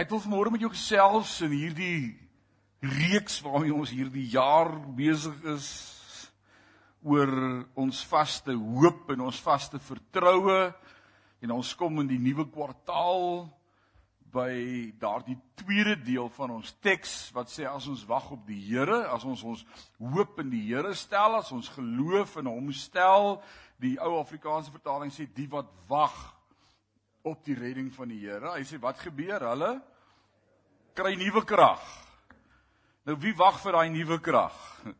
Ek 0.00 0.08
wil 0.08 0.20
vanmôre 0.24 0.48
met 0.48 0.62
jou 0.64 0.70
gesels 0.72 1.28
in 1.44 1.52
hierdie 1.52 2.14
reeks 2.80 3.34
waarmee 3.44 3.74
ons 3.76 3.90
hierdie 3.92 4.30
jaar 4.32 4.70
besig 4.96 5.34
is 5.52 5.66
oor 7.04 7.32
ons 7.76 8.00
vaste 8.08 8.54
hoop 8.54 9.12
en 9.12 9.26
ons 9.26 9.42
vaste 9.44 9.76
vertroue 9.90 10.70
en 11.44 11.52
ons 11.58 11.74
kom 11.76 12.00
in 12.00 12.08
die 12.08 12.20
nuwe 12.22 12.48
kwartaal 12.48 13.44
by 14.32 14.54
daardie 15.02 15.36
tweede 15.60 15.98
deel 16.00 16.32
van 16.38 16.56
ons 16.56 16.72
teks 16.80 17.18
wat 17.36 17.52
sê 17.52 17.68
as 17.68 17.92
ons 17.92 18.08
wag 18.08 18.32
op 18.32 18.48
die 18.48 18.62
Here, 18.70 19.02
as 19.12 19.28
ons 19.28 19.44
ons 19.44 19.68
hoop 20.00 20.40
in 20.40 20.54
die 20.54 20.64
Here 20.70 20.96
stel, 20.96 21.36
as 21.42 21.52
ons 21.52 21.68
geloof 21.76 22.38
in 22.40 22.48
hom 22.48 22.72
stel, 22.72 23.42
die 23.76 23.98
ou 24.00 24.16
Afrikaanse 24.16 24.72
vertaling 24.72 25.12
sê 25.12 25.28
die 25.28 25.50
wat 25.52 25.68
wag 25.92 26.16
op 27.22 27.44
die 27.44 27.56
redding 27.58 27.90
van 27.94 28.08
die 28.08 28.22
Here. 28.24 28.54
Hy 28.54 28.64
sê 28.64 28.78
wat 28.80 29.00
gebeur? 29.02 29.44
Hulle 29.50 29.74
kry 30.96 31.14
nuwe 31.18 31.44
krag. 31.48 31.82
Nou 33.08 33.16
wie 33.20 33.34
wag 33.36 33.60
vir 33.62 33.76
daai 33.76 33.92
nuwe 33.92 34.20
krag? 34.22 34.56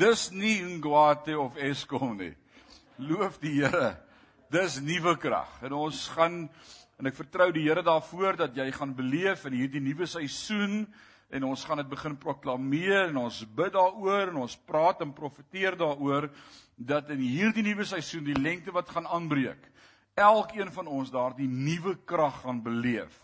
Dis 0.00 0.28
nie 0.32 0.58
Ngwate 0.76 1.36
of 1.40 1.56
Eskom 1.56 2.16
nie. 2.20 2.34
Loof 3.00 3.40
die 3.42 3.58
Here. 3.60 3.94
Dis 4.52 4.80
nuwe 4.84 5.16
krag. 5.20 5.58
En 5.66 5.76
ons 5.76 6.06
gaan 6.14 6.46
en 6.96 7.10
ek 7.10 7.18
vertrou 7.18 7.50
die 7.52 7.66
Here 7.66 7.84
daarvoor 7.84 8.38
dat 8.40 8.56
jy 8.56 8.70
gaan 8.72 8.94
beleef 8.96 9.44
in 9.48 9.58
hierdie 9.58 9.84
nuwe 9.84 10.08
seisoen 10.08 10.86
en 11.28 11.44
ons 11.44 11.64
gaan 11.66 11.82
dit 11.82 11.88
begin 11.90 12.14
proklameer 12.16 13.10
en 13.10 13.18
ons 13.26 13.42
bid 13.58 13.74
daaroor 13.74 14.30
en 14.30 14.44
ons 14.46 14.58
praat 14.68 15.02
en 15.04 15.12
profeteer 15.12 15.76
daaroor 15.76 16.30
dat 16.76 17.10
in 17.12 17.20
hierdie 17.20 17.64
nuwe 17.66 17.84
seisoen 17.88 18.24
die 18.24 18.38
lengte 18.38 18.72
wat 18.72 18.88
gaan 18.94 19.08
aanbreek 19.12 19.68
elkeen 20.16 20.72
van 20.72 20.86
ons 20.88 21.12
daardie 21.12 21.48
nuwe 21.48 21.96
krag 22.08 22.40
gaan 22.40 22.62
beleef. 22.64 23.20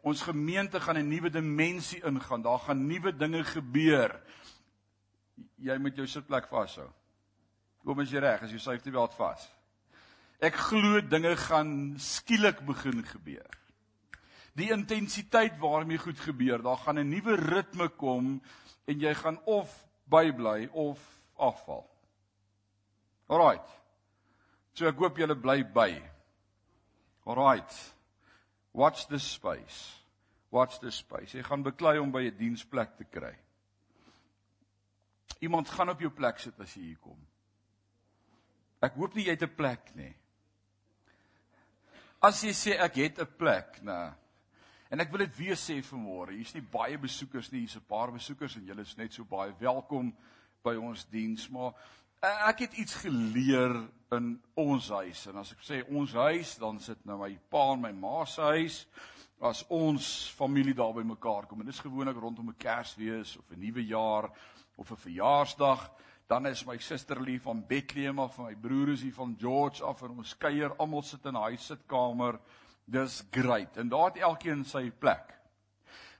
Ons 0.00 0.22
gemeente 0.24 0.80
gaan 0.80 0.96
'n 0.96 1.08
nuwe 1.08 1.30
dimensie 1.30 2.00
ingaan. 2.04 2.42
Daar 2.42 2.58
gaan 2.58 2.86
nuwe 2.86 3.16
dinge 3.16 3.44
gebeur. 3.44 4.20
Jy 5.56 5.76
moet 5.78 5.96
jou 5.96 6.06
sitplek 6.06 6.48
vashou. 6.48 6.88
Kom 7.84 8.00
as 8.00 8.10
jy 8.10 8.18
reg, 8.18 8.42
as 8.42 8.50
jy 8.50 8.58
safety 8.58 8.90
belt 8.90 9.14
vas. 9.14 9.48
Ek 10.40 10.54
glo 10.54 11.00
dinge 11.00 11.36
gaan 11.36 11.94
skielik 11.98 12.60
begin 12.66 13.04
gebeur. 13.04 13.50
Die 14.56 14.70
intensiteit 14.72 15.58
waarmee 15.58 15.98
goed 15.98 16.18
gebeur, 16.18 16.62
daar 16.62 16.76
gaan 16.76 16.98
'n 16.98 17.08
nuwe 17.08 17.36
ritme 17.36 17.88
kom 17.88 18.42
en 18.86 19.00
jy 19.00 19.14
gaan 19.14 19.38
of 19.44 19.86
bybly 20.04 20.68
of 20.72 20.98
afval. 21.36 21.86
Alraight. 23.28 23.68
So 24.72 24.86
ek 24.86 24.96
hoop 24.96 25.16
julle 25.16 25.36
bly 25.36 25.62
by. 25.64 26.19
Alright. 27.26 27.94
Watch 28.72 29.06
this 29.06 29.32
space. 29.32 30.00
Watch 30.50 30.78
this 30.80 30.96
space. 30.96 31.36
Jy 31.36 31.42
gaan 31.42 31.62
beklei 31.62 31.98
om 31.98 32.10
by 32.10 32.22
'n 32.26 32.36
diensplek 32.36 32.96
te 32.96 33.04
kry. 33.04 33.36
Iemand 35.40 35.68
gaan 35.68 35.88
op 35.88 36.00
jou 36.00 36.10
plek 36.10 36.38
sit 36.38 36.60
as 36.60 36.74
jy 36.74 36.82
hier 36.82 36.98
kom. 36.98 37.18
Ek 38.82 38.94
hoop 38.94 39.14
nie 39.14 39.24
jy 39.24 39.30
het 39.30 39.42
'n 39.42 39.56
plek 39.56 39.94
nie. 39.94 40.14
As 42.20 42.42
jy 42.42 42.52
sê 42.52 42.76
ek 42.76 42.96
het 42.96 43.18
'n 43.20 43.36
plek, 43.38 43.80
nê. 43.82 44.12
En 44.90 45.00
ek 45.00 45.10
wil 45.10 45.18
dit 45.18 45.36
weer 45.36 45.56
sê 45.56 45.80
vanmôre, 45.82 46.32
hier's 46.32 46.54
nie 46.54 46.62
baie 46.62 46.98
besoekers 46.98 47.50
nie, 47.52 47.60
hier's 47.60 47.76
'n 47.76 47.86
paar 47.88 48.12
besoekers 48.12 48.56
en 48.56 48.66
julle 48.66 48.82
is 48.82 48.96
net 48.96 49.12
so 49.12 49.24
baie 49.24 49.54
welkom 49.58 50.14
by 50.62 50.74
ons 50.74 51.04
diens, 51.04 51.48
maar 51.48 51.72
ek 52.20 52.66
het 52.66 52.72
iets 52.72 52.94
geleer 53.00 53.72
in 54.12 54.34
ons 54.54 54.88
huis. 54.90 55.22
En 55.30 55.40
as 55.40 55.54
ek 55.54 55.62
sê 55.64 55.80
ons 55.88 56.12
huis 56.12 56.52
dan 56.60 56.80
sit 56.82 57.00
nou 57.08 57.20
my 57.22 57.32
pa 57.48 57.70
en 57.72 57.80
my 57.80 57.92
ma 57.96 58.24
se 58.28 58.44
huis. 58.52 58.82
As 59.40 59.62
ons 59.72 60.04
familie 60.36 60.76
daar 60.76 60.92
by 60.92 61.04
mekaar 61.06 61.48
kom 61.48 61.62
en 61.62 61.70
dis 61.70 61.80
gewoonlik 61.80 62.20
rondom 62.20 62.50
'n 62.50 62.58
Kersfees 62.58 63.38
of 63.38 63.50
'n 63.50 63.60
nuwe 63.60 63.86
jaar 63.86 64.30
of 64.76 64.90
'n 64.90 64.96
verjaarsdag 64.96 65.90
dan 66.28 66.46
is 66.46 66.66
my 66.66 66.78
suster 66.78 67.20
lief 67.20 67.42
van 67.42 67.66
Bethlehem 67.66 68.18
af 68.18 68.38
en 68.38 68.44
my 68.44 68.54
broer 68.54 68.92
is 68.92 69.02
hier 69.02 69.14
van 69.14 69.36
George 69.38 69.82
af 69.82 70.02
en 70.02 70.10
ons 70.10 70.36
kuier 70.36 70.76
almal 70.76 71.02
sit 71.02 71.24
in 71.24 71.34
'n 71.34 71.42
huis 71.42 71.66
sitkamer 71.66 72.38
dis 72.84 73.24
great. 73.30 73.76
En 73.76 73.88
daar 73.88 74.12
het 74.12 74.16
elkeen 74.16 74.64
sy 74.64 74.90
plek 74.90 75.39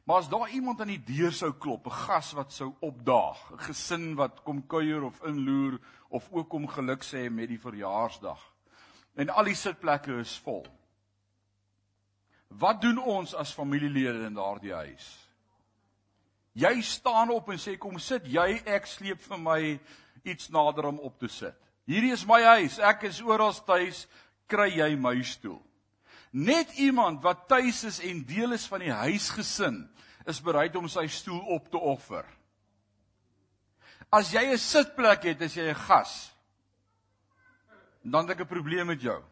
Maar 0.05 0.17
as 0.17 0.29
daar 0.29 0.51
iemand 0.51 0.81
aan 0.81 0.93
die 0.93 1.05
deur 1.05 1.33
sou 1.33 1.53
klop, 1.53 1.87
'n 1.87 1.91
gas 1.91 2.33
wat 2.33 2.53
sou 2.53 2.75
opdaag, 2.81 3.53
'n 3.53 3.59
gesin 3.59 4.15
wat 4.15 4.43
kom 4.43 4.67
kuier 4.67 5.03
of 5.03 5.23
inloer 5.23 5.79
of 6.09 6.29
ook 6.31 6.49
kom 6.49 6.69
geluk 6.69 7.03
sê 7.03 7.31
met 7.31 7.49
die 7.49 7.61
verjaarsdag. 7.61 8.41
En 9.15 9.29
al 9.29 9.45
die 9.45 9.55
sitplekke 9.55 10.19
is 10.19 10.39
vol. 10.39 10.67
Wat 12.49 12.81
doen 12.81 12.99
ons 12.99 13.35
as 13.35 13.53
familielede 13.55 14.25
in 14.27 14.35
daardie 14.35 14.75
huis? 14.75 15.29
Jy 16.53 16.81
staan 16.83 17.31
op 17.31 17.49
en 17.49 17.59
sê 17.59 17.77
kom 17.79 17.99
sit, 17.99 18.27
jy 18.27 18.63
ek 18.67 18.87
sleep 18.87 19.21
vir 19.23 19.39
my 19.39 19.81
iets 20.25 20.51
nader 20.51 20.91
om 20.91 20.99
op 20.99 21.19
te 21.19 21.29
sit. 21.29 21.55
Hierdie 21.87 22.13
is 22.13 22.27
my 22.27 22.43
huis, 22.43 22.79
ek 22.79 23.07
is 23.09 23.23
oral 23.23 23.55
tuis, 23.67 24.07
kry 24.51 24.69
jy 24.75 24.97
my 24.97 25.23
stoel. 25.23 25.63
Net 26.31 26.73
iemand 26.79 27.23
wat 27.23 27.49
tuis 27.49 27.85
is 27.85 27.99
en 28.01 28.25
deel 28.25 28.53
is 28.53 28.67
van 28.71 28.85
die 28.85 28.93
huisgesin 28.93 29.83
is 30.31 30.43
bereid 30.43 30.77
om 30.77 30.87
sy 30.89 31.07
stoel 31.11 31.41
op 31.57 31.71
te 31.71 31.79
offer. 31.79 32.27
As 34.11 34.31
jy 34.33 34.53
'n 34.53 34.59
sitplek 34.59 35.23
het, 35.23 35.43
as 35.43 35.55
jy 35.55 35.71
'n 35.71 35.75
gas, 35.75 36.33
dan 38.03 38.29
het 38.29 38.39
ek 38.39 38.47
'n 38.47 38.55
probleem 38.55 38.87
met 38.87 39.01
jou. 39.01 39.23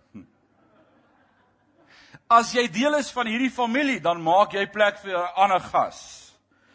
As 2.28 2.52
jy 2.52 2.68
deel 2.68 2.94
is 2.94 3.10
van 3.10 3.26
hierdie 3.26 3.50
familie, 3.50 4.00
dan 4.00 4.20
maak 4.20 4.52
jy 4.52 4.66
plek 4.66 4.98
vir 4.98 5.16
'n 5.16 5.34
ander 5.34 5.60
gas. 5.60 6.34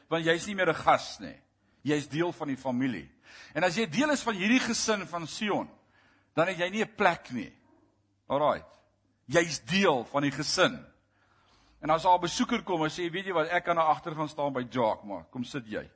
Want 0.10 0.26
jy's 0.26 0.48
nie 0.48 0.56
meer 0.56 0.70
'n 0.70 0.84
gas 0.84 1.20
nie. 1.20 1.40
Jy's 1.84 2.08
deel 2.08 2.32
van 2.32 2.48
die 2.48 2.58
familie. 2.58 3.10
En 3.54 3.64
as 3.64 3.76
jy 3.76 3.86
deel 3.86 4.10
is 4.12 4.24
van 4.24 4.36
hierdie 4.36 4.60
gesin 4.60 5.08
van 5.08 5.28
Sion, 5.28 5.70
dan 6.34 6.48
het 6.48 6.58
jy 6.58 6.70
nie 6.70 6.84
'n 6.84 6.96
plek 6.96 7.32
nie. 7.32 7.54
Alraai. 8.28 8.64
Jy's 9.26 9.62
deel 9.66 10.04
van 10.12 10.22
die 10.22 10.32
gesin. 10.32 10.80
En 11.84 11.90
as 11.90 12.04
daar 12.04 12.18
'n 12.18 12.22
besoeker 12.22 12.64
kom 12.64 12.84
en 12.84 12.90
sê, 12.90 13.12
"Weet 13.12 13.26
jy 13.26 13.34
wat, 13.34 13.48
ek 13.48 13.64
kan 13.64 13.76
daar 13.76 13.92
agter 13.94 14.16
gaan 14.16 14.30
staan 14.30 14.54
by 14.54 14.66
Jock, 14.70 15.04
maar 15.04 15.26
kom 15.30 15.44
sit 15.44 15.68
jy." 15.68 15.90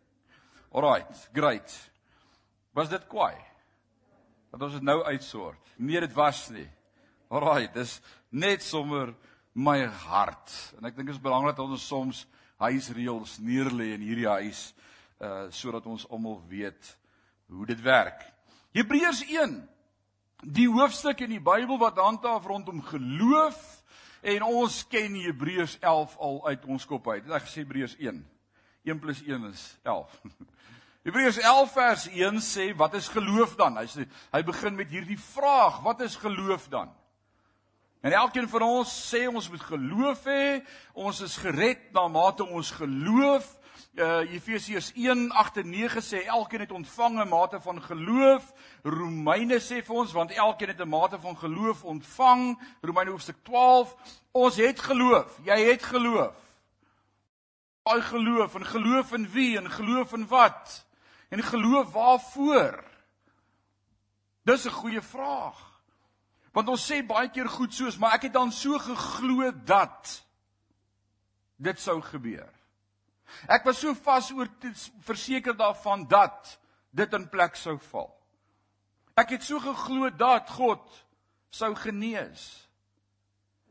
Alraight, 0.71 1.29
great. 1.33 1.91
Was 2.71 2.89
dit 2.89 3.07
kwaai? 3.07 3.35
Dat 4.51 4.61
ons 4.61 4.73
dit 4.73 4.81
nou 4.81 5.03
uitsort. 5.03 5.67
Nee, 5.75 5.99
dit 5.99 6.13
was 6.13 6.49
nie. 6.49 6.69
Alraight, 7.29 7.73
dis 7.73 8.01
net 8.29 8.63
sommer 8.63 9.15
my 9.53 9.85
hart. 9.85 10.73
En 10.77 10.85
ek 10.85 10.95
dink 10.95 11.07
dit 11.07 11.15
is 11.15 11.21
belangrik 11.21 11.55
dat 11.55 11.65
ons 11.65 11.87
soms 11.87 12.27
huisreëls 12.61 13.37
neerlê 13.39 13.93
in 13.95 14.05
hierdie 14.05 14.29
huis 14.29 14.73
uh 15.17 15.47
sodat 15.49 15.85
ons 15.89 16.05
almal 16.13 16.43
weet 16.49 16.97
hoe 17.49 17.65
dit 17.65 17.81
werk. 17.81 18.21
Hebreërs 18.77 19.23
Die 20.45 20.67
hoofstuk 20.69 21.23
in 21.25 21.31
die 21.33 21.41
Bybel 21.41 21.79
wat 21.81 21.97
handhaaf 21.97 22.45
rondom 22.45 22.83
geloof 22.85 23.57
en 24.21 24.43
ons 24.45 24.83
ken 24.87 25.15
Hebreërs 25.17 25.79
11 25.81 26.17
al 26.21 26.37
uit 26.47 26.65
ons 26.65 26.85
kop 26.85 27.09
uit. 27.09 27.25
Ek 27.33 27.49
sê 27.49 27.63
Hebreërs 27.63 27.95
1. 27.97 28.19
1 28.85 29.01
+ 29.01 29.25
1 29.25 29.47
is 29.49 29.63
11. 29.81 30.13
Hebreërs 31.07 31.39
11 31.41 31.73
vers 31.73 32.05
1 32.13 32.37
sê 32.45 32.67
wat 32.77 32.93
is 32.93 33.09
geloof 33.09 33.55
dan? 33.57 33.81
Hy 33.81 33.87
sê 33.89 34.05
hy 34.35 34.43
begin 34.45 34.77
met 34.77 34.93
hierdie 34.93 35.17
vraag, 35.17 35.81
wat 35.81 36.05
is 36.05 36.19
geloof 36.21 36.69
dan? 36.69 36.93
En 38.05 38.13
elkeen 38.13 38.45
van 38.49 38.61
ons 38.61 38.93
sê 39.09 39.25
ons 39.25 39.49
moet 39.49 39.63
geloof 39.71 40.21
hê, 40.29 40.61
ons 40.93 41.21
is 41.25 41.37
gered 41.41 41.89
na 41.97 42.05
mate 42.07 42.45
ons 42.45 42.71
geloof 42.77 43.56
uh, 43.97 44.33
Efesiërs 44.33 44.91
1:8 44.93 45.57
en 45.61 45.69
9 45.69 46.01
sê 46.01 46.25
elkeen 46.25 46.59
het 46.59 46.71
ontvang 46.71 47.19
'n 47.19 47.27
mate 47.27 47.61
van 47.61 47.81
geloof. 47.83 48.53
Romeine 48.83 49.59
sê 49.59 49.83
vir 49.85 49.95
ons 49.95 50.11
want 50.11 50.31
elkeen 50.31 50.67
het 50.67 50.79
'n 50.79 50.89
mate 50.89 51.19
van 51.19 51.37
geloof 51.37 51.83
ontvang. 51.83 52.59
Romeine 52.81 53.11
hoofstuk 53.11 53.43
12. 53.43 53.95
Ons 54.31 54.55
het 54.55 54.79
geloof. 54.79 55.39
Jy 55.43 55.59
het 55.59 55.83
geloof. 55.83 56.35
Al 57.83 58.01
geloof 58.01 58.55
en 58.55 58.65
geloof 58.65 59.11
in 59.13 59.29
wie 59.31 59.57
en 59.57 59.71
geloof 59.71 60.13
in 60.13 60.27
wat? 60.27 60.85
En 61.29 61.43
geloof 61.43 61.91
waarvoor? 61.91 62.83
Dis 64.43 64.65
'n 64.65 64.69
goeie 64.69 65.01
vraag. 65.01 65.81
Want 66.51 66.67
ons 66.67 66.91
sê 66.91 67.05
baie 67.05 67.29
keer 67.29 67.49
goed 67.49 67.73
soos 67.73 67.97
maar 67.97 68.13
ek 68.13 68.21
het 68.21 68.33
dan 68.33 68.51
so 68.51 68.77
geglo 68.79 69.51
dat 69.63 70.25
dit 71.55 71.79
sou 71.79 72.01
gebeur. 72.01 72.56
Ek 73.47 73.65
was 73.65 73.79
so 73.79 73.93
vas 73.93 74.31
oor 74.31 74.49
verseker 75.05 75.55
daarvan 75.57 76.07
dat 76.07 76.59
dit 76.95 77.13
in 77.13 77.27
plek 77.29 77.55
sou 77.55 77.77
val. 77.91 78.09
Ek 79.17 79.33
het 79.35 79.43
so 79.43 79.59
geglo 79.59 80.09
dat 80.13 80.49
God 80.49 80.83
sou 81.49 81.73
genees. 81.75 82.67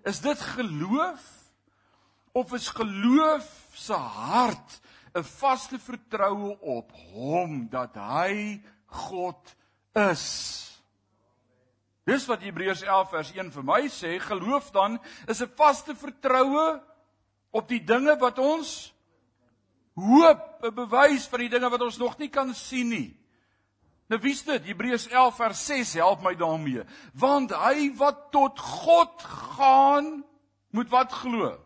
Is 0.07 0.21
dit 0.21 0.41
geloof 0.57 1.25
of 2.37 2.53
is 2.53 2.69
geloof 2.69 3.47
se 3.75 3.95
hart 3.95 4.81
'n 5.15 5.25
vaste 5.25 5.79
vertroue 5.79 6.59
op 6.61 6.93
hom 7.13 7.69
dat 7.69 7.95
hy 7.95 8.63
God 8.87 9.57
is? 9.95 10.25
Dis 12.07 12.27
wat 12.27 12.43
Hebreërs 12.43 12.83
11 12.83 13.09
vers 13.11 13.33
1 13.35 13.51
vir 13.51 13.65
my 13.65 13.89
sê, 13.91 14.19
geloof 14.23 14.71
dan 14.71 15.01
is 15.27 15.43
'n 15.43 15.51
vaste 15.57 15.95
vertroue 15.95 16.83
op 17.51 17.69
die 17.69 17.85
dinge 17.85 18.17
wat 18.19 18.39
ons 18.39 18.93
hoop, 19.97 20.43
'n 20.63 20.75
bewys 20.75 21.27
van 21.27 21.41
die 21.41 21.49
dinge 21.49 21.71
wat 21.71 21.81
ons 21.81 21.97
nog 21.99 22.19
nie 22.19 22.29
kan 22.29 22.55
sien 22.55 22.89
nie. 22.89 23.17
Nou 24.07 24.21
wie's 24.23 24.45
dit? 24.47 24.69
Hebreërs 24.71 25.09
11 25.09 25.37
vers 25.37 25.67
6 25.67 25.93
help 25.99 26.23
my 26.23 26.35
daarmee. 26.39 26.85
Want 27.19 27.51
hy 27.51 27.91
wat 27.99 28.31
tot 28.31 28.61
God 28.61 29.23
gaan, 29.57 30.25
moet 30.71 30.89
wat 30.93 31.13
glo? 31.13 31.57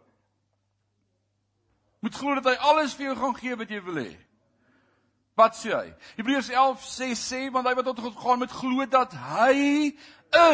Moet 2.00 2.14
glo 2.16 2.34
dat 2.40 2.48
hy 2.54 2.56
alles 2.70 2.94
vir 2.96 3.10
jou 3.10 3.16
gaan 3.16 3.36
gee 3.36 3.56
wat 3.56 3.68
jy 3.68 3.82
wil 3.84 4.00
hê. 4.00 4.14
Wat 5.36 5.56
sê 5.56 5.74
hy? 5.74 5.92
Hebreërs 6.16 6.48
11 6.48 6.86
sê 6.86 7.10
sê 7.18 7.42
want 7.52 7.68
hy 7.68 7.74
wat 7.76 7.90
tot 7.92 8.00
God 8.00 8.16
gaan 8.16 8.40
moet 8.40 8.56
glo 8.56 8.86
dat 8.88 9.12
hy 9.12 9.92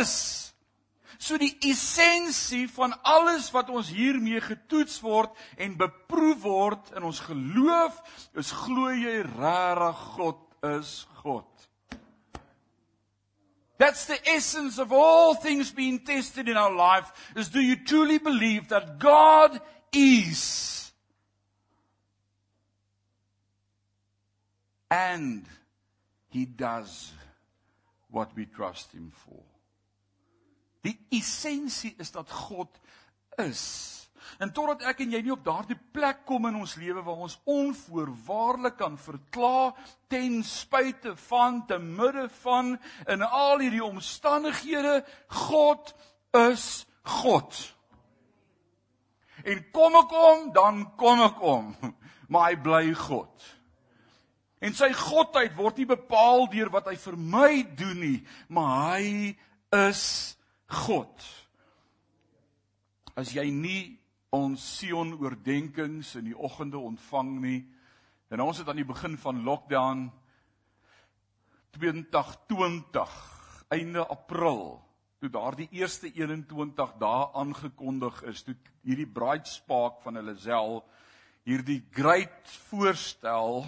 is 0.01 0.17
So 1.19 1.39
die 1.41 1.55
essensie 1.65 2.67
van 2.69 2.93
alles 3.03 3.49
wat 3.55 3.71
ons 3.73 3.89
hiermee 3.93 4.41
getoets 4.45 4.99
word 5.05 5.33
en 5.57 5.79
beproef 5.81 6.43
word 6.45 6.93
in 6.97 7.07
ons 7.09 7.23
geloof 7.25 8.01
is 8.37 8.53
glo 8.53 8.93
jy 8.93 9.23
regtig 9.25 10.03
God 10.17 10.43
is 10.77 11.07
God. 11.23 11.47
That's 13.79 14.07
the 14.07 14.19
essence 14.33 14.79
of 14.79 14.93
all 14.93 15.35
things 15.35 15.71
being 15.71 15.99
tested 16.05 16.49
in 16.49 16.57
our 16.57 16.73
life 16.73 17.13
is 17.37 17.49
do 17.49 17.61
you 17.61 17.77
truly 17.77 18.19
believe 18.19 18.69
that 18.69 18.99
God 18.99 19.61
is 19.93 20.93
and 24.91 25.45
he 26.29 26.45
does 26.45 27.13
what 28.11 28.35
we 28.37 28.47
trust 28.47 28.93
him 28.93 29.13
for. 29.15 29.43
Die 30.87 30.97
essensie 31.19 31.95
is 31.99 32.13
dat 32.15 32.31
God 32.31 32.71
is. 33.43 33.65
En 34.43 34.53
totdat 34.53 34.85
ek 34.91 35.01
en 35.05 35.15
jy 35.15 35.21
nie 35.25 35.33
op 35.33 35.45
daardie 35.47 35.79
plek 35.95 36.25
kom 36.29 36.49
in 36.51 36.59
ons 36.61 36.75
lewe 36.81 37.03
waar 37.05 37.23
ons 37.27 37.39
onvoorwaardelik 37.49 38.77
kan 38.81 38.99
verklaar 39.01 39.73
ten 40.13 40.43
spyte 40.45 41.15
van 41.29 41.63
te 41.69 41.79
midde 41.81 42.27
van 42.43 42.75
in 43.07 43.25
al 43.25 43.63
hierdie 43.63 43.85
omstandighede 43.85 45.01
God 45.49 45.95
is 46.37 46.85
God. 47.23 47.57
En 49.47 49.63
kom 49.73 49.97
ek 50.03 50.17
om, 50.21 50.47
dan 50.53 50.85
kom 50.99 51.23
ek 51.23 51.43
om, 51.45 51.75
maar 52.31 52.51
hy 52.51 52.61
bly 52.61 52.85
God. 52.99 53.51
En 54.61 54.75
sy 54.75 54.89
godheid 54.97 55.55
word 55.57 55.79
nie 55.79 55.89
bepaal 55.89 56.49
deur 56.51 56.73
wat 56.75 56.89
hy 56.91 56.97
vir 56.99 57.19
my 57.21 57.51
doen 57.79 57.99
nie, 58.01 58.19
maar 58.49 58.97
hy 58.97 59.37
is 59.87 60.36
God. 60.67 61.27
As 63.17 63.33
jy 63.35 63.47
nie 63.55 63.83
ons 64.35 64.63
Sion 64.79 65.15
oordeenkings 65.17 66.17
in 66.19 66.27
die 66.31 66.37
oggende 66.37 66.79
ontvang 66.83 67.33
nie, 67.41 67.61
en 68.35 68.43
ons 68.43 68.59
het 68.59 68.69
aan 68.69 68.81
die 68.81 68.89
begin 68.89 69.15
van 69.23 69.45
lockdown 69.47 70.09
2020 71.77 73.15
einde 73.77 74.03
April 74.11 74.83
toe 75.21 75.31
daardie 75.33 75.69
eerste 75.73 76.11
21 76.13 76.93
dae 77.01 77.25
aangekondig 77.41 78.21
is, 78.29 78.43
toe 78.45 78.57
hierdie 78.85 79.09
braaitspaak 79.09 80.03
van 80.05 80.19
hulle 80.21 80.37
sel 80.41 80.81
hierdie 81.47 81.81
great 81.95 82.51
voorstel 82.69 83.63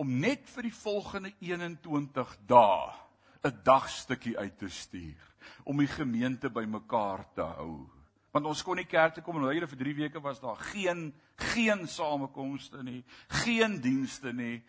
om 0.00 0.12
net 0.22 0.46
vir 0.52 0.68
die 0.68 0.76
volgende 0.76 1.32
21 1.40 2.36
dae 2.48 2.92
'n 3.44 3.60
dagstukkie 3.64 4.38
uit 4.38 4.58
te 4.58 4.68
stuur 4.68 5.34
om 5.64 5.78
die 5.78 5.88
gemeente 5.88 6.50
bymekaar 6.50 7.24
te 7.34 7.42
hou. 7.42 7.88
Want 8.30 8.46
ons 8.46 8.62
kon 8.62 8.76
nie 8.76 8.86
kerk 8.86 9.14
toe 9.14 9.22
kom 9.22 9.36
en 9.40 9.48
hulle 9.48 9.66
vir 9.66 9.78
3 9.78 9.94
weke 9.94 10.20
was 10.20 10.40
daar 10.40 10.56
geen 10.56 11.12
geen 11.40 11.86
samekomste 11.88 12.82
nie, 12.82 13.04
geen 13.28 13.80
dienste 13.80 14.32
nie. 14.32 14.62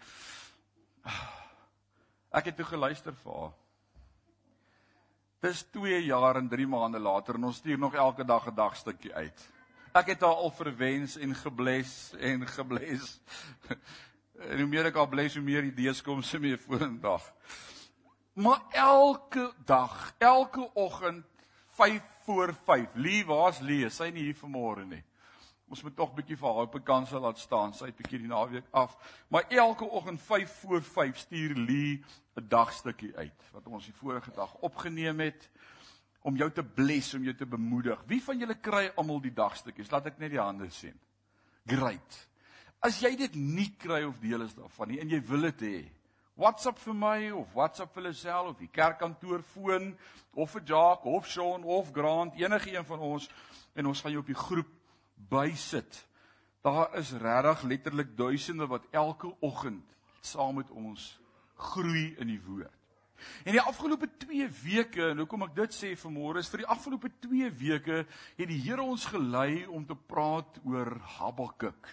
Ek 2.31 2.45
het 2.45 2.55
toe 2.55 2.65
geluister 2.65 3.13
vir 3.23 3.33
haar. 3.33 3.57
Dis 5.41 5.63
2 5.73 6.03
jaar 6.05 6.37
en 6.37 6.47
3 6.49 6.67
maande 6.67 6.99
later 6.99 7.35
en 7.35 7.49
ons 7.49 7.57
stuur 7.57 7.77
nog 7.77 7.93
elke 7.93 8.23
dag 8.23 8.47
'n 8.47 8.55
dagstukkie 8.55 9.13
uit. 9.13 9.49
Ek 9.93 10.07
het 10.07 10.21
haar 10.21 10.39
al 10.39 10.51
verwens 10.51 11.17
en 11.17 11.35
gebless 11.35 12.13
en 12.19 12.47
gebless. 12.47 13.19
En 14.41 14.57
hoe 14.57 14.67
meer 14.67 14.87
ek 14.89 14.95
haar 14.95 15.09
bless, 15.09 15.35
hoe 15.35 15.43
meer 15.43 15.63
idees 15.63 15.99
kom 16.01 16.23
sy 16.25 16.39
mee 16.41 16.57
vorendag. 16.57 17.21
Maar 18.33 18.61
elke 18.71 19.53
dag, 19.65 20.13
elke 20.17 20.73
oggend 20.73 21.25
5 21.69 22.01
voor 22.23 22.53
5. 22.63 22.87
Lee, 22.93 23.25
waar's 23.25 23.59
Lee? 23.59 23.89
Sy 23.89 24.07
nie 24.11 24.29
hier 24.29 24.37
vanmôre 24.39 24.85
nie. 24.87 25.03
Ons 25.71 25.83
moet 25.83 25.95
tog 25.95 26.13
bietjie 26.15 26.35
vir 26.39 26.47
haar 26.47 26.67
op 26.67 26.75
'n 26.75 26.83
kans 26.83 27.11
laat 27.11 27.39
staan. 27.39 27.73
Sy 27.73 27.85
het 27.85 27.95
bietjie 27.95 28.19
die 28.19 28.27
naweek 28.27 28.65
af. 28.71 28.97
Maar 29.27 29.45
elke 29.49 29.85
oggend 29.85 30.21
5 30.21 30.51
voor 30.51 30.81
5 30.81 31.17
stuur 31.17 31.55
Lee 31.55 32.03
'n 32.35 32.47
dagstukkie 32.47 33.15
uit 33.15 33.43
wat 33.51 33.67
ons 33.67 33.85
die 33.85 33.93
vorige 33.93 34.31
dag 34.31 34.55
opgeneem 34.55 35.19
het 35.19 35.49
om 36.21 36.35
jou 36.35 36.51
te 36.51 36.63
bless, 36.63 37.13
om 37.13 37.23
jou 37.23 37.35
te 37.35 37.45
bemoedig. 37.45 38.03
Wie 38.07 38.23
van 38.23 38.37
julle 38.37 38.59
kry 38.59 38.91
almal 38.95 39.21
die 39.21 39.33
dagstukkies? 39.33 39.91
Laat 39.91 40.05
ek 40.05 40.17
net 40.17 40.29
die 40.29 40.39
hande 40.39 40.69
sien. 40.69 40.99
Great. 41.65 42.27
As 42.79 42.99
jy 42.99 43.15
dit 43.15 43.35
nie 43.35 43.75
kry 43.77 44.03
of 44.03 44.19
deel 44.19 44.41
is 44.41 44.53
daarvan 44.53 44.87
nie 44.87 44.99
en 44.99 45.09
jy 45.09 45.21
wil 45.21 45.41
dit 45.41 45.61
hê, 45.61 45.91
WhatsApp 46.39 46.79
vir 46.79 46.95
my 46.95 47.31
of 47.31 47.53
WhatsApp 47.55 47.93
vir 47.95 48.09
hulself 48.09 48.53
of 48.53 48.59
die 48.59 48.69
kerkkantoor 48.71 49.43
foon 49.53 49.91
of 50.33 50.51
vir 50.55 50.63
Jacques 50.65 51.05
of 51.11 51.27
Sean 51.27 51.63
of 51.63 51.91
Grant 51.91 52.37
enige 52.39 52.75
een 52.75 52.85
van 52.85 52.99
ons 52.99 53.27
en 53.75 53.85
ons 53.91 54.01
gaan 54.01 54.11
jou 54.11 54.23
op 54.23 54.31
die 54.31 54.43
groep 54.47 54.71
bysit. 55.31 56.05
Daar 56.61 56.93
is 56.97 57.11
regtig 57.11 57.63
letterlik 57.69 58.17
duisende 58.17 58.67
wat 58.67 58.85
elke 58.91 59.33
oggend 59.39 59.95
saam 60.21 60.55
met 60.55 60.69
ons 60.69 61.19
groei 61.55 62.13
in 62.19 62.29
die 62.29 62.41
woord. 62.45 62.77
En 63.45 63.53
die 63.53 63.61
afgelope 63.61 64.07
2 64.17 64.47
weke, 64.63 65.11
en 65.11 65.21
hoekom 65.21 65.45
ek 65.45 65.55
dit 65.57 65.75
sê 65.75 65.91
vanmôre 65.99 66.41
is 66.41 66.49
vir 66.49 66.63
die 66.63 66.71
afgelope 66.73 67.11
2 67.21 67.51
weke 67.59 68.03
het 68.37 68.47
die 68.49 68.61
Here 68.63 68.81
ons 68.81 69.05
gelei 69.09 69.65
om 69.69 69.85
te 69.85 69.95
praat 69.95 70.57
oor 70.65 70.95
Habakuk. 71.19 71.91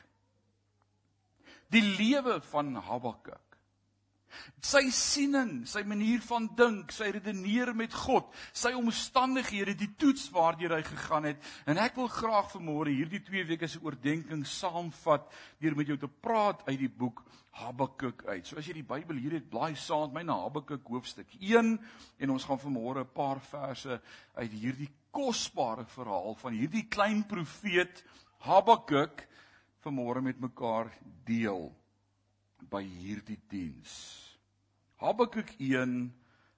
Die 1.69 1.85
lewe 1.85 2.39
van 2.49 2.79
Habakuk. 2.81 3.48
Sy 4.65 4.91
siening, 4.95 5.67
sy 5.69 5.83
manier 5.89 6.21
van 6.27 6.49
dink, 6.59 6.93
sy 6.95 7.11
redeneer 7.15 7.75
met 7.77 7.95
God, 7.95 8.29
sy 8.53 8.73
omstandighede, 8.79 9.77
die 9.79 9.91
toets 9.99 10.29
waardeur 10.35 10.77
hy 10.77 10.83
gegaan 10.87 11.29
het. 11.31 11.43
En 11.67 11.81
ek 11.81 11.99
wil 12.01 12.11
graag 12.13 12.51
vanmôre 12.53 12.95
hierdie 12.95 13.23
2 13.27 13.47
weke 13.53 13.69
se 13.71 13.83
oordeenking 13.83 14.45
saamvat 14.47 15.29
deur 15.63 15.77
met 15.79 15.93
jou 15.93 15.99
te 15.99 16.11
praat 16.11 16.65
uit 16.69 16.79
die 16.79 16.93
boek 16.93 17.25
Habakuk 17.59 18.23
uit. 18.29 18.47
So 18.47 18.59
as 18.61 18.69
jy 18.69 18.77
die 18.77 18.87
Bybel 18.87 19.19
hier 19.19 19.35
het, 19.35 19.49
blaai 19.51 19.75
saam 19.75 20.13
met 20.13 20.21
my 20.21 20.23
na 20.29 20.37
Habakuk 20.45 20.87
hoofstuk 20.87 21.33
1 21.41 21.73
en 22.23 22.31
ons 22.35 22.45
gaan 22.47 22.61
vanmôre 22.63 23.03
'n 23.03 23.15
paar 23.15 23.41
verse 23.41 24.01
uit 24.37 24.53
hierdie 24.53 24.91
kosbare 25.11 25.85
verhaal 25.85 26.37
van 26.39 26.53
hierdie 26.53 26.87
klein 26.87 27.25
profeet 27.27 28.05
Habakuk 28.47 29.27
vanmôre 29.83 30.23
met 30.23 30.39
mekaar 30.41 30.93
deel 31.25 31.73
by 32.71 32.83
hierdie 32.83 33.41
diens. 33.51 33.93
Habakuk 34.99 35.55
1 35.63 35.99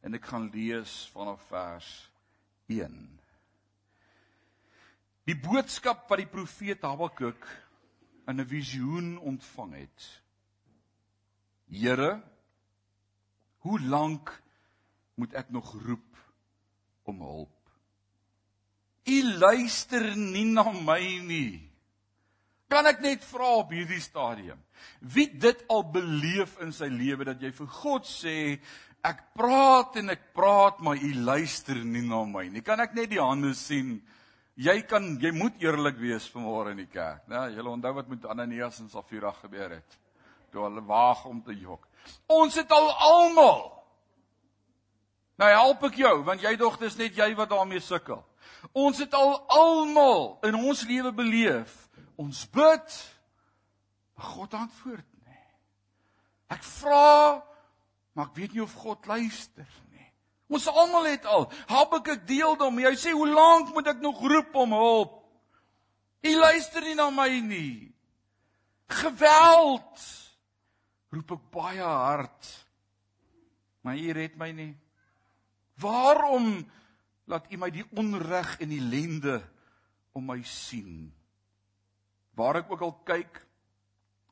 en 0.01 0.17
ek 0.17 0.31
gaan 0.33 0.49
lees 0.55 1.05
vanaf 1.13 1.43
vers 1.51 1.91
1. 2.73 2.97
Die 5.29 5.37
boodskap 5.37 6.09
wat 6.09 6.23
die 6.23 6.31
profeet 6.31 6.83
Habakuk 6.83 7.45
in 8.29 8.41
'n 8.41 8.49
visioen 8.49 9.19
ontvang 9.19 9.75
het. 9.75 10.23
Here, 11.69 12.23
hoe 13.59 13.81
lank 13.81 14.43
moet 15.15 15.35
ek 15.35 15.51
nog 15.51 15.73
roep 15.87 16.17
om 17.03 17.21
hulp? 17.21 17.71
U 19.05 19.23
luister 19.23 20.17
nie 20.17 20.45
na 20.45 20.73
my 20.73 21.19
nie. 21.25 21.70
Kan 22.71 22.87
ek 22.87 23.01
net 23.03 23.25
vra 23.27 23.57
op 23.61 23.73
hierdie 23.75 24.01
stadium? 24.03 24.61
Wie 25.01 25.27
dit 25.29 25.65
al 25.73 25.83
beleef 25.91 26.55
in 26.63 26.71
sy 26.73 26.87
lewe 26.93 27.27
dat 27.33 27.43
jy 27.43 27.51
vir 27.57 27.71
God 27.81 28.07
sê 28.07 28.37
ek 29.07 29.25
praat 29.35 29.97
en 29.99 30.13
ek 30.15 30.31
praat 30.37 30.79
maar 30.85 31.01
u 31.01 31.11
luister 31.25 31.81
nie 31.83 32.05
na 32.07 32.23
my 32.29 32.47
nie. 32.53 32.63
Kan 32.63 32.83
ek 32.85 32.95
net 32.95 33.11
die 33.11 33.21
hande 33.21 33.55
sien? 33.59 33.99
Jy 34.61 34.77
kan 34.87 35.15
jy 35.23 35.33
moet 35.33 35.59
eerlik 35.63 35.99
wees 35.99 36.29
vanmôre 36.31 36.75
in 36.75 36.83
die 36.83 36.91
kerk, 36.91 37.25
né? 37.33 37.47
Jy 37.55 37.65
onthou 37.65 37.95
wat 37.97 38.11
met 38.13 38.27
Ananias 38.29 38.81
en 38.83 38.91
Safira 38.93 39.33
gebeur 39.41 39.79
het. 39.79 39.99
Toe 40.53 40.67
hulle 40.67 40.85
waag 40.85 41.25
om 41.31 41.41
te 41.43 41.57
jok. 41.57 41.87
Ons 42.31 42.59
het 42.61 42.71
al 42.73 42.91
almal 43.07 43.81
Nou 45.41 45.49
help 45.49 45.85
ek 45.89 45.95
jou 46.03 46.17
want 46.27 46.43
jy 46.45 46.53
dog 46.61 46.77
dis 46.81 46.99
net 47.01 47.17
jy 47.17 47.31
wat 47.39 47.49
daarmee 47.49 47.81
sukkel. 47.81 48.21
Ons 48.77 49.01
het 49.01 49.15
al 49.17 49.39
almal 49.49 50.35
in 50.45 50.59
ons 50.59 50.83
lewe 50.85 51.13
beleef 51.17 51.73
Ons 52.21 52.45
bid, 52.53 52.97
maar 54.17 54.33
God 54.35 54.57
antwoord 54.59 55.07
nie. 55.25 55.47
Ek 56.53 56.65
vra, 56.67 57.41
maar 58.13 58.29
ek 58.29 58.37
weet 58.37 58.57
nie 58.57 58.65
of 58.65 58.75
God 58.77 59.09
luister 59.09 59.69
nie. 59.89 60.09
Ons 60.51 60.67
almal 60.69 61.09
het 61.13 61.25
al, 61.31 61.47
Habakuk 61.71 62.27
deel 62.29 62.59
daarmee. 62.61 62.91
Hy 62.91 62.97
sê, 62.99 63.13
"Hoe 63.15 63.29
lank 63.29 63.73
moet 63.73 63.87
ek 63.87 64.01
nog 64.01 64.21
roep 64.21 64.55
om 64.55 64.73
hulp?" 64.73 65.21
U 66.21 66.33
luister 66.37 66.85
nie 66.85 66.95
na 66.95 67.09
my 67.11 67.41
nie. 67.41 67.95
Geweld. 68.89 70.03
Roep 71.11 71.33
ek 71.33 71.47
baie 71.51 71.83
hard. 71.83 72.51
Maar 73.81 73.97
u 73.97 74.13
red 74.13 74.37
my 74.37 74.51
nie. 74.53 74.77
Waarom 75.81 76.71
laat 77.25 77.49
u 77.49 77.57
my 77.57 77.71
die 77.71 77.87
onreg 77.97 78.59
en 78.61 78.69
die 78.69 78.83
lende 78.83 79.41
om 80.13 80.27
my 80.27 80.43
sien? 80.43 81.20
Waar 82.41 82.63
ek 82.63 82.71
ook 82.73 82.85
al 82.87 82.95
kyk, 83.05 83.43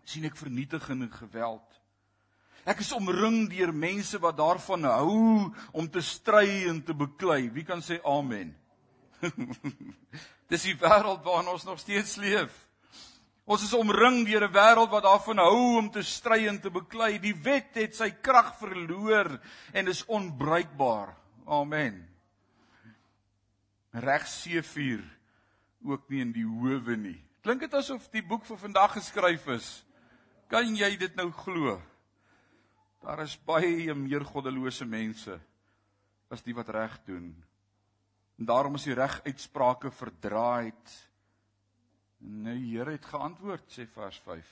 sien 0.08 0.24
ek 0.24 0.38
vernietiging 0.40 1.04
en 1.04 1.12
geweld. 1.12 1.66
Ek 2.68 2.80
is 2.84 2.92
omring 2.96 3.46
deur 3.52 3.72
mense 3.72 4.18
wat 4.20 4.38
daarvan 4.38 4.86
hou 4.88 5.50
om 5.72 5.88
te 5.88 6.00
stry 6.04 6.64
en 6.68 6.80
te 6.84 6.96
beklei. 6.96 7.48
Wie 7.52 7.64
kan 7.68 7.84
sê 7.84 8.00
amen? 8.08 8.54
Dis 10.50 10.64
die 10.68 10.76
wêreld 10.80 11.22
waarin 11.24 11.52
ons 11.52 11.66
nog 11.68 11.80
steeds 11.80 12.16
leef. 12.20 12.54
Ons 13.48 13.64
is 13.64 13.72
omring 13.76 14.26
deur 14.28 14.44
'n 14.44 14.52
wêreld 14.52 14.92
wat 14.92 15.04
daarvan 15.04 15.40
hou 15.40 15.78
om 15.80 15.88
te 15.90 16.02
stry 16.04 16.46
en 16.48 16.60
te 16.60 16.70
beklei. 16.70 17.18
Die 17.18 17.36
wet 17.36 17.76
het 17.80 17.96
sy 17.96 18.10
krag 18.10 18.56
verloor 18.60 19.40
en 19.72 19.88
is 19.88 20.04
onbruikbaar. 20.04 21.16
Amen. 21.46 22.04
Regseefuur 23.92 25.04
ook 25.84 26.08
nie 26.08 26.20
in 26.20 26.32
die 26.32 26.44
howe 26.44 26.96
nie. 26.96 27.27
Klink 27.42 27.62
dit 27.62 27.74
asof 27.78 28.08
die 28.10 28.24
boek 28.24 28.46
vir 28.48 28.58
vandag 28.58 28.96
geskryf 28.96 29.46
is? 29.54 29.68
Kan 30.50 30.74
jy 30.76 30.90
dit 30.98 31.14
nou 31.18 31.28
glo? 31.44 31.76
Daar 33.04 33.22
is 33.22 33.36
baie 33.46 33.94
meer 33.94 34.24
goddelose 34.26 34.86
mense 34.88 35.36
as 36.34 36.42
die 36.44 36.54
wat 36.56 36.72
reg 36.74 36.96
doen. 37.06 37.30
En 38.38 38.48
daarom 38.48 38.74
is 38.74 38.88
die 38.88 38.96
reguitsprake 38.98 39.90
verdraaid. 39.94 40.96
Nou 42.18 42.56
die 42.58 42.74
Here 42.74 42.96
het 42.96 43.06
geantwoord 43.06 43.70
sê 43.70 43.86
vers 43.94 44.18
5. 44.26 44.50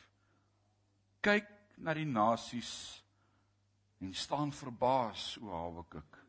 Kyk 1.27 1.51
na 1.83 1.95
die 1.97 2.07
nasies 2.07 2.73
en 4.01 4.15
staan 4.15 4.53
verbaas 4.55 5.35
o 5.43 5.51
Habakuk. 5.51 6.23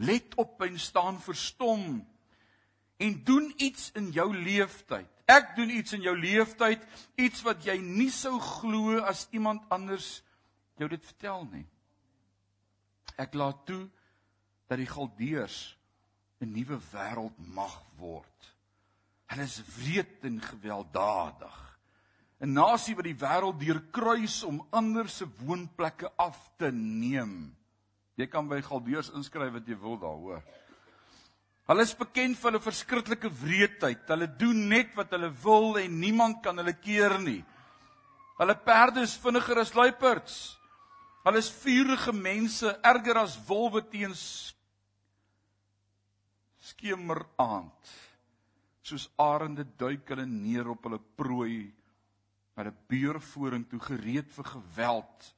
Let 0.00 0.34
op 0.40 0.62
en 0.64 0.78
staan 0.80 1.20
verstom 1.20 2.00
en 2.96 3.24
doen 3.24 3.52
iets 3.56 3.90
in 3.98 4.10
jou 4.14 4.28
leeftyd. 4.36 5.08
Ek 5.24 5.54
doen 5.56 5.70
iets 5.72 5.94
in 5.96 6.04
jou 6.04 6.14
leeftyd, 6.18 6.82
iets 7.16 7.42
wat 7.46 7.64
jy 7.64 7.78
nie 7.80 8.10
sou 8.12 8.36
glo 8.40 9.00
as 9.00 9.26
iemand 9.32 9.64
anders 9.72 10.20
jou 10.76 10.88
dit 10.90 11.04
vertel 11.04 11.46
nie. 11.52 11.66
Ek 13.16 13.34
laat 13.38 13.64
toe 13.66 13.86
dat 14.68 14.80
die 14.80 14.90
Galdeërs 14.90 15.76
'n 16.40 16.52
nuwe 16.52 16.78
wêreld 16.92 17.36
mag 17.38 17.82
word. 17.96 18.54
Hulle 19.30 19.42
is 19.42 19.62
wreed 19.76 20.24
en 20.24 20.40
gewelddadig. 20.40 21.78
'n 22.40 22.52
Nasie 22.52 22.94
wat 22.94 23.04
die 23.04 23.16
wêreld 23.16 23.60
deurkruis 23.60 24.42
om 24.44 24.66
ander 24.70 25.08
se 25.08 25.26
woonplekke 25.38 26.10
af 26.16 26.50
te 26.58 26.70
neem. 26.72 27.56
Jy 28.14 28.26
kan 28.26 28.48
by 28.48 28.60
Galdeërs 28.62 29.10
inskryf 29.16 29.52
wat 29.52 29.66
jy 29.66 29.78
wil 29.78 29.98
daar, 29.98 30.18
hoor. 30.18 30.42
Hulle 31.64 31.84
is 31.86 31.94
bekend 31.96 32.36
vir 32.36 32.50
hulle 32.50 32.60
verskriklike 32.60 33.30
wreedheid. 33.40 34.02
Hulle 34.10 34.28
doen 34.28 34.66
net 34.68 34.92
wat 34.98 35.14
hulle 35.16 35.30
wil 35.44 35.78
en 35.80 36.00
niemand 36.00 36.42
kan 36.44 36.58
hulle 36.60 36.74
keer 36.76 37.16
nie. 37.22 37.40
Hulle 38.36 38.56
perde 38.66 39.04
is 39.06 39.14
vinniger 39.16 39.62
as 39.62 39.72
luiperds. 39.76 40.58
Hulle 41.24 41.40
is 41.40 41.48
vuurige 41.62 42.12
mense, 42.12 42.68
erger 42.84 43.22
as 43.22 43.38
wolwe 43.48 43.80
teens 43.88 44.52
skemeraand. 46.64 47.94
Soos 48.84 49.06
arende 49.20 49.64
duik 49.64 50.10
hulle 50.12 50.26
neer 50.28 50.68
op 50.68 50.84
hulle 50.84 51.00
prooi 51.16 51.72
met 52.56 52.66
'n 52.66 52.76
beer 52.88 53.20
vorentoe 53.20 53.80
gereed 53.80 54.28
vir 54.36 54.44
geweld. 54.44 55.34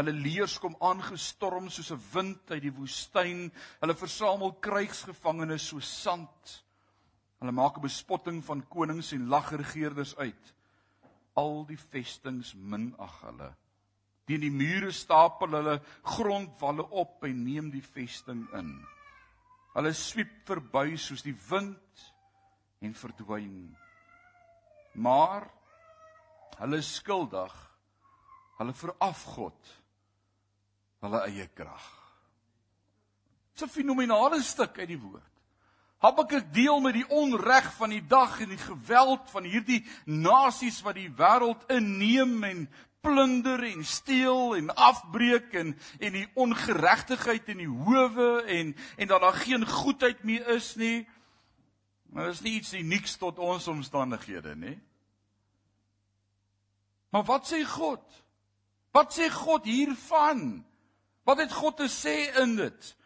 Hulle 0.00 0.14
leers 0.16 0.54
kom 0.56 0.78
aangestorm 0.80 1.66
soos 1.68 1.90
'n 1.92 2.00
wind 2.14 2.50
uit 2.50 2.62
die 2.62 2.72
woestyn. 2.72 3.50
Hulle 3.80 3.94
versamel 3.94 4.54
krygsgevangenes 4.64 5.66
soos 5.68 5.88
sand. 6.02 6.64
Hulle 7.40 7.52
maak 7.52 7.76
'n 7.76 7.84
bespotting 7.84 8.44
van 8.44 8.64
konings 8.68 9.12
en 9.12 9.28
lagregeerders 9.28 10.16
uit. 10.16 10.54
Al 11.36 11.66
die 11.66 11.76
vestings 11.76 12.54
minag 12.54 13.20
hulle. 13.20 13.54
Teen 14.24 14.40
die 14.40 14.50
mure 14.50 14.90
stapel 14.90 15.50
hulle 15.50 15.82
grondwalle 16.02 16.88
op 16.88 17.24
en 17.24 17.44
neem 17.44 17.70
die 17.70 17.84
vesting 17.84 18.48
in. 18.54 18.86
Hulle 19.74 19.92
swiep 19.92 20.46
verby 20.46 20.96
soos 20.96 21.22
die 21.22 21.36
wind 21.50 22.14
en 22.80 22.94
verdwyn. 22.94 23.76
Maar 24.94 25.50
hulle 26.56 26.82
skuldig. 26.82 27.52
Hulle 28.56 28.72
veraf 28.72 29.24
God 29.24 29.79
hulle 31.00 31.24
eie 31.26 31.48
krag. 31.54 31.86
Dit's 33.52 33.62
'n 33.62 33.68
fenominale 33.68 34.42
stuk 34.42 34.78
uit 34.78 34.88
die 34.88 35.00
woord. 35.00 35.30
Habakuk 36.00 36.52
deel 36.52 36.80
met 36.80 36.94
die 36.94 37.08
onreg 37.08 37.72
van 37.76 37.90
die 37.90 38.06
dag 38.06 38.40
en 38.40 38.48
die 38.48 38.58
geweld 38.58 39.30
van 39.30 39.44
hierdie 39.44 39.84
nasies 40.04 40.80
wat 40.80 40.94
die 40.94 41.10
wêreld 41.12 41.66
inneem 41.68 42.44
en 42.44 42.68
plunder 43.00 43.62
en 43.64 43.84
steel 43.84 44.56
en 44.56 44.74
afbreek 44.74 45.52
en 45.52 45.74
en 45.98 46.12
die 46.12 46.28
ongeregtigheid 46.34 47.48
in 47.48 47.56
die 47.56 47.68
howe 47.68 48.42
en 48.42 48.76
en 48.96 49.08
dat 49.08 49.20
daar 49.20 49.32
geen 49.44 49.66
goedheid 49.66 50.22
meer 50.22 50.48
is 50.48 50.74
nie. 50.74 51.08
Maar 52.10 52.24
dit 52.24 52.34
is 52.34 52.40
nie 52.40 52.54
iets 52.54 52.72
unieks 52.72 53.16
tot 53.16 53.38
ons 53.38 53.68
omstandighede 53.68 54.56
nie. 54.56 54.78
Maar 57.10 57.24
wat 57.24 57.52
sê 57.52 57.60
God? 57.66 58.02
Wat 58.90 59.12
sê 59.14 59.28
God 59.30 59.64
hiervan? 59.64 60.64
Wat 61.24 61.38
het 61.38 61.52
God 61.52 61.76
te 61.76 61.88
sê 61.92 62.30
in 62.42 62.56
dit? 62.58 62.96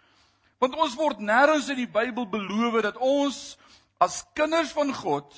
Want 0.62 0.76
ons 0.80 0.94
word 0.96 1.20
nêrens 1.20 1.68
in 1.72 1.80
die 1.82 1.90
Bybel 1.90 2.28
beloof 2.30 2.80
dat 2.86 3.00
ons 3.02 3.58
as 4.02 4.22
kinders 4.36 4.72
van 4.76 4.92
God 4.94 5.34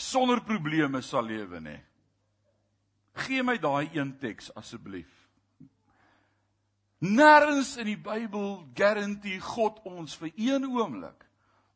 sonder 0.00 0.40
probleme 0.44 1.02
sal 1.04 1.28
lewe 1.28 1.60
nie. 1.60 1.78
Gee 3.26 3.44
my 3.44 3.58
daai 3.60 3.90
een 3.92 4.14
teks 4.18 4.50
asseblief. 4.56 5.10
Nêrens 7.00 7.76
in 7.80 7.88
die 7.88 8.00
Bybel 8.00 8.60
garandeer 8.76 9.40
God 9.44 9.80
ons 9.88 10.16
vir 10.20 10.32
een 10.36 10.66
oomblik 10.68 11.26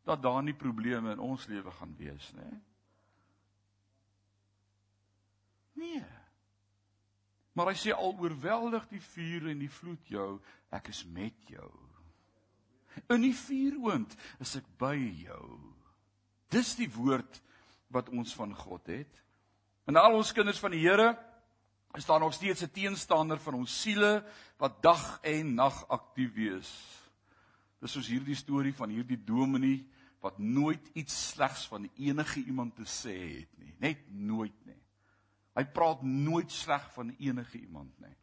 dat 0.04 0.20
daar 0.22 0.42
nie 0.44 0.56
probleme 0.56 1.14
in 1.14 1.22
ons 1.22 1.46
lewe 1.48 1.72
gaan 1.78 1.94
wees 1.96 2.28
nie. 2.36 2.58
Nee. 5.80 6.04
Maar 7.54 7.70
hy 7.70 7.76
sê 7.78 7.94
al 7.94 8.16
oorweldig 8.18 8.86
die 8.90 9.02
vuur 9.02 9.48
en 9.52 9.60
die 9.62 9.70
vloed 9.70 10.10
jou, 10.10 10.38
ek 10.74 10.90
is 10.90 11.04
met 11.06 11.50
jou. 11.50 11.70
In 13.10 13.22
die 13.22 13.34
vuuroond 13.34 14.14
is 14.42 14.56
ek 14.58 14.66
by 14.78 14.96
jou. 15.22 15.44
Dis 16.50 16.74
die 16.78 16.90
woord 16.90 17.40
wat 17.94 18.10
ons 18.10 18.34
van 18.34 18.54
God 18.58 18.90
het. 18.90 19.22
En 19.86 19.98
al 20.00 20.18
ons 20.18 20.32
kinders 20.34 20.60
van 20.62 20.74
die 20.74 20.82
Here 20.82 21.12
is 21.94 22.06
daar 22.06 22.20
nog 22.20 22.34
steeds 22.34 22.62
'n 22.62 22.74
teenstander 22.74 23.38
van 23.38 23.54
ons 23.54 23.80
siele 23.82 24.24
wat 24.58 24.82
dag 24.82 25.20
en 25.22 25.54
nag 25.54 25.88
aktief 25.88 26.34
wees. 26.34 26.70
Dis 27.80 27.92
soos 27.92 28.08
hierdie 28.08 28.34
storie 28.34 28.74
van 28.74 28.90
hierdie 28.90 29.24
dominee 29.24 29.86
wat 30.20 30.38
nooit 30.38 30.90
iets 30.92 31.28
slegs 31.28 31.66
van 31.66 31.90
enige 31.96 32.40
iemand 32.40 32.76
te 32.76 32.86
sê 32.88 33.38
het 33.40 33.58
nie, 33.58 33.74
net 33.78 33.98
nooit 34.08 34.66
nie. 34.66 34.83
Hy 35.54 35.64
praat 35.70 36.02
nooit 36.02 36.50
sleg 36.50 36.86
van 36.92 37.14
enige 37.18 37.58
iemand 37.58 37.98
nie. 38.02 38.16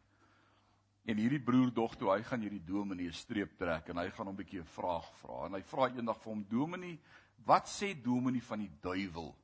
En 1.08 1.18
hierdie 1.18 1.42
broer 1.42 1.72
dog 1.74 1.96
toe 1.98 2.12
hy 2.12 2.20
gaan 2.26 2.44
hierdie 2.44 2.64
dominee 2.64 3.08
'n 3.08 3.16
streep 3.16 3.56
trek 3.58 3.88
en 3.88 3.98
hy 3.98 4.10
gaan 4.10 4.26
hom 4.26 4.36
'n 4.36 4.42
bietjie 4.42 4.60
'n 4.60 4.74
vraag 4.76 5.08
vra 5.22 5.46
en 5.46 5.54
hy 5.54 5.62
vra 5.62 5.88
eendag 5.88 6.20
vir 6.22 6.32
hom 6.32 6.44
dominee, 6.48 7.00
wat 7.44 7.66
sê 7.66 7.94
dominee 7.94 8.42
van 8.42 8.58
die 8.58 8.70
duiwel? 8.80 9.34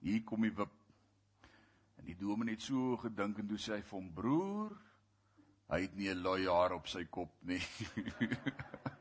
Hier 0.00 0.24
kom 0.24 0.42
hy 0.42 0.50
wip. 0.50 0.74
En 1.98 2.04
die 2.04 2.16
dominee 2.16 2.54
het 2.54 2.62
so 2.62 2.96
gedink 2.96 3.38
en 3.38 3.48
toe 3.48 3.58
sê 3.58 3.72
hy 3.76 3.82
vir 3.82 3.98
hom 3.98 4.12
broer, 4.12 4.76
hy 5.68 5.80
het 5.80 5.96
nie 5.96 6.10
'n 6.10 6.22
lui 6.22 6.46
haar 6.46 6.72
op 6.72 6.86
sy 6.86 7.04
kop 7.04 7.32
nie. 7.42 7.62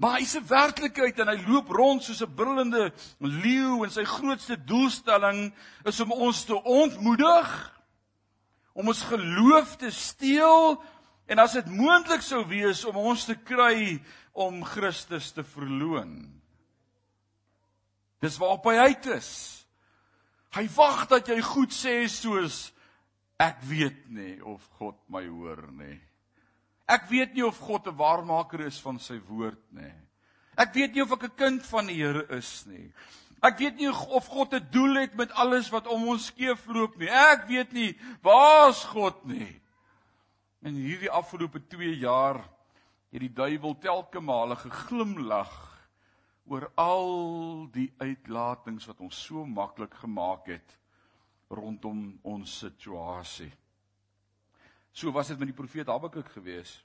Maar 0.00 0.16
hy's 0.16 0.34
'n 0.36 0.46
werklikheid 0.48 1.18
en 1.20 1.28
hy 1.28 1.44
loop 1.44 1.68
rond 1.68 2.02
soos 2.02 2.22
'n 2.22 2.34
brullende 2.34 2.92
leeu 3.18 3.84
en 3.84 3.90
sy 3.90 4.04
grootste 4.04 4.56
doelstelling 4.64 5.52
is 5.84 6.00
om 6.00 6.12
ons 6.12 6.44
te 6.44 6.62
ontmoedig, 6.62 7.80
om 8.72 8.88
ons 8.88 9.02
geloof 9.02 9.76
te 9.76 9.90
steel 9.90 10.82
en 11.26 11.38
as 11.38 11.52
dit 11.52 11.66
moontlik 11.66 12.22
sou 12.22 12.46
wees 12.48 12.84
om 12.84 12.96
ons 12.96 13.24
te 13.24 13.34
kry 13.34 14.00
om 14.32 14.64
Christus 14.64 15.30
te 15.32 15.44
verloon. 15.44 16.40
Dis 18.20 18.38
waarop 18.38 18.64
hy 18.64 18.76
uit 18.76 19.06
is. 19.06 19.66
Hy 20.50 20.68
wag 20.74 21.06
dat 21.08 21.28
jy 21.28 21.40
goed 21.40 21.72
sê 21.72 22.08
soos 22.08 22.72
ek 23.38 23.60
weet 23.62 24.08
nie 24.08 24.40
of 24.44 24.64
God 24.78 24.96
my 25.08 25.26
hoor 25.26 25.68
nie. 25.72 26.00
Ek 26.90 27.06
weet 27.10 27.34
nie 27.34 27.46
of 27.46 27.58
God 27.62 27.86
'n 27.86 27.96
waarmaker 27.96 28.66
is 28.66 28.80
van 28.80 28.98
sy 28.98 29.20
woord 29.28 29.62
nie. 29.72 29.94
Ek 30.58 30.74
weet 30.74 30.94
nie 30.94 31.02
of 31.02 31.12
ek 31.12 31.24
'n 31.24 31.36
kind 31.36 31.66
van 31.66 31.86
die 31.86 31.94
Here 31.94 32.26
is 32.36 32.66
nie. 32.66 32.92
Ek 33.42 33.58
weet 33.58 33.76
nie 33.76 33.88
of 33.88 34.26
God 34.26 34.54
'n 34.54 34.68
doel 34.70 34.94
het 35.00 35.14
met 35.14 35.32
alles 35.32 35.70
wat 35.70 35.86
om 35.86 36.08
ons 36.08 36.26
skeefloop 36.26 36.98
nie. 36.98 37.08
Ek 37.08 37.46
weet 37.48 37.72
nie 37.72 37.96
waar's 38.22 38.84
God 38.84 39.24
nie. 39.24 39.60
In 40.62 40.74
hierdie 40.74 41.10
afgelope 41.10 41.66
2 41.68 41.96
jaar 41.96 42.42
het 43.10 43.20
die 43.20 43.32
duiwel 43.32 43.78
telke 43.78 44.20
male 44.20 44.56
geglimlag 44.56 45.54
oor 46.44 46.70
al 46.74 47.68
die 47.72 47.92
uitlatings 47.98 48.86
wat 48.86 49.00
ons 49.00 49.16
so 49.16 49.46
maklik 49.46 49.94
gemaak 49.94 50.46
het 50.46 50.76
rondom 51.48 52.18
ons 52.22 52.58
situasie. 52.58 53.52
So 54.92 55.12
was 55.12 55.30
dit 55.30 55.38
met 55.38 55.50
die 55.50 55.56
profeet 55.56 55.90
Habakuk 55.90 56.28
geweest. 56.34 56.84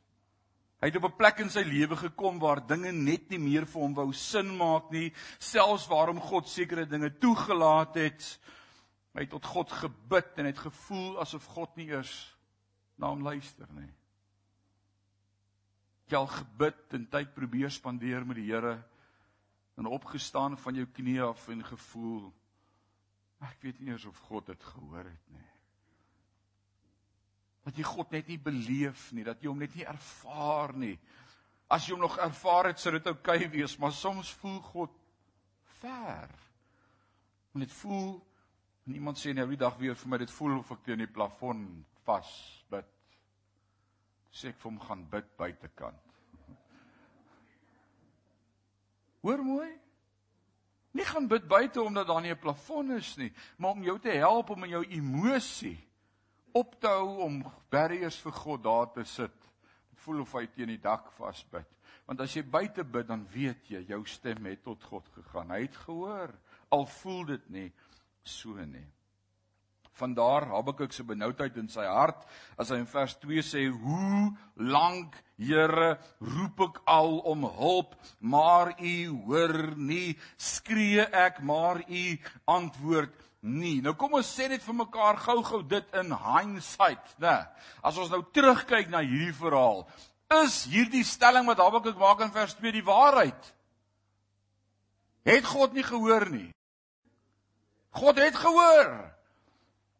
Hy 0.83 0.91
het 0.91 0.97
op 1.00 1.07
'n 1.07 1.17
plek 1.17 1.39
in 1.39 1.50
sy 1.50 1.63
lewe 1.63 1.95
gekom 1.95 2.39
waar 2.39 2.67
dinge 2.67 2.91
net 2.91 3.29
nie 3.29 3.39
meer 3.39 3.65
vir 3.65 3.81
hom 3.81 3.93
wou 3.93 4.13
sin 4.13 4.57
maak 4.57 4.91
nie, 4.91 5.13
selfs 5.39 5.88
waarom 5.88 6.19
God 6.19 6.47
sekere 6.47 6.85
dinge 6.85 7.17
toegelaat 7.17 7.95
het. 7.95 8.39
Hy 9.13 9.21
het 9.21 9.29
tot 9.29 9.45
God 9.45 9.71
gebid 9.71 10.38
en 10.38 10.45
het 10.45 10.57
gevoel 10.59 11.19
asof 11.19 11.45
God 11.45 11.75
nie 11.75 11.88
eers 11.88 12.35
na 12.97 13.07
hom 13.07 13.24
luister 13.24 13.67
nie. 13.71 13.93
Jy 16.07 16.17
al 16.17 16.27
gebid 16.27 16.93
en 16.93 17.07
tyd 17.09 17.33
probeer 17.33 17.71
spandeer 17.71 18.25
met 18.25 18.35
die 18.35 18.51
Here 18.51 18.83
en 19.77 19.85
opgestaan 19.85 20.57
van 20.57 20.75
jou 20.75 20.85
knieë 20.85 21.29
af 21.29 21.47
en 21.47 21.63
gevoel 21.63 22.33
ek 23.39 23.57
weet 23.62 23.79
nie 23.79 23.91
eers 23.91 24.05
of 24.05 24.17
God 24.29 24.45
dit 24.45 24.63
gehoor 24.63 25.03
het 25.03 25.31
nie 25.33 25.44
dat 27.65 27.77
jy 27.77 27.86
God 27.88 28.12
net 28.13 28.27
nie 28.29 28.38
beleef 28.38 29.07
nie, 29.17 29.25
dat 29.25 29.41
jy 29.41 29.50
hom 29.50 29.62
net 29.63 29.74
nie 29.75 29.88
ervaar 29.89 30.75
nie. 30.77 30.93
As 31.72 31.88
jy 31.88 31.95
hom 31.95 32.03
nog 32.05 32.19
ervaar 32.22 32.69
het, 32.69 32.81
sou 32.81 32.93
dit 32.93 33.07
oukei 33.10 33.39
okay 33.41 33.51
wees, 33.55 33.74
maar 33.81 33.93
soms 33.95 34.29
voel 34.41 34.60
God 34.67 34.93
ver. 35.79 36.29
En 37.55 37.63
dit 37.65 37.74
voel 37.81 38.19
en 38.86 38.93
iemand 39.00 39.17
sê 39.17 39.34
nou 39.34 39.48
die 39.50 39.57
dag 39.57 39.79
weer 39.81 39.98
vir 39.98 40.12
my 40.12 40.19
dit 40.22 40.34
voel 40.36 40.60
of 40.60 40.69
ek 40.75 40.84
teen 40.86 41.01
die 41.01 41.10
plafon 41.10 41.63
vas 42.05 42.29
bid. 42.69 42.91
Sê 44.29 44.51
ek 44.51 44.60
vir 44.62 44.69
hom 44.69 44.77
gaan 44.84 45.01
bid 45.10 45.31
buitekant. 45.39 46.13
Hoor 49.25 49.41
mooi. 49.41 49.72
Nie 50.93 51.07
gaan 51.10 51.25
bid 51.27 51.48
buite 51.50 51.81
omdat 51.81 52.07
daar 52.07 52.22
nie 52.22 52.31
'n 52.31 52.39
plafon 52.39 52.91
is 52.91 53.15
nie, 53.17 53.34
maar 53.57 53.72
om 53.72 53.84
jou 53.84 54.00
te 54.00 54.12
help 54.12 54.50
om 54.50 54.63
in 54.63 54.69
jou 54.69 54.86
emosie 54.86 55.84
op 56.55 56.77
te 56.79 56.88
hou 56.88 57.21
om 57.25 57.41
barriers 57.74 58.17
vir 58.24 58.35
God 58.39 58.63
daar 58.63 58.91
te 58.95 59.03
sit. 59.03 59.35
Dit 59.91 60.03
voel 60.05 60.24
of 60.24 60.33
hy 60.38 60.45
teen 60.53 60.71
die 60.71 60.81
dak 60.81 61.12
vasbid. 61.17 61.67
Want 62.05 62.21
as 62.21 62.35
jy 62.38 62.45
buite 62.45 62.85
bid, 62.85 63.07
dan 63.09 63.25
weet 63.33 63.71
jy 63.74 63.81
jou 63.89 64.03
stem 64.07 64.45
het 64.45 64.63
tot 64.63 64.83
God 64.88 65.07
gegaan. 65.15 65.51
Hy 65.51 65.63
het 65.65 65.79
gehoor, 65.85 66.35
al 66.71 66.85
voel 67.01 67.24
dit 67.33 67.50
nie 67.50 67.69
so 68.25 68.53
nie. 68.62 68.85
Vandaar 69.95 70.50
Habakuk 70.51 70.91
se 70.91 71.05
benoudheid 71.07 71.55
in 71.57 71.69
sy 71.71 71.85
hart 71.88 72.25
as 72.59 72.71
hy 72.74 72.81
in 72.81 72.89
vers 72.91 73.15
2 73.21 73.43
sê: 73.45 73.67
"Hoe 73.71 74.35
lank, 74.55 75.15
Here, 75.38 75.97
roep 76.24 76.62
ek 76.63 76.77
al 76.88 77.17
om 77.27 77.43
hulp, 77.57 77.95
maar 78.19 78.71
U 78.79 78.95
hoor 79.27 79.75
nie. 79.75 80.15
Skree 80.38 81.03
ek, 81.12 81.41
maar 81.43 81.81
U 81.89 82.03
antwoord 82.47 83.12
nie. 83.45 83.77
Nou 83.85 83.93
kom 83.97 84.17
ons 84.17 84.27
sê 84.27 84.49
net 84.49 84.63
vir 84.65 84.77
mekaar 84.81 85.19
gou-gou 85.21 85.61
dit 85.69 85.97
in 86.01 86.11
hindsight, 86.11 87.13
né? 87.21 87.37
As 87.85 87.97
ons 88.01 88.11
nou 88.11 88.23
terugkyk 88.33 88.89
na 88.89 89.03
hierdie 89.05 89.35
verhaal, 89.37 89.85
is 90.41 90.63
hierdie 90.71 91.05
stelling 91.05 91.45
wat 91.47 91.61
Habakuk 91.61 91.97
maak 92.01 92.25
in 92.25 92.33
vers 92.33 92.57
2 92.57 92.73
die 92.73 92.85
waarheid? 92.85 93.51
Het 95.25 95.45
God 95.45 95.73
nie 95.73 95.85
gehoor 95.85 96.27
nie? 96.29 96.49
God 97.95 98.19
het 98.19 98.35
gehoor. 98.35 98.89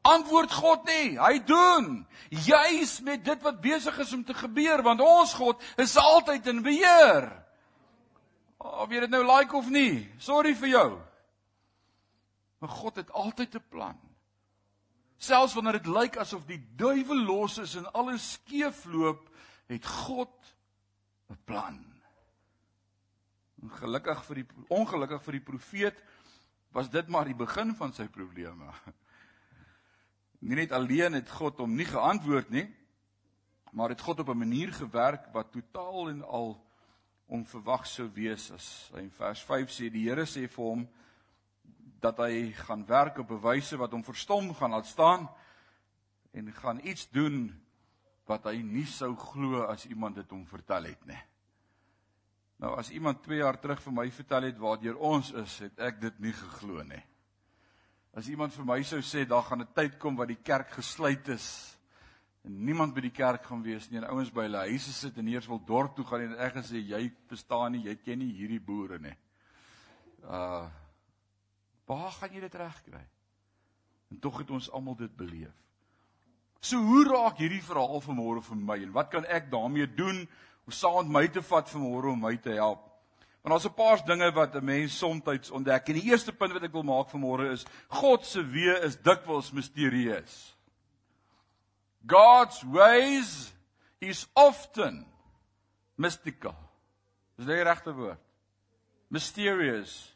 Antwoord 0.06 0.52
God 0.54 0.86
nie. 0.90 1.16
Hy 1.18 1.40
doen 1.46 2.06
juis 2.30 3.00
met 3.06 3.24
dit 3.26 3.42
wat 3.42 3.62
besig 3.62 3.98
is 4.02 4.14
om 4.14 4.24
te 4.26 4.36
gebeur 4.38 4.84
want 4.86 5.02
ons 5.02 5.34
God 5.38 5.62
is 5.82 5.96
altyd 5.98 6.48
in 6.52 6.62
beheer. 6.66 7.30
Of 8.60 8.92
jy 8.92 9.06
dit 9.06 9.14
nou 9.14 9.24
like 9.26 9.54
of 9.58 9.70
nie, 9.70 10.06
sorry 10.18 10.56
vir 10.58 10.74
jou. 10.74 10.90
Maar 12.66 12.74
God 12.74 12.96
het 12.96 13.12
altyd 13.12 13.56
'n 13.56 13.64
plan. 13.70 14.00
Selfs 15.18 15.54
wanneer 15.54 15.72
dit 15.72 15.86
lyk 15.86 16.18
asof 16.18 16.46
die 16.46 16.68
duiwel 16.76 17.24
los 17.24 17.58
is 17.58 17.76
en 17.76 17.92
alles 17.94 18.32
skeefloop, 18.32 19.30
het 19.66 19.86
God 19.86 20.56
'n 21.30 21.38
plan. 21.44 22.02
Ongelukkig 23.62 24.26
vir 24.26 24.36
die 24.36 24.48
ongelukkig 24.68 25.24
vir 25.24 25.32
die 25.32 25.42
profeet 25.42 26.04
was 26.72 26.90
dit 26.90 27.08
maar 27.08 27.26
die 27.26 27.36
begin 27.36 27.76
van 27.76 27.94
sy 27.94 28.08
probleme. 28.08 28.74
Nie 30.40 30.56
net 30.56 30.72
alleen 30.72 31.14
het 31.14 31.30
God 31.30 31.58
hom 31.58 31.76
nie 31.76 31.86
geantwoord 31.86 32.50
nie, 32.50 32.76
maar 33.72 33.90
het 33.90 34.02
God 34.02 34.20
op 34.20 34.30
'n 34.30 34.38
manier 34.38 34.74
gewerk 34.74 35.34
wat 35.34 35.52
totaal 35.52 36.10
en 36.10 36.22
al 36.24 36.66
onverwag 37.26 37.86
sou 37.86 38.10
wees 38.14 38.52
as 38.52 38.90
hy 38.94 39.00
in 39.00 39.12
vers 39.12 39.44
5 39.44 39.70
sê 39.70 39.90
die 39.90 40.10
Here 40.10 40.26
sê 40.26 40.48
vir 40.48 40.66
hom 40.66 40.88
dat 42.06 42.22
hy 42.22 42.52
gaan 42.54 42.86
werk 42.86 43.18
op 43.24 43.32
'n 43.32 43.42
wyse 43.42 43.78
wat 43.78 43.92
hom 43.92 44.04
verstom 44.04 44.54
gaan 44.54 44.72
laat 44.72 44.86
staan 44.86 45.30
en 46.34 46.54
gaan 46.54 46.80
iets 46.84 47.10
doen 47.10 47.50
wat 48.26 48.44
hy 48.46 48.62
nie 48.62 48.86
sou 48.86 49.16
glo 49.16 49.64
as 49.64 49.86
iemand 49.86 50.16
dit 50.16 50.30
hom 50.30 50.46
vertel 50.46 50.84
het 50.84 51.06
nie. 51.06 51.22
Nou 52.58 52.78
as 52.78 52.90
iemand 52.90 53.24
2 53.24 53.38
jaar 53.38 53.60
terug 53.60 53.82
vir 53.82 53.94
my 53.94 54.12
vertel 54.12 54.44
het 54.50 54.58
waartoe 54.58 54.98
ons 54.98 55.32
is, 55.32 55.60
het 55.60 55.80
ek 55.80 56.02
dit 56.02 56.20
nie 56.20 56.34
geglo 56.34 56.84
nie. 56.84 57.04
As 58.16 58.28
iemand 58.28 58.54
vir 58.54 58.66
my 58.66 58.82
sou 58.84 59.02
sê 59.02 59.26
daar 59.26 59.44
gaan 59.44 59.62
'n 59.62 59.74
tyd 59.74 60.00
kom 60.00 60.16
wat 60.16 60.28
die 60.28 60.44
kerk 60.44 60.70
gesluit 60.72 61.28
is 61.28 61.78
en 62.44 62.66
niemand 62.66 62.94
by 62.94 63.02
die 63.02 63.12
kerk 63.12 63.44
gaan 63.46 63.64
wees 63.64 63.90
nie 63.90 63.98
en 63.98 64.10
ouens 64.10 64.32
by 64.32 64.42
hulle 64.42 64.68
huise 64.70 64.94
sit 64.94 65.18
en 65.18 65.28
eers 65.28 65.48
wil 65.48 65.60
dorp 65.66 65.96
toe 65.96 66.06
gaan 66.06 66.22
en 66.22 66.40
ek 66.40 66.54
gesê 66.54 66.78
jy 66.78 67.12
verstaan 67.28 67.72
nie, 67.72 67.84
jy 67.84 67.96
ken 67.96 68.20
nie 68.20 68.34
hierdie 68.34 68.60
boere 68.62 69.00
nie. 69.00 69.18
Uh 70.24 70.70
Waar 71.86 72.12
gaan 72.12 72.34
jy 72.34 72.40
dit 72.40 72.56
regkry? 72.56 73.04
En 74.10 74.20
tog 74.20 74.38
het 74.42 74.50
ons 74.52 74.72
almal 74.72 74.96
dit 74.96 75.16
beleef. 75.18 75.54
So 76.66 76.82
hoe 76.82 77.04
raak 77.06 77.38
hierdie 77.38 77.62
verhaal 77.64 78.02
vanmôre 78.02 78.42
vir 78.42 78.58
my 78.58 78.78
en 78.82 78.94
wat 78.96 79.12
kan 79.14 79.26
ek 79.30 79.52
daarmee 79.52 79.86
doen 79.98 80.24
om 80.66 80.74
saam 80.74 81.06
met 81.06 81.14
my 81.14 81.26
te 81.30 81.44
vat 81.46 81.70
vanmôre 81.70 82.14
om 82.16 82.24
my 82.26 82.34
te 82.42 82.56
help? 82.58 82.82
Want 83.46 83.54
daar's 83.54 83.68
'n 83.70 83.78
paar 83.78 84.06
dinge 84.06 84.32
wat 84.34 84.56
'n 84.56 84.66
mens 84.66 84.98
soms 84.98 85.52
ontdek. 85.52 85.88
En 85.88 85.94
die 85.94 86.10
eerste 86.10 86.34
punt 86.34 86.54
wat 86.54 86.64
ek 86.64 86.72
wil 86.72 86.84
maak 86.84 87.10
vanmôre 87.10 87.52
is 87.52 87.66
God 87.88 88.26
se 88.26 88.42
weë 88.42 88.84
is 88.84 88.98
dikwels 88.98 89.52
misterieus. 89.52 90.58
God's 92.08 92.64
ways 92.64 93.54
is 94.00 94.28
often 94.34 95.06
mystical. 95.96 96.56
Dis 97.36 97.46
die 97.46 97.64
regte 97.64 97.94
woord. 97.94 98.20
Mysterious. 99.08 100.15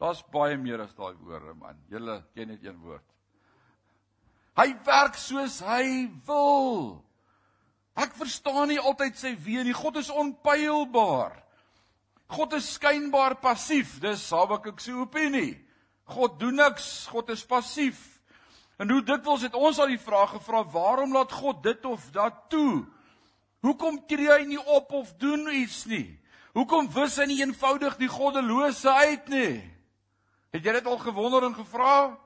Daar's 0.00 0.22
baie 0.32 0.56
meer 0.56 0.80
as 0.80 0.94
daai 0.96 1.14
woorde 1.20 1.52
man. 1.54 1.76
Julle 1.92 2.22
ken 2.34 2.48
net 2.48 2.64
een 2.64 2.78
woord. 2.80 3.04
Hy 4.56 4.72
werk 4.86 5.16
soos 5.20 5.60
hy 5.64 6.08
wil. 6.26 7.00
Ek 8.00 8.14
verstaan 8.16 8.70
nie 8.72 8.80
altyd 8.80 9.18
sy 9.20 9.34
weë 9.36 9.66
nie. 9.68 9.76
God 9.76 9.98
is 10.00 10.08
onpylbaar. 10.08 11.36
God 12.30 12.54
is 12.56 12.68
skynbaar 12.78 13.36
passief. 13.42 13.98
Dis 14.00 14.24
Habakuk 14.32 14.80
se 14.80 14.94
opinie. 14.96 15.58
God 16.08 16.38
doen 16.40 16.56
niks. 16.62 17.06
God 17.12 17.28
is 17.34 17.44
passief. 17.46 18.00
En 18.80 18.88
hoe 18.88 19.02
dikwels 19.04 19.44
het 19.44 19.56
ons 19.58 19.78
al 19.82 19.92
die 19.92 20.00
vraag 20.00 20.38
gevra, 20.38 20.62
waarom 20.72 21.12
laat 21.12 21.34
God 21.36 21.60
dit 21.62 21.84
of 21.84 22.06
dat 22.14 22.46
toe? 22.48 22.86
Hoekom 23.60 23.98
tree 24.08 24.30
hy 24.32 24.46
nie 24.48 24.62
op 24.62 24.94
of 24.96 25.12
doen 25.20 25.44
iets 25.52 25.84
nie? 25.90 26.06
Hoekom 26.56 26.88
wis 26.94 27.18
hy 27.20 27.26
nie 27.28 27.42
eenvoudig 27.42 27.98
die 28.00 28.08
goddelose 28.08 28.88
uit 28.88 29.28
nie? 29.28 29.52
Het 30.50 30.64
jy 30.66 30.72
dit 30.72 30.86
al 30.86 30.98
gewonder 30.98 31.46
en 31.46 31.54
gevra? 31.54 32.18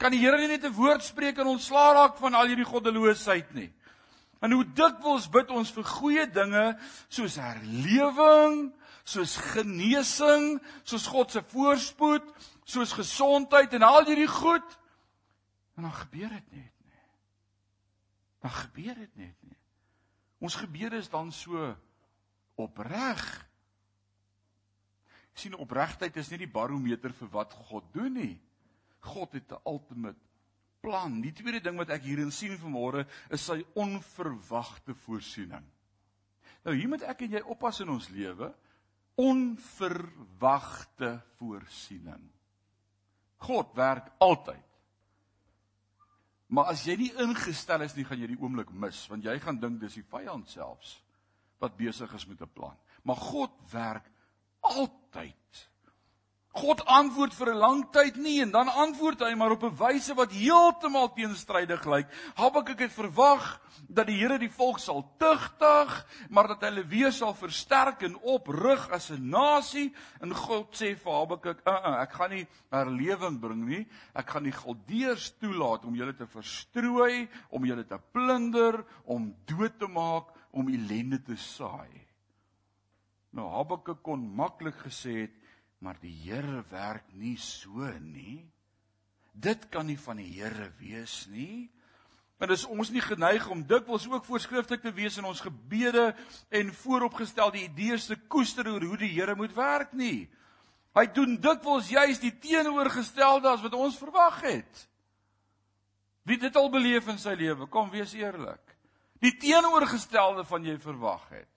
Kan 0.00 0.14
die 0.14 0.22
Here 0.22 0.38
nie 0.38 0.48
net 0.48 0.64
'n 0.64 0.72
woord 0.72 1.02
spreek 1.02 1.38
en 1.38 1.46
ontslaa 1.46 1.92
raak 1.92 2.16
van 2.16 2.34
al 2.34 2.46
hierdie 2.46 2.64
goddeloosheid 2.64 3.52
nie? 3.54 3.72
En 4.40 4.52
hoe 4.52 4.64
dikwels 4.64 5.28
bid 5.28 5.50
ons 5.50 5.70
vir 5.70 5.84
goeie 5.84 6.26
dinge 6.26 6.78
soos 7.08 7.36
herlewing, 7.36 8.72
soos 9.04 9.36
genesing, 9.36 10.60
soos 10.84 11.06
God 11.06 11.30
se 11.30 11.42
voorspoed, 11.42 12.24
soos 12.64 12.92
gesondheid 12.92 13.74
en 13.76 13.82
al 13.82 14.04
hierdie 14.04 14.30
goed. 14.30 14.78
En 15.76 15.82
dan 15.82 15.92
gebeur 15.92 16.28
dit 16.28 16.52
net 16.52 16.72
nie. 16.84 17.04
Dan 18.40 18.50
gebeur 18.50 18.94
dit 18.94 19.16
net 19.16 19.36
nie. 19.40 19.58
Ons 20.40 20.56
gebede 20.56 20.96
is 20.96 21.10
dan 21.12 21.32
so 21.32 21.76
opreg 22.56 23.49
sien 25.40 25.56
opregtheid 25.58 26.16
is 26.20 26.30
nie 26.30 26.44
die 26.44 26.50
barometer 26.50 27.12
vir 27.16 27.30
wat 27.32 27.54
God 27.68 27.86
doen 27.94 28.14
nie. 28.14 28.40
God 29.00 29.32
het 29.32 29.52
'n 29.52 29.62
ultimate 29.64 30.20
plan. 30.80 31.20
Die 31.20 31.32
tweede 31.32 31.60
ding 31.60 31.78
wat 31.80 31.90
ek 31.90 32.02
hierin 32.02 32.32
sien 32.32 32.58
vanmôre 32.58 33.06
is 33.30 33.44
sy 33.44 33.64
onverwagte 33.74 34.94
voorsiening. 34.94 35.64
Nou 36.64 36.76
hier 36.76 36.88
moet 36.88 37.02
ek 37.02 37.22
en 37.22 37.30
jy 37.30 37.40
oppas 37.40 37.80
in 37.80 37.88
ons 37.88 38.08
lewe 38.08 38.54
onverwagte 39.20 41.20
voorsiening. 41.38 42.30
God 43.36 43.76
werk 43.76 44.12
altyd. 44.18 44.64
Maar 46.50 46.72
as 46.72 46.82
jy 46.84 46.96
nie 46.98 47.12
ingestel 47.22 47.84
is 47.86 47.94
nie, 47.96 48.04
gaan 48.04 48.20
jy 48.20 48.32
die 48.32 48.40
oomblik 48.40 48.72
mis, 48.74 49.04
want 49.10 49.24
jy 49.24 49.36
gaan 49.42 49.60
dink 49.60 49.78
dis 49.80 50.00
die 50.00 50.06
vyand 50.10 50.50
selfs 50.50 50.98
wat 51.60 51.76
besig 51.76 52.12
is 52.16 52.26
met 52.26 52.40
'n 52.40 52.50
plan. 52.54 52.76
Maar 53.04 53.16
God 53.16 53.52
werk 53.72 54.10
altyd. 54.60 54.99
God 56.60 56.82
antwoord 56.84 57.34
vir 57.38 57.52
'n 57.52 57.62
lang 57.62 57.82
tyd 57.94 58.16
nie 58.18 58.40
en 58.42 58.50
dan 58.50 58.68
antwoord 58.68 59.20
hy 59.22 59.34
maar 59.38 59.52
op 59.54 59.62
'n 59.62 59.76
wyse 59.76 60.14
wat 60.14 60.32
heeltemal 60.32 61.12
teenstrydig 61.14 61.84
lyk. 61.86 62.08
Habakuk 62.34 62.78
het 62.78 62.92
verwag 62.92 63.60
dat 63.88 64.06
die 64.06 64.18
Here 64.18 64.38
die 64.38 64.50
volk 64.50 64.78
sal 64.78 65.14
tugtig, 65.18 66.06
maar 66.28 66.48
dat 66.48 66.60
hulle 66.60 66.84
weer 66.84 67.12
sal 67.12 67.34
versterk 67.34 68.02
en 68.02 68.18
oprig 68.18 68.90
as 68.90 69.10
'n 69.10 69.30
nasie. 69.30 69.94
En 70.20 70.34
God 70.34 70.74
sê 70.74 70.98
vir 70.98 71.12
Habakuk, 71.12 71.60
uh 71.66 71.72
-uh, 71.72 72.02
"Ek 72.02 72.12
gaan 72.12 72.30
nie 72.30 72.46
herlewing 72.70 73.40
bring 73.40 73.64
nie. 73.64 73.86
Ek 74.14 74.30
gaan 74.30 74.42
die 74.42 74.52
Galdeërs 74.52 75.38
toelaat 75.38 75.84
om 75.84 75.94
julle 75.94 76.16
te 76.16 76.26
verstrooi, 76.26 77.28
om 77.50 77.64
julle 77.64 77.86
te 77.86 77.98
plunder, 78.12 78.84
om 79.04 79.34
dood 79.46 79.78
te 79.78 79.86
maak, 79.86 80.26
om 80.50 80.68
ellende 80.68 81.22
te 81.22 81.36
saai." 81.36 82.09
Nou 83.36 83.46
Habakuk 83.52 84.02
kon 84.02 84.22
maklik 84.34 84.78
gesê 84.86 85.22
het 85.24 85.40
Maar 85.80 85.96
die 86.00 86.12
Here 86.12 86.62
werk 86.68 87.08
nie 87.16 87.38
so 87.40 87.88
nie. 88.04 88.44
Dit 89.32 89.68
kan 89.72 89.86
nie 89.88 89.98
van 89.98 90.18
die 90.20 90.28
Here 90.28 90.68
wees 90.78 91.24
nie. 91.32 91.70
Maar 92.40 92.52
dis 92.52 92.66
ons 92.68 92.90
nie 92.92 93.02
geneig 93.04 93.46
om 93.52 93.62
dikwels 93.68 94.06
ook 94.08 94.26
voorskriftelik 94.28 94.82
te 94.84 94.92
wees 94.96 95.16
in 95.20 95.28
ons 95.28 95.40
gebede 95.44 96.10
en 96.56 96.72
vooropgestelde 96.82 97.62
idees 97.64 98.06
te 98.08 98.16
koester 98.32 98.68
oor 98.68 98.84
hoe 98.92 99.00
die 99.00 99.12
Here 99.12 99.36
moet 99.36 99.56
werk 99.56 99.96
nie. 99.96 100.28
Hy 100.96 101.06
doen 101.16 101.36
dikwels 101.40 101.88
juis 101.92 102.20
die 102.20 102.32
teenoorgestelde 102.42 103.48
as 103.48 103.64
wat 103.64 103.76
ons 103.76 103.98
verwag 104.00 104.40
het. 104.44 104.86
Wie 106.28 106.36
dit 106.40 106.56
al 106.56 106.68
beleef 106.72 107.08
in 107.08 107.20
sy 107.20 107.32
lewe, 107.38 107.68
kom 107.72 107.88
wees 107.92 108.12
eerlik. 108.18 108.76
Die 109.20 109.32
teenoorgestelde 109.40 110.44
van 110.48 110.64
jy 110.64 110.76
verwag 110.80 111.24
het. 111.32 111.48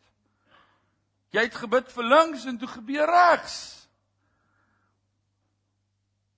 Jy 1.34 1.48
het 1.48 1.56
gebid 1.58 1.90
vir 1.96 2.06
links 2.06 2.46
en 2.46 2.60
toe 2.62 2.70
gebeur 2.70 3.10
regs. 3.10 3.58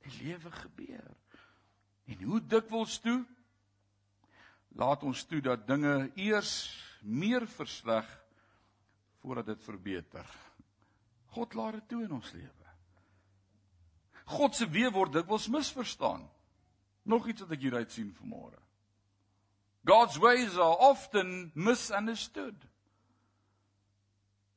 Die 0.05 0.13
lewe 0.23 0.51
gebeur. 0.51 1.11
En 2.05 2.21
hoe 2.23 2.39
dikwels 2.39 2.99
toe 3.03 3.23
laat 4.75 5.03
ons 5.07 5.23
toe 5.27 5.41
dat 5.43 5.67
dinge 5.67 6.11
eers 6.19 6.53
meer 7.01 7.47
versleg 7.47 8.07
voordat 9.23 9.45
dit 9.45 9.63
verbeter. 9.63 10.27
God 11.35 11.53
laat 11.53 11.79
dit 11.79 11.87
toe 11.89 12.03
in 12.03 12.13
ons 12.15 12.31
lewe. 12.31 12.51
God 14.25 14.55
se 14.57 14.67
weë 14.69 14.91
word 14.93 15.13
dikwels 15.13 15.47
misverstaan. 15.51 16.23
Nog 17.05 17.27
iets 17.29 17.43
wat 17.43 17.51
ek 17.53 17.65
hieruit 17.67 17.91
sien 17.93 18.13
vanmôre. 18.17 18.61
God's 19.85 20.17
ways 20.17 20.55
are 20.57 20.79
often 20.81 21.51
misunderstood. 21.53 22.57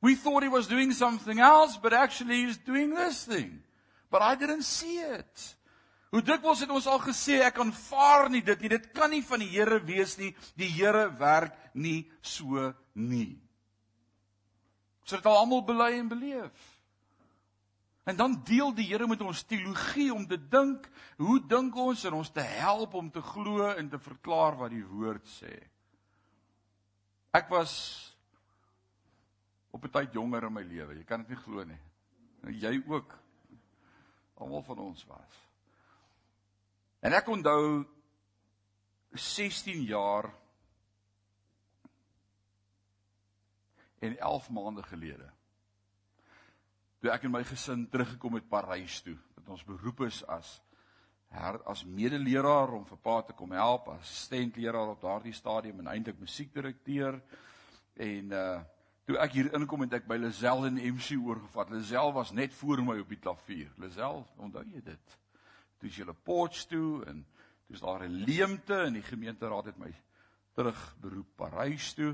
We 0.01 0.15
thought 0.15 0.43
he 0.43 0.49
was 0.49 0.67
doing 0.67 0.93
something 0.93 1.39
else, 1.39 1.77
but 1.77 1.93
actually 1.93 2.45
he's 2.45 2.57
doing 2.57 2.95
this 2.95 3.25
thing 3.25 3.63
but 4.09 4.21
I 4.21 4.35
didn't 4.35 4.63
see 4.63 4.99
it. 4.99 5.55
Hoe 6.09 6.23
dikwels 6.25 6.63
het 6.63 6.71
ons 6.73 6.87
al 6.89 7.01
gesê 7.03 7.37
ek 7.45 7.59
aanvaar 7.61 8.31
nie 8.33 8.41
dit 8.41 8.63
nie. 8.63 8.71
Dit 8.73 8.89
kan 8.97 9.11
nie 9.13 9.21
van 9.25 9.43
die 9.43 9.51
Here 9.51 9.77
wees 9.85 10.17
nie. 10.17 10.31
Die 10.57 10.69
Here 10.73 11.05
werk 11.19 11.53
nie 11.77 12.09
so 12.25 12.71
nie. 12.97 13.37
Ons 15.05 15.13
het 15.13 15.21
dit 15.21 15.29
al 15.29 15.37
almal 15.43 15.61
bely 15.67 15.91
en 15.99 16.09
beleef. 16.09 16.65
En 18.09 18.17
dan 18.17 18.39
deel 18.47 18.73
die 18.73 18.87
Here 18.89 19.05
met 19.05 19.21
ons 19.21 19.45
teologie 19.45 20.09
om 20.15 20.25
te 20.25 20.39
dink, 20.49 20.87
hoe 21.21 21.37
dink 21.45 21.77
ons 21.77 22.07
en 22.09 22.17
ons 22.17 22.33
te 22.33 22.41
help 22.41 22.97
om 22.97 23.11
te 23.13 23.21
glo 23.21 23.69
en 23.69 23.91
te 23.91 24.01
verklaar 24.01 24.57
wat 24.57 24.73
die 24.73 24.85
woord 24.85 25.29
sê. 25.29 25.53
Ek 27.37 27.53
was 27.53 27.75
op 29.71 29.83
'n 29.83 29.89
tyd 29.89 30.13
jonger 30.13 30.43
in 30.43 30.53
my 30.53 30.63
lewe. 30.63 30.95
Jy 30.95 31.03
kan 31.03 31.19
dit 31.19 31.29
nie 31.29 31.43
glo 31.43 31.63
nie. 31.63 31.79
Jy 32.59 32.83
ook 32.87 33.17
almal 34.37 34.63
van 34.63 34.79
ons 34.79 35.05
was. 35.05 35.47
En 36.99 37.13
ek 37.13 37.27
onthou 37.27 37.85
16 39.11 39.83
jaar 39.83 40.33
en 43.99 44.17
11 44.17 44.49
maande 44.49 44.83
gelede. 44.83 45.29
Toe 46.99 47.11
ek 47.11 47.23
en 47.23 47.31
my 47.31 47.43
gesin 47.43 47.89
teruggekom 47.89 48.33
het 48.33 48.49
Parys 48.49 49.01
toe, 49.01 49.17
wat 49.35 49.47
ons 49.47 49.63
beroep 49.63 50.01
is 50.01 50.23
as 50.27 50.61
her 51.29 51.59
as 51.69 51.83
medeleraar 51.85 52.73
om 52.73 52.85
vir 52.89 52.97
pa 52.97 53.21
te 53.21 53.35
kom 53.37 53.51
help 53.53 53.91
as 53.93 54.01
assistentleraar 54.01 54.95
op 54.95 55.01
daardie 55.01 55.33
stadium 55.33 55.79
en 55.79 55.91
eintlik 55.93 56.19
musiekdirekteur 56.19 57.21
en 58.09 58.31
uh 58.33 58.59
Toe 59.09 59.17
ek 59.17 59.31
hier 59.33 59.47
inkom 59.57 59.81
het 59.81 59.95
ek 59.97 60.03
by 60.05 60.19
Lazel 60.21 60.67
en 60.67 60.75
MC 60.77 61.15
oorgevat. 61.17 61.71
Lazel 61.73 62.11
was 62.13 62.29
net 62.29 62.53
voor 62.53 62.83
my 62.85 62.99
op 63.01 63.09
die 63.09 63.17
klavier. 63.17 63.71
Lazel, 63.81 64.19
onthou 64.37 64.61
jy 64.69 64.83
dit? 64.85 65.15
Toe 65.81 65.89
is 65.89 65.95
jy 65.97 66.05
op 66.11 66.19
Potch 66.27 66.67
toe 66.69 67.01
en 67.09 67.23
dis 67.73 67.81
daar 67.81 68.05
'n 68.05 68.19
leemte 68.27 68.77
in 68.85 68.99
die 68.99 69.07
gemeenteraad 69.07 69.65
het 69.65 69.79
my 69.81 69.89
terug 70.53 70.77
beroep 71.01 71.25
Parys 71.35 71.93
toe 71.97 72.11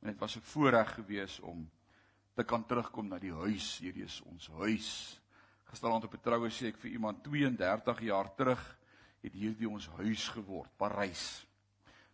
en 0.00 0.08
dit 0.08 0.18
was 0.18 0.36
'n 0.36 0.40
voorreg 0.54 0.94
gewees 0.94 1.38
om 1.40 1.68
te 2.34 2.44
kan 2.44 2.64
terugkom 2.64 3.08
na 3.08 3.18
die 3.18 3.34
huis. 3.34 3.78
Hierdie 3.84 4.04
is 4.04 4.22
ons 4.24 4.48
huis. 4.48 5.20
Gisteraand 5.68 6.04
op 6.04 6.14
'n 6.14 6.20
troue 6.22 6.48
sê 6.48 6.68
ek 6.68 6.80
vir 6.80 6.92
iemand 6.92 7.22
32 7.22 8.00
jaar 8.00 8.34
terug 8.34 8.78
het 9.20 9.32
hierdie 9.34 9.68
ons 9.68 9.86
huis 9.86 10.28
geword, 10.28 10.70
Parys. 10.78 11.46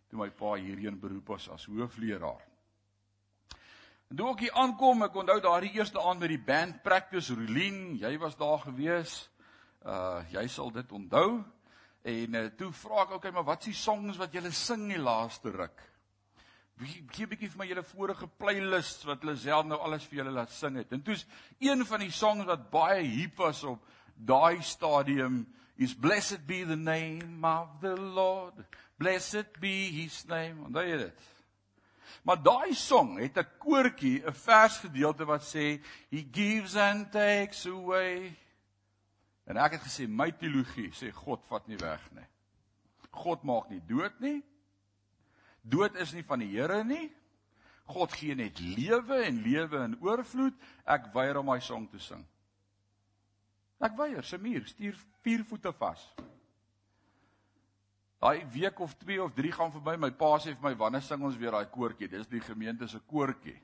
Toe 0.09 0.19
my 0.19 0.29
pa 0.29 0.55
hierheen 0.55 0.99
beroep 0.99 1.27
was 1.27 1.49
as 1.49 1.65
hoofleraar. 1.65 2.48
En 4.09 4.17
toe 4.17 4.31
ek 4.31 4.39
hier 4.47 4.55
aankom, 4.57 5.03
ek 5.05 5.17
onthou 5.21 5.37
daardie 5.43 5.75
eerste 5.77 6.01
aand 6.01 6.23
met 6.23 6.31
die 6.31 6.41
band 6.41 6.79
practice 6.81 7.35
Rolien, 7.37 7.93
jy 8.01 8.09
was 8.17 8.33
daar 8.39 8.57
gewees. 8.63 9.19
Uh 9.85 10.23
jy 10.33 10.47
sal 10.49 10.73
dit 10.73 10.95
onthou. 10.97 11.43
En 12.09 12.39
uh, 12.39 12.41
toe 12.57 12.71
vra 12.73 13.03
ek 13.03 13.13
okay, 13.19 13.31
maar 13.35 13.45
wat 13.51 13.67
is 13.67 13.75
die 13.75 13.77
songs 13.77 14.17
wat 14.17 14.33
julle 14.33 14.49
sing 14.55 14.87
die 14.89 14.97
laaste 14.97 15.53
ruk? 15.53 15.85
Wie 16.81 16.89
gee 17.13 17.27
'n 17.27 17.29
bietjie 17.35 17.51
vir 17.53 17.61
my 17.61 17.69
julle 17.69 17.85
vorige 17.85 18.27
playlist 18.41 19.05
wat 19.05 19.21
hulle 19.21 19.37
self 19.37 19.69
nou 19.69 19.77
alles 19.77 20.09
vir 20.09 20.23
julle 20.23 20.33
laat 20.33 20.57
sing 20.57 20.81
het. 20.81 20.89
En 20.91 21.05
toe's 21.05 21.27
een 21.59 21.85
van 21.85 22.01
die 22.01 22.11
songs 22.11 22.49
wat 22.49 22.69
baie 22.71 23.05
hip 23.05 23.37
was 23.37 23.63
op 23.63 23.85
daai 24.15 24.63
stadium 24.63 25.45
is 25.77 25.93
blessed 25.93 26.47
be 26.47 26.65
the 26.65 26.75
name 26.75 27.45
of 27.45 27.77
the 27.81 27.93
Lord. 27.93 28.57
Blessed 28.97 29.59
be 29.59 29.91
his 30.01 30.25
name. 30.25 30.65
Onthou 30.65 30.87
jy 30.87 30.97
dit? 30.97 31.29
Maar 32.23 32.43
daai 32.43 32.73
song 32.73 33.17
het 33.19 33.37
'n 33.37 33.47
koortjie, 33.57 34.23
'n 34.25 34.33
versgedeelte 34.33 35.25
wat 35.25 35.43
sê 35.43 35.81
he 36.09 36.27
gives 36.31 36.75
and 36.75 37.11
takes 37.11 37.65
away. 37.65 38.35
En 39.45 39.57
ek 39.57 39.71
het 39.71 39.81
gesê 39.81 40.07
my 40.07 40.31
teologie 40.31 40.91
sê 40.91 41.11
God 41.11 41.45
vat 41.47 41.67
nie 41.67 41.77
weg 41.77 42.11
nie. 42.11 42.27
God 43.11 43.43
maak 43.43 43.69
nie 43.69 43.81
dood 43.87 44.19
nie. 44.19 44.43
Dood 45.61 45.95
is 45.95 46.13
nie 46.13 46.23
van 46.23 46.39
die 46.39 46.51
Here 46.53 46.83
nie. 46.83 47.11
God 47.89 48.13
gee 48.13 48.35
net 48.35 48.59
lewe 48.59 49.23
en 49.25 49.41
lewe 49.41 49.83
in 49.83 49.97
oorvloed. 50.01 50.53
Ek 50.85 51.09
weier 51.13 51.37
om 51.37 51.45
my 51.49 51.59
song 51.59 51.87
te 51.89 51.99
sing. 51.99 52.25
Ek 53.81 53.95
weier, 53.97 54.23
Samir, 54.23 54.65
stuur 54.67 54.97
vier 55.23 55.43
voete 55.47 55.71
vas. 55.79 56.03
Daai 58.19 58.45
week 58.51 58.79
of 58.79 58.93
2 58.99 59.23
of 59.23 59.33
3 59.33 59.51
gaan 59.51 59.71
verby, 59.71 59.95
my 59.97 60.11
pa 60.11 60.37
sê 60.37 60.55
vir 60.55 60.69
my, 60.69 60.75
"Wanneer 60.75 61.01
sing 61.01 61.23
ons 61.23 61.37
weer 61.37 61.51
daai 61.51 61.65
koortjie? 61.65 62.09
Dis 62.09 62.27
die 62.27 62.41
gemeente 62.41 62.87
se 62.87 62.99
koortjie." 62.99 63.61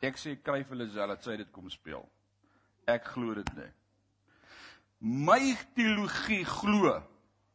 Ek 0.00 0.16
sê, 0.16 0.36
"Kry 0.42 0.64
vir 0.64 0.76
hulle 0.76 0.90
self 0.90 1.08
dat 1.08 1.24
sy 1.24 1.36
dit 1.36 1.52
kom 1.52 1.70
speel." 1.70 2.08
Ek 2.86 3.04
glo 3.04 3.34
dit 3.34 3.56
nie. 3.56 3.70
My 5.00 5.56
teologie 5.74 6.44
glo 6.44 7.02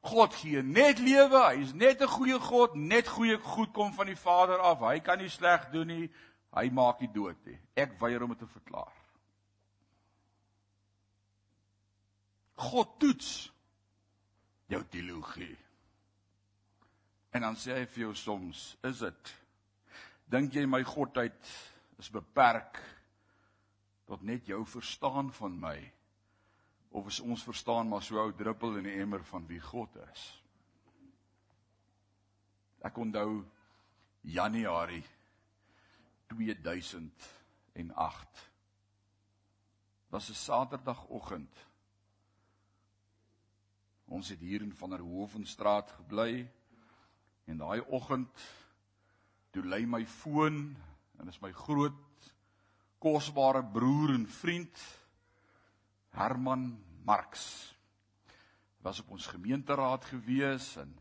God 0.08 0.36
gee 0.40 0.62
net 0.64 1.00
lewe. 1.00 1.40
Hy 1.42 1.62
is 1.62 1.74
net 1.74 2.02
'n 2.02 2.08
goeie 2.08 2.40
God, 2.40 2.76
net 2.76 3.08
goeie 3.08 3.38
goed 3.38 3.74
kom 3.74 3.94
van 3.94 4.06
die 4.06 4.16
Vader 4.16 4.60
af. 4.60 4.80
Hy 4.80 5.00
kan 5.00 5.18
nie 5.18 5.30
sleg 5.30 5.72
doen 5.72 5.88
nie. 5.88 6.10
Hy 6.54 6.70
maak 6.70 7.02
nie 7.02 7.12
dood 7.12 7.46
nie. 7.46 7.60
Ek 7.76 8.00
weier 8.00 8.24
om 8.24 8.30
dit 8.30 8.40
te 8.40 8.48
verklaar. 8.48 8.94
God 12.56 13.00
toets 13.00 13.52
jou 14.68 14.84
teologie. 14.90 15.58
En 17.38 17.44
dan 17.46 17.58
sê 17.60 17.76
hy 17.78 17.86
vir 17.86 18.08
jou 18.08 18.16
soms, 18.18 18.60
is 18.90 19.04
dit 19.06 19.30
dink 20.34 20.56
jy 20.58 20.64
my 20.66 20.82
godheid 20.84 21.50
is 22.02 22.10
beperk 22.10 22.82
tot 24.10 24.24
net 24.26 24.50
jou 24.50 24.66
verstaan 24.66 25.30
van 25.38 25.54
my 25.62 25.78
of 26.98 27.06
is 27.12 27.20
ons 27.22 27.44
verstaan 27.46 27.86
maar 27.92 28.02
so 28.02 28.18
ou 28.18 28.34
druppel 28.34 28.78
in 28.80 28.88
die 28.90 28.98
emmer 29.04 29.22
van 29.30 29.46
wie 29.52 29.62
God 29.62 29.94
is? 30.08 30.24
Ek 32.90 32.98
onthou 32.98 33.46
Januarie 34.26 35.06
2008 36.34 38.50
was 40.10 40.30
'n 40.30 40.42
Saterdagoggend. 40.42 41.54
Ons 44.08 44.30
het 44.34 44.40
hier 44.40 44.62
in 44.62 44.74
van 44.74 44.90
der 44.90 45.06
Hoofenstraat 45.06 45.92
gebly 46.02 46.57
en 47.48 47.58
daai 47.58 47.82
oggend 47.96 48.46
toe 49.56 49.64
lê 49.64 49.86
my 49.88 50.04
foon 50.06 50.76
en 51.20 51.32
is 51.32 51.40
my 51.42 51.52
groot 51.52 51.96
kosbare 53.02 53.64
broer 53.64 54.14
en 54.16 54.28
vriend 54.28 54.84
Herman 56.18 56.70
Marx. 57.06 57.74
Was 58.82 59.00
op 59.00 59.12
ons 59.16 59.28
gemeenteraad 59.30 60.06
gewees 60.10 60.76
en 60.82 60.94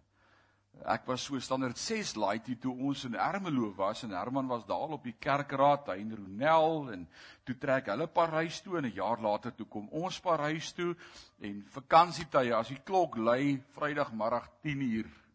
ek 0.92 1.06
was 1.08 1.24
so 1.24 1.40
standaard 1.40 1.78
6 1.80 2.14
laaitie 2.20 2.58
toe 2.60 2.74
ons 2.88 3.06
in 3.08 3.14
Ermelo 3.16 3.70
was 3.78 4.02
en 4.04 4.12
Herman 4.12 4.48
was 4.50 4.66
daar 4.68 4.92
op 4.98 5.06
die 5.08 5.16
kerkraad 5.18 5.88
hy 5.88 6.02
en 6.02 6.16
Ronel 6.18 6.90
en 6.92 7.06
toe 7.48 7.56
trek 7.56 7.88
hulle 7.88 8.06
Parys 8.12 8.60
toe 8.60 8.76
en 8.78 8.84
'n 8.84 8.92
jaar 8.92 9.20
later 9.24 9.54
toe 9.56 9.66
kom 9.66 9.88
ons 9.88 10.20
Parys 10.20 10.72
toe 10.72 10.94
en 11.40 11.64
vakansietye 11.78 12.54
as 12.54 12.68
die 12.68 12.82
klok 12.84 13.16
lui 13.16 13.56
Vrydagmiddag 13.72 14.50
10uur 14.62 15.25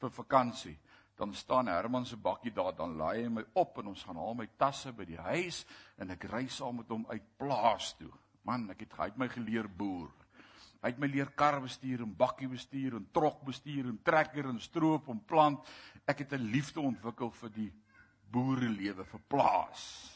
vir 0.00 0.10
vakansie 0.10 0.76
dan 1.16 1.32
staan 1.34 1.68
Herman 1.68 2.06
se 2.06 2.16
bakkie 2.16 2.52
daar 2.52 2.74
dan 2.76 2.96
laai 2.96 3.22
hy 3.22 3.28
my 3.28 3.44
op 3.54 3.78
en 3.78 3.86
ons 3.86 4.04
gaan 4.04 4.16
haal 4.16 4.34
my 4.34 4.48
tasse 4.58 4.92
by 4.92 5.04
die 5.04 5.20
huis 5.20 5.64
en 5.98 6.10
ek 6.10 6.28
ry 6.32 6.46
saam 6.48 6.76
met 6.76 6.88
hom 6.88 7.06
uit 7.08 7.32
plaas 7.38 7.94
toe 7.98 8.12
man 8.44 8.70
ek 8.70 8.80
het 8.80 8.92
hy 8.98 9.10
het 9.10 9.18
my 9.18 9.28
geleer 9.28 9.68
boer 9.68 10.12
Hy 10.86 10.92
het 10.92 11.00
my 11.02 11.08
leer 11.10 11.32
kar 11.34 11.56
bestuur 11.64 12.04
en 12.04 12.12
bakkie 12.14 12.46
bestuur 12.46 12.94
en 12.94 13.06
trok 13.10 13.40
bestuur 13.42 13.88
en 13.88 13.96
trekker 14.06 14.46
en 14.46 14.60
stroop 14.62 15.08
en 15.10 15.18
plant. 15.26 15.58
Ek 16.06 16.18
het 16.22 16.32
'n 16.32 16.50
liefde 16.52 16.80
ontwikkel 16.80 17.30
vir 17.30 17.50
die 17.50 17.72
boerelewe, 18.30 19.04
vir 19.04 19.20
plaas. 19.28 20.12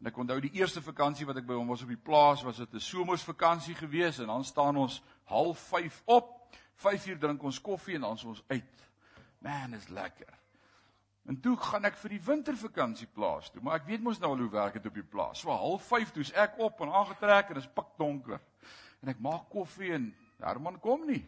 En 0.00 0.06
ek 0.06 0.16
onthou 0.16 0.40
die 0.40 0.54
eerste 0.60 0.80
vakansie 0.82 1.26
wat 1.26 1.36
ek 1.36 1.46
by 1.46 1.54
hom 1.54 1.68
was 1.68 1.82
op 1.82 1.88
die 1.88 1.96
plaas, 1.96 2.42
was 2.42 2.56
dit 2.56 2.72
'n 2.72 2.80
somersvakansie 2.80 3.74
gewees 3.74 4.18
en 4.18 4.26
dan 4.26 4.44
staan 4.44 4.76
ons 4.76 5.02
05:30 5.24 6.02
op. 6.04 6.33
5uur 6.76 7.18
drink 7.18 7.42
ons 7.42 7.60
koffie 7.60 7.94
en 7.94 8.00
dan 8.00 8.14
is 8.18 8.24
ons 8.24 8.44
uit. 8.48 8.88
Man, 9.38 9.74
is 9.74 9.88
lekker. 9.88 10.32
En 11.24 11.40
toe 11.40 11.54
gaan 11.56 11.88
ek 11.88 11.96
vir 11.96 12.16
die 12.18 12.24
wintervakansie 12.26 13.08
plaas 13.08 13.48
toe, 13.52 13.62
maar 13.64 13.78
ek 13.80 13.86
weet 13.88 14.02
mos 14.04 14.18
nou 14.20 14.34
al 14.34 14.42
hoe 14.44 14.50
werk 14.52 14.74
dit 14.76 14.88
op 14.90 14.98
die 14.98 15.06
plaas. 15.08 15.40
So 15.40 15.52
05:30 15.52 16.12
toe's 16.12 16.32
ek 16.36 16.58
op 16.60 16.80
en 16.84 16.92
aangetrek 16.92 17.48
en 17.48 17.60
dit 17.60 17.64
is 17.64 17.76
pikdonker 17.76 18.40
en 19.02 19.12
ek 19.12 19.20
maak 19.20 19.48
koffie 19.52 19.92
en 19.92 20.10
Herman 20.40 20.76
kom 20.80 21.06
nie. 21.08 21.22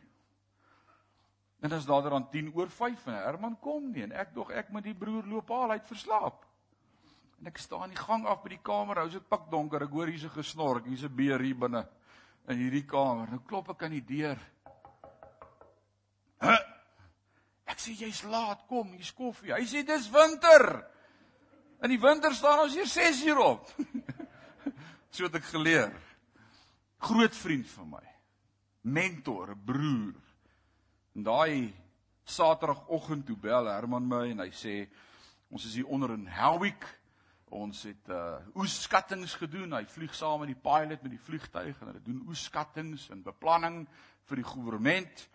En 1.60 1.70
dit 1.70 1.78
is 1.78 1.88
dader 1.88 2.12
aan 2.12 2.28
10 2.30 2.50
oor 2.54 2.68
5 2.68 3.06
en 3.06 3.14
Herman 3.14 3.56
kom 3.60 3.88
nie 3.92 4.04
en 4.04 4.12
ek 4.12 4.34
dog 4.34 4.52
ek 4.52 4.68
moet 4.72 4.84
die 4.84 4.94
broer 4.94 5.24
loop 5.24 5.48
haal 5.48 5.76
uit 5.76 5.88
verslaap. 5.88 6.44
En 7.40 7.48
ek 7.48 7.60
staan 7.60 7.88
in 7.88 7.96
die 7.96 8.04
gang 8.04 8.26
af 8.28 8.42
by 8.42 8.52
die 8.54 8.64
kamer, 8.64 9.00
hou 9.00 9.08
dit 9.12 9.28
pik 9.28 9.48
donker, 9.52 9.84
ek 9.84 9.92
hoor 9.92 10.08
hier's 10.08 10.24
'n 10.24 10.36
gesnork, 10.36 10.86
hier's 10.86 11.04
'n 11.04 11.16
beer 11.16 11.40
hier 11.40 11.56
binne 11.56 11.86
in 12.48 12.56
hierdie 12.56 12.86
kamer. 12.86 13.30
Nou 13.30 13.40
klop 13.40 13.68
ek 13.70 13.82
aan 13.82 13.96
die 13.96 14.04
deur. 14.04 14.38
Huh? 16.46 16.62
Ek 17.66 17.80
sê 17.82 17.96
jy's 17.98 18.22
laat, 18.30 18.62
kom, 18.70 18.92
hier's 18.94 19.10
koffie. 19.16 19.50
Hy 19.50 19.64
sê 19.66 19.82
dis 19.86 20.06
winter. 20.14 20.68
In 21.82 21.92
die 21.92 22.00
winter 22.00 22.34
staan 22.34 22.62
ons 22.64 22.76
hier 22.78 22.86
6 22.88 23.24
uur 23.26 23.40
op. 23.42 23.72
so 25.14 25.26
het 25.26 25.40
ek 25.40 25.48
geleer 25.50 25.90
groot 27.06 27.34
vriend 27.36 27.66
van 27.74 27.90
my. 27.96 28.04
Mentor, 28.86 29.56
broer. 29.58 30.14
En 31.16 31.26
daai 31.26 31.74
Saterdagoggend 32.26 33.26
toe 33.26 33.36
bel 33.38 33.68
Herman 33.70 34.06
my 34.08 34.24
en 34.32 34.42
hy 34.42 34.50
sê 34.54 34.76
ons 35.50 35.62
is 35.68 35.76
hier 35.78 35.90
onder 35.90 36.14
in 36.16 36.26
Helwick. 36.30 36.86
Ons 37.54 37.84
het 37.86 38.10
uh 38.10 38.40
oeskattings 38.58 39.36
gedoen. 39.38 39.76
Hy 39.76 39.84
vlieg 39.90 40.14
saam 40.14 40.42
met 40.42 40.50
die 40.50 40.58
pilot 40.58 41.02
met 41.02 41.14
die 41.14 41.22
vliegtuig 41.22 41.78
en 41.78 41.92
hulle 41.92 42.02
doen 42.02 42.24
oeskattings 42.26 43.06
en 43.14 43.22
beplanning 43.26 43.84
vir 44.26 44.42
die 44.42 44.46
regering. 44.46 45.26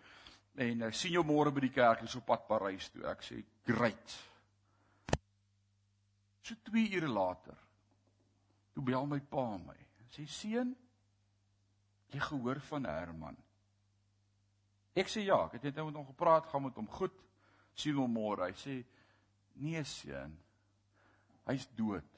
En 0.60 0.84
ek 0.84 0.92
uh, 0.92 0.98
sien 0.98 1.14
jou 1.14 1.24
môre 1.24 1.52
by 1.54 1.64
die 1.64 1.72
kerk 1.72 2.04
is 2.04 2.16
op 2.18 2.26
pad 2.28 2.44
Parys 2.48 2.90
toe. 2.92 3.06
Ek 3.08 3.24
sê 3.24 3.40
great. 3.68 4.18
So 6.42 6.58
2 6.68 6.98
ure 6.98 7.08
later 7.08 7.58
toe 8.72 8.84
bel 8.84 9.06
my 9.06 9.20
pa 9.20 9.46
my. 9.60 9.78
Sê 10.12 10.26
seun, 10.28 10.74
Jy 12.12 12.20
gehoor 12.20 12.60
van 12.68 12.84
Herman? 12.84 13.36
Ek 14.92 15.08
sê 15.08 15.24
ja, 15.24 15.38
ek 15.46 15.56
het 15.56 15.70
net 15.70 15.78
nou 15.80 15.86
met 15.88 15.96
hom 15.96 16.08
gepraat, 16.10 16.48
gaan 16.50 16.66
met 16.66 16.76
hom 16.76 16.88
goed. 16.92 17.14
Sien 17.78 17.96
hom 17.96 18.12
môre. 18.12 18.50
Hy 18.50 18.56
sê 18.60 18.74
nee 19.64 19.80
seun. 19.88 20.34
Hy's 21.48 21.64
dood. 21.76 22.08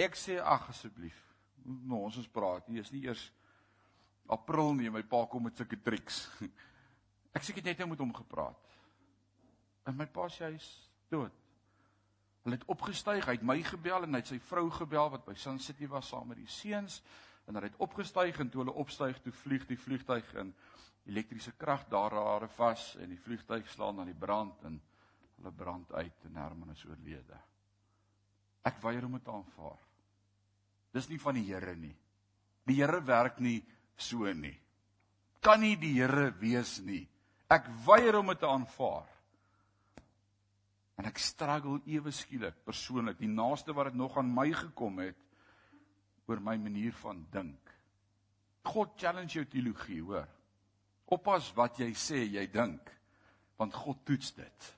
Ek 0.00 0.16
sê 0.16 0.38
ag 0.40 0.70
asseblief. 0.72 1.18
Nou 1.66 2.06
ons 2.06 2.16
ons 2.16 2.30
praat. 2.32 2.64
Hier 2.72 2.80
is 2.80 2.92
nie 2.94 3.04
eers 3.04 3.26
April 4.32 4.72
nie, 4.74 4.88
my 4.90 5.04
pa 5.06 5.20
kom 5.30 5.44
met 5.46 5.60
sulke 5.60 5.78
triks. 5.84 6.24
Ek 7.36 7.44
sê 7.44 7.52
ek 7.52 7.60
het 7.60 7.68
net 7.74 7.88
met 7.90 8.00
hom 8.00 8.14
gepraat. 8.16 8.76
En 9.86 9.96
my 9.98 10.06
pa 10.08 10.24
sê 10.32 10.48
hy's 10.48 10.66
dood. 11.12 11.34
Hulle 12.46 12.56
het 12.56 12.68
opgestyg, 12.70 13.26
hy 13.26 13.34
het 13.36 13.44
my 13.44 13.58
gebel 13.66 14.06
en 14.06 14.16
hy 14.16 14.22
het 14.22 14.30
sy 14.30 14.38
vrou 14.48 14.68
gebel 14.70 15.10
wat 15.12 15.24
by 15.26 15.34
Sun 15.38 15.58
City 15.62 15.88
was 15.90 16.08
saam 16.12 16.30
met 16.30 16.38
die 16.38 16.50
seuns 16.50 17.00
en 17.46 17.58
hulle 17.58 17.68
het 17.68 17.80
opgestyg 17.82 18.38
en 18.42 18.50
toe 18.50 18.62
hulle 18.62 18.74
opstyg 18.78 19.18
toe 19.22 19.34
vlieg 19.42 19.66
die 19.66 19.78
vliegtyg 19.78 20.30
in 20.42 20.52
elektriese 21.10 21.52
krag 21.58 21.84
daar 21.90 22.14
rare 22.14 22.48
vas 22.56 22.92
en 23.02 23.10
die 23.10 23.20
vliegtyg 23.22 23.66
slaan 23.70 24.00
aan 24.02 24.10
die 24.10 24.18
brand 24.18 24.62
en 24.66 24.78
hulle 25.36 25.52
brand 25.54 25.92
uit 25.92 26.24
en 26.30 26.38
Herman 26.38 26.72
is 26.74 26.84
oorlede. 26.86 27.40
Ek 28.66 28.80
weier 28.82 29.06
om 29.06 29.18
dit 29.18 29.28
aanvaar. 29.30 29.82
Dis 30.94 31.10
nie 31.10 31.20
van 31.22 31.36
die 31.38 31.44
Here 31.46 31.74
nie. 31.78 31.94
Die 32.66 32.78
Here 32.80 33.02
werk 33.06 33.38
nie 33.42 33.60
so 33.98 34.26
nie. 34.32 34.54
Kan 35.42 35.60
nie 35.62 35.76
die 35.78 35.94
Here 35.98 36.32
wees 36.40 36.78
nie. 36.82 37.04
Ek 37.52 37.68
weier 37.86 38.18
om 38.18 38.32
dit 38.32 38.40
te 38.42 38.48
aanvaar. 38.48 39.06
En 40.96 41.06
ek 41.06 41.20
struggle 41.20 41.78
ewe 41.92 42.12
skielik 42.14 42.56
persoonlik. 42.66 43.18
Die 43.20 43.30
naaste 43.30 43.74
wat 43.76 43.92
dit 43.92 44.00
nog 44.00 44.16
aan 44.18 44.32
my 44.32 44.48
gekom 44.56 44.98
het 45.04 45.18
oor 46.26 46.40
my 46.42 46.56
manier 46.58 46.94
van 47.04 47.20
dink. 47.30 47.74
God 48.66 48.96
challenge 48.98 49.36
jou 49.36 49.44
teologie, 49.46 50.00
hoor. 50.02 50.26
Oppas 51.14 51.52
wat 51.54 51.78
jy 51.78 51.92
sê 51.94 52.24
jy 52.24 52.48
dink, 52.50 52.88
want 53.60 53.76
God 53.78 54.00
toets 54.08 54.32
dit. 54.34 54.72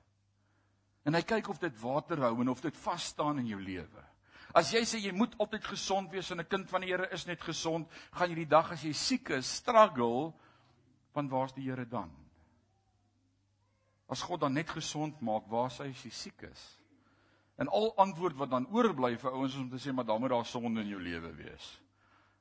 En 1.09 1.17
hy 1.17 1.23
kyk 1.25 1.49
of 1.49 1.57
dit 1.61 1.81
water 1.81 2.21
hou 2.27 2.35
en 2.43 2.51
of 2.53 2.61
dit 2.61 2.75
vas 2.83 3.07
staan 3.15 3.41
in 3.41 3.49
jou 3.49 3.57
lewe. 3.63 4.03
As 4.53 4.69
jy 4.73 4.83
sê 4.85 5.01
jy 5.01 5.13
moet 5.13 5.33
altyd 5.41 5.65
gesond 5.71 6.11
wees 6.13 6.29
en 6.31 6.39
'n 6.39 6.49
kind 6.49 6.69
van 6.69 6.81
die 6.81 6.89
Here 6.89 7.09
is 7.11 7.25
net 7.25 7.41
gesond, 7.41 7.87
gaan 8.11 8.29
jy 8.29 8.35
die 8.35 8.49
dag 8.49 8.71
as 8.71 8.83
jy 8.83 8.93
siek 8.93 9.29
is, 9.29 9.47
struggle, 9.47 10.33
want 11.13 11.31
waar's 11.31 11.53
die 11.53 11.65
Here 11.65 11.85
dan? 11.85 12.09
As 14.09 14.23
God 14.25 14.41
dan 14.41 14.53
net 14.57 14.69
gesond 14.73 15.19
maak, 15.21 15.45
waar 15.47 15.69
jy 15.69 16.09
siek 16.09 16.41
is? 16.49 16.63
En 17.59 17.67
al 17.67 17.91
antwoord 17.99 18.37
wat 18.39 18.49
dan 18.49 18.67
oorbly 18.71 19.17
vir 19.19 19.35
ouens 19.35 19.53
is 19.53 19.59
om 19.59 19.69
te 19.69 19.81
sê 19.81 19.93
maar 19.93 20.07
dan 20.07 20.21
moet 20.21 20.31
daar 20.31 20.45
sonde 20.47 20.81
in 20.81 20.93
jou 20.93 21.01
lewe 21.01 21.31
wees. 21.35 21.67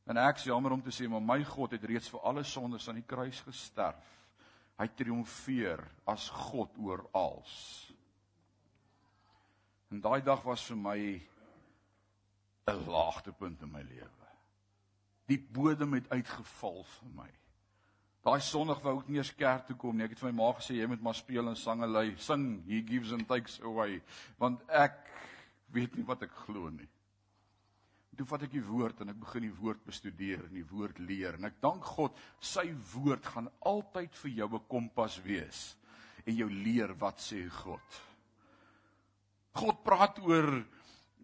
En 0.06 0.16
ek 0.16 0.38
sê 0.38 0.52
jammer 0.52 0.72
om 0.72 0.82
te 0.82 0.94
sê 0.94 1.08
maar 1.10 1.24
my 1.24 1.42
God 1.44 1.74
het 1.74 1.84
reeds 1.84 2.08
vir 2.12 2.22
alle 2.30 2.44
sondes 2.46 2.88
aan 2.88 3.00
die 3.00 3.08
kruis 3.08 3.40
gesterf. 3.44 4.14
Hy 4.78 4.86
triomfeer 4.94 5.82
as 6.06 6.28
God 6.30 6.78
oor 6.78 7.02
alles. 7.12 7.56
En 9.90 10.00
daai 10.00 10.22
dag 10.22 10.44
was 10.46 10.62
vir 10.70 10.78
my 10.78 10.98
'n 12.68 12.86
laagtepunt 12.86 13.62
in 13.62 13.72
my 13.72 13.82
lewe. 13.82 14.28
Die 15.26 15.38
bodem 15.38 15.92
het 15.92 16.10
uitgeval 16.10 16.84
vir 16.84 17.08
my. 17.14 17.30
Daai 18.28 18.42
Sondag 18.44 18.82
wou 18.84 18.98
ek 19.00 19.06
nie 19.08 19.22
eens 19.22 19.30
kerk 19.32 19.64
toe 19.64 19.76
kom 19.80 19.96
nie. 19.96 20.04
Ek 20.04 20.12
het 20.12 20.20
vir 20.20 20.28
my 20.28 20.36
ma 20.42 20.52
gesê 20.58 20.74
jy 20.76 20.86
moet 20.90 21.00
maar 21.00 21.16
speel 21.16 21.48
en 21.48 21.56
sange 21.56 21.86
lei. 21.88 22.10
Sing, 22.20 22.58
he 22.68 22.82
gives 22.84 23.14
and 23.16 23.24
takes 23.28 23.56
away. 23.64 24.02
Want 24.36 24.60
ek 24.68 24.98
weet 25.72 25.96
nie 25.96 26.04
wat 26.04 26.26
ek 26.26 26.34
glo 26.44 26.68
nie. 26.68 26.88
Toe 28.18 28.26
vat 28.26 28.42
ek 28.44 28.50
die 28.52 28.64
woord 28.66 29.00
en 29.00 29.12
ek 29.12 29.20
begin 29.22 29.44
die 29.46 29.54
woord 29.60 29.80
bestudeer 29.86 30.42
en 30.42 30.56
die 30.58 30.66
woord 30.66 30.98
leer 30.98 31.38
en 31.38 31.46
ek 31.46 31.60
dank 31.62 31.86
God, 31.86 32.16
sy 32.42 32.66
woord 32.92 33.24
gaan 33.30 33.46
altyd 33.70 34.16
vir 34.24 34.32
jou 34.42 34.48
'n 34.58 34.66
kompas 34.68 35.20
wees 35.24 35.76
en 36.26 36.34
jou 36.34 36.48
leer 36.50 36.92
wat 36.98 37.22
sê 37.22 37.48
God. 37.62 38.00
God 39.54 39.84
praat 39.84 40.18
oor 40.18 40.64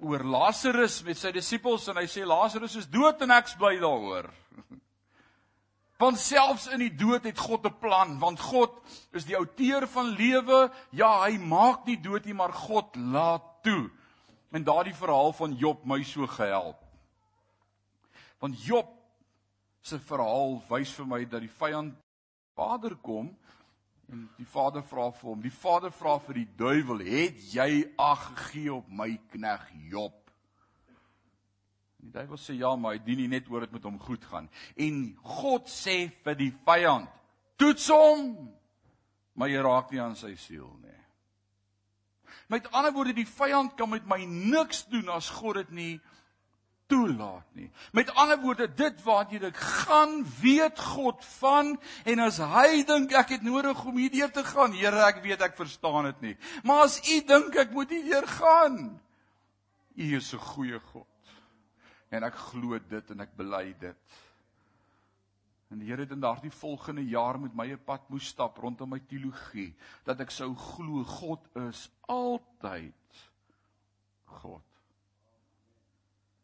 oor 0.01 0.25
Lazarus 0.25 1.03
met 1.05 1.19
sy 1.19 1.33
disippels 1.33 1.89
en 1.89 1.97
hy 1.97 2.07
sê 2.07 2.25
Lazarus 2.25 2.77
is 2.77 2.87
dood 2.87 3.21
en 3.23 3.31
ek's 3.31 3.59
bly 3.59 3.77
daaroor. 3.77 4.31
Want 5.97 6.19
selfs 6.19 6.67
in 6.75 6.83
die 6.83 6.95
dood 6.95 7.25
het 7.25 7.39
God 7.39 7.67
'n 7.67 7.79
plan, 7.79 8.19
want 8.19 8.41
God 8.41 8.73
is 9.13 9.25
die 9.25 9.37
outeur 9.37 9.87
van 9.89 10.07
lewe. 10.07 10.71
Ja, 10.91 11.23
hy 11.23 11.39
maak 11.39 11.87
nie 11.87 12.01
dood 12.01 12.25
nie, 12.25 12.35
maar 12.35 12.53
God 12.53 12.97
laat 12.97 13.63
toe. 13.63 13.91
En 14.51 14.65
daardie 14.65 14.95
verhaal 14.95 15.33
van 15.33 15.55
Job 15.55 15.85
my 15.85 16.03
so 16.03 16.27
gehelp. 16.27 16.83
Want 18.39 18.65
Job 18.65 18.89
se 19.81 19.99
verhaal 19.99 20.63
wys 20.69 20.93
vir 20.93 21.07
my 21.07 21.25
dat 21.25 21.41
die 21.41 21.53
vyand 21.59 21.95
Vader 22.55 22.97
kom 22.97 23.37
en 24.09 24.31
die 24.37 24.47
Vader 24.47 24.83
vra 24.83 25.11
vir 25.11 25.31
hom. 25.31 25.41
Die 25.43 25.51
Vader 25.51 25.93
vra 25.93 26.19
vir 26.19 26.35
die 26.35 26.49
duiwel: 26.57 26.99
"Het 26.99 27.55
jy 27.55 27.93
ag 27.99 28.33
gegee 28.35 28.75
op 28.75 28.89
my 28.89 29.21
knegg 29.31 29.71
Job?" 29.91 30.24
Die 32.05 32.13
duiwel 32.13 32.37
sê 32.37 32.59
ja, 32.59 32.75
maar 32.77 32.99
hy 32.99 33.01
dien 33.01 33.23
nie 33.23 33.31
net 33.33 33.47
oor 33.49 33.65
dit 33.65 33.73
met 33.73 33.85
hom 33.89 33.97
goed 34.03 34.25
gaan. 34.29 34.51
En 34.77 35.05
God 35.41 35.71
sê 35.73 36.11
vir 36.25 36.37
die 36.37 36.53
vyand: 36.67 37.09
"Toets 37.57 37.89
hom, 37.89 38.27
maar 39.35 39.49
jy 39.49 39.63
raak 39.65 39.93
nie 39.93 40.03
aan 40.05 40.17
sy 40.17 40.35
siel 40.37 40.69
nie." 40.83 40.91
Met 42.53 42.69
ander 42.73 42.93
woorde, 42.93 43.15
die 43.17 43.29
vyand 43.29 43.73
kan 43.79 43.89
met 43.89 44.05
my 44.07 44.25
niks 44.29 44.85
doen 44.93 45.09
as 45.09 45.31
God 45.33 45.63
dit 45.63 45.71
nie 45.71 45.95
toelaat 46.93 47.47
nie. 47.57 47.71
Met 47.97 48.13
ander 48.21 48.37
woorde, 48.43 48.69
dit 48.69 49.01
waartoe 49.07 49.41
ek 49.49 49.57
gaan, 49.57 50.19
weet 50.43 50.79
God 50.79 51.25
van 51.39 51.73
en 52.05 52.21
as 52.21 52.37
hy 52.37 52.85
dink 52.85 53.17
ek 53.17 53.33
het 53.39 53.47
nodig 53.47 53.81
om 53.89 53.97
hierdeur 53.97 54.29
te 54.31 54.45
gaan, 54.45 54.77
Here, 54.77 55.01
ek 55.09 55.23
weet 55.25 55.41
ek 55.41 55.57
verstaan 55.57 56.11
dit 56.13 56.21
nie. 56.21 56.37
Maar 56.69 56.85
as 56.85 57.01
u 57.09 57.19
dink 57.25 57.57
ek 57.57 57.73
moet 57.73 57.97
hierdeur 57.97 58.29
gaan, 58.37 59.01
u 59.97 60.17
is 60.17 60.35
'n 60.35 60.39
goeie 60.53 60.81
God. 60.93 61.09
En 62.15 62.27
ek 62.27 62.37
glo 62.51 62.79
dit 62.79 63.11
en 63.15 63.25
ek 63.25 63.35
bely 63.39 63.67
dit. 63.81 64.19
En 65.73 65.81
die 65.81 65.89
Here 65.89 66.05
het 66.05 66.13
in 66.15 66.23
daardie 66.23 66.53
volgende 66.55 67.03
jaar 67.09 67.41
met 67.41 67.55
my 67.55 67.67
'n 67.73 67.85
pad 67.85 68.09
moes 68.09 68.29
stap 68.31 68.59
rondom 68.59 68.89
my 68.89 69.01
teologie 69.01 69.75
dat 70.05 70.21
ek 70.21 70.31
sou 70.31 70.55
glo 70.55 71.03
God 71.05 71.41
is 71.57 71.91
altyd 72.07 73.25
God. 74.25 74.63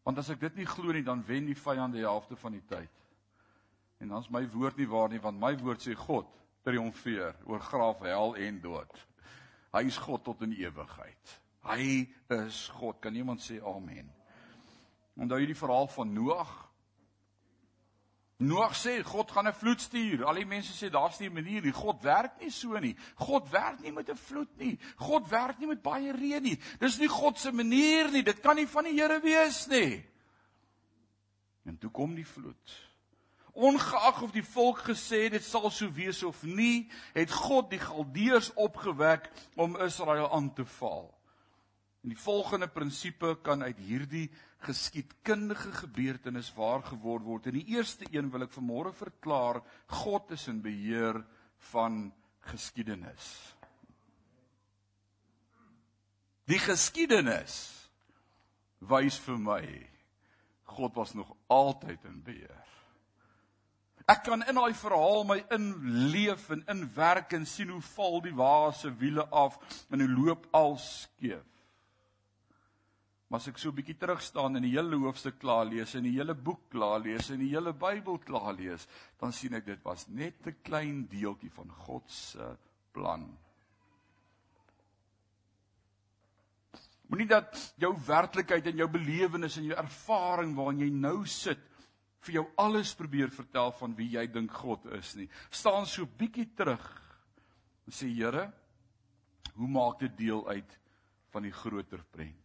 Want 0.03 0.17
as 0.17 0.29
ek 0.29 0.39
dit 0.39 0.55
nie 0.55 0.65
glo 0.65 0.91
nie, 0.91 1.03
dan 1.03 1.23
wen 1.25 1.45
die 1.45 1.55
vyand 1.55 1.93
die 1.93 2.03
helfte 2.03 2.35
van 2.35 2.51
die 2.51 2.65
tyd. 2.67 2.89
En 3.99 4.09
dan's 4.09 4.29
my 4.29 4.41
woord 4.49 4.77
nie 4.77 4.89
waar 4.89 5.09
nie, 5.09 5.21
want 5.21 5.39
my 5.39 5.53
woord 5.57 5.81
sê 5.81 5.95
God 5.95 6.27
triomfeer 6.65 7.35
oor 7.45 7.59
graf, 7.59 7.99
hel 7.99 8.35
en 8.35 8.59
dood. 8.61 9.07
Hy 9.71 9.85
is 9.87 9.97
God 9.97 10.23
tot 10.23 10.41
in 10.41 10.53
ewigheid. 10.53 11.37
Hy 11.63 12.09
is 12.29 12.67
God. 12.73 12.99
Kan 12.99 13.15
iemand 13.15 13.41
sê 13.41 13.61
amen? 13.63 14.09
Onthou 15.19 15.39
jy 15.39 15.45
die 15.51 15.57
verhaal 15.57 15.87
van 15.87 16.13
Noag? 16.13 16.51
Noag 18.41 18.73
sê 18.73 19.03
God 19.05 19.31
gaan 19.31 19.47
'n 19.47 19.53
vloed 19.53 19.81
stuur. 19.81 20.25
Al 20.25 20.33
die 20.33 20.45
mense 20.45 20.73
sê 20.73 20.89
daar's 20.89 21.19
nie 21.19 21.29
'n 21.29 21.33
manier 21.33 21.61
nie. 21.61 21.71
God 21.71 22.01
werk 22.01 22.39
nie 22.39 22.49
so 22.49 22.79
nie. 22.79 22.95
God 23.15 23.49
werk 23.51 23.79
nie 23.81 23.91
met 23.91 24.09
'n 24.09 24.15
vloed 24.17 24.57
nie. 24.57 24.79
God 24.95 25.29
werk 25.29 25.59
nie 25.59 25.67
met 25.67 25.81
baie 25.81 26.11
reën 26.11 26.41
nie. 26.41 26.59
Dis 26.79 26.97
nie 26.97 27.07
God 27.07 27.37
se 27.37 27.51
manier 27.51 28.11
nie. 28.11 28.23
Dit 28.23 28.39
kan 28.39 28.55
nie 28.55 28.67
van 28.67 28.83
die 28.83 28.99
Here 28.99 29.19
wees 29.21 29.67
nie. 29.67 30.03
En 31.65 31.77
toe 31.77 31.91
kom 31.91 32.15
die 32.15 32.25
vloed. 32.25 32.91
Ongeag 33.53 34.21
of 34.21 34.31
die 34.31 34.43
volk 34.43 34.79
gesê 34.79 35.29
dit 35.29 35.43
sal 35.43 35.69
so 35.69 35.91
wees 35.91 36.23
of 36.23 36.43
nie, 36.43 36.89
het 37.13 37.31
God 37.31 37.69
die 37.69 37.79
Galdeërs 37.79 38.53
opgewek 38.55 39.29
om 39.55 39.75
Israel 39.75 40.31
aan 40.31 40.53
te 40.53 40.65
val. 40.65 41.11
En 42.01 42.09
die 42.09 42.17
volgende 42.17 42.67
prinsipe 42.67 43.35
kan 43.45 43.61
uit 43.63 43.77
hierdie 43.77 44.25
geskiedkundige 44.65 45.71
gebeurtenis 45.83 46.49
waar 46.57 46.81
geword 46.83 47.25
word. 47.25 47.49
En 47.49 47.59
die 47.59 47.77
eerste 47.77 48.07
een 48.09 48.31
wil 48.33 48.45
ek 48.47 48.55
vanmôre 48.55 48.93
verklaar, 48.97 49.61
God 50.01 50.33
is 50.33 50.47
in 50.49 50.63
beheer 50.65 51.21
van 51.71 52.07
geskiedenis. 52.49 53.29
Die 56.49 56.59
geskiedenis 56.59 57.59
wys 58.89 59.19
vir 59.21 59.37
my 59.37 59.63
God 60.71 60.95
was 60.97 61.13
nog 61.13 61.29
altyd 61.51 62.03
in 62.09 62.21
beheer. 62.25 62.57
Ek 64.09 64.23
kan 64.25 64.41
in 64.49 64.57
daai 64.57 64.73
verhaal 64.75 65.23
my 65.27 65.37
inleef 65.53 66.47
en 66.51 66.63
inwerk 66.71 67.35
en 67.37 67.45
sien 67.47 67.69
hoe 67.71 67.83
val 67.93 68.19
die 68.25 68.33
wa 68.35 68.71
se 68.75 68.89
wiele 68.99 69.27
af 69.29 69.59
en 69.91 70.01
hoe 70.01 70.09
loop 70.09 70.47
al 70.57 70.77
skeef. 70.81 71.45
Maar 73.31 73.39
as 73.39 73.47
ek 73.47 73.61
so 73.61 73.69
'n 73.69 73.75
bietjie 73.75 73.95
terug 73.95 74.21
staan 74.21 74.57
en 74.59 74.61
die 74.61 74.75
hele 74.75 74.97
hoofstuk 74.99 75.37
klaar 75.39 75.63
lees 75.65 75.95
en 75.95 76.03
die 76.03 76.17
hele 76.17 76.33
boek 76.35 76.67
klaar 76.69 76.99
lees 76.99 77.29
en 77.31 77.39
die 77.39 77.53
hele 77.53 77.71
Bybel 77.71 78.17
klaar 78.19 78.53
lees, 78.53 78.87
dan 79.21 79.31
sien 79.31 79.53
ek 79.53 79.65
dit 79.65 79.85
was 79.85 80.07
net 80.09 80.45
'n 80.47 80.57
klein 80.61 81.07
deeltjie 81.07 81.49
van 81.49 81.69
God 81.69 82.11
se 82.11 82.57
plan. 82.91 83.37
Moenie 87.07 87.27
dat 87.27 87.73
jou 87.77 87.95
werklikheid 88.05 88.67
en 88.67 88.77
jou 88.77 88.89
belewenis 88.89 89.57
en 89.57 89.63
jou 89.63 89.77
ervaring 89.77 90.53
waarin 90.55 90.79
jy 90.79 90.89
nou 90.89 91.25
sit 91.25 91.59
vir 92.19 92.33
jou 92.33 92.45
alles 92.57 92.93
probeer 92.93 93.29
vertel 93.29 93.71
van 93.71 93.95
wie 93.95 94.09
jy 94.09 94.27
dink 94.27 94.51
God 94.51 94.85
is 94.85 95.15
nie. 95.15 95.29
Staan 95.49 95.85
so 95.85 96.05
bietjie 96.05 96.53
terug 96.53 97.01
en 97.87 97.93
sê 97.93 98.07
Here, 98.13 98.51
hoe 99.55 99.67
maak 99.67 99.99
dit 99.99 100.17
deel 100.17 100.47
uit 100.49 100.79
van 101.31 101.43
die 101.43 101.51
groter 101.51 102.03
prentjie? 102.11 102.40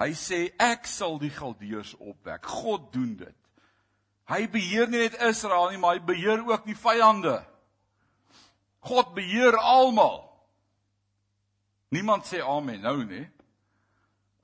Hy 0.00 0.10
sê 0.18 0.48
ek 0.58 0.88
sal 0.90 1.18
die 1.22 1.30
Galdeërs 1.30 1.94
opwek. 2.02 2.46
God 2.46 2.90
doen 2.92 3.14
dit. 3.16 3.36
Hy 4.26 4.46
beheer 4.50 4.88
nie 4.88 5.04
net 5.04 5.18
Israel 5.22 5.70
nie, 5.70 5.78
maar 5.78 5.98
hy 5.98 6.04
beheer 6.06 6.40
ook 6.42 6.64
die 6.66 6.78
vyande. 6.78 7.36
God 8.84 9.14
beheer 9.16 9.56
almal. 9.60 10.24
Niemand 11.94 12.26
sê 12.26 12.40
amen 12.42 12.82
nou 12.82 12.98
nie. 13.04 13.24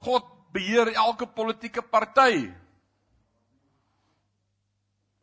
God 0.04 0.28
beheer 0.54 0.92
elke 0.94 1.26
politieke 1.26 1.82
party. 1.82 2.50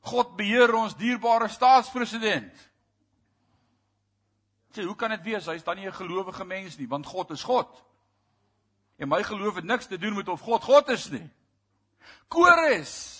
God 0.08 0.36
beheer 0.40 0.74
ons 0.76 0.96
dierbare 0.98 1.50
staatspresident. 1.52 2.52
Sê, 4.76 4.86
hoe 4.86 4.96
kan 4.96 5.12
dit 5.16 5.24
wees? 5.32 5.48
Hy's 5.50 5.66
dan 5.66 5.78
nie 5.78 5.88
'n 5.88 5.94
gelowige 5.94 6.46
mens 6.46 6.78
nie, 6.78 6.88
want 6.88 7.06
God 7.06 7.32
is 7.32 7.44
God. 7.44 7.68
En 8.98 9.08
my 9.08 9.24
geloof 9.24 9.56
het 9.56 9.64
niks 9.64 9.86
te 9.86 9.98
doen 9.98 10.16
met 10.16 10.28
of 10.28 10.42
God 10.42 10.64
God 10.64 10.90
is 10.90 11.10
nie. 11.10 11.30
Kores. 12.28 13.16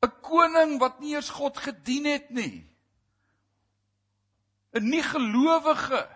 'n 0.00 0.12
Koning 0.22 0.78
wat 0.78 1.00
nie 1.00 1.14
eens 1.14 1.30
God 1.30 1.58
gedien 1.58 2.04
het 2.04 2.30
nie. 2.30 2.68
'n 4.72 4.88
Nie 4.88 5.02
gelowige. 5.02 6.08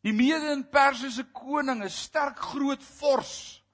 Die 0.00 0.12
Mede 0.12 0.50
en 0.50 0.68
Persiese 0.68 1.24
koning, 1.24 1.82
'n 1.84 1.90
sterk 1.90 2.38
groot 2.38 2.82
vors 2.82 3.65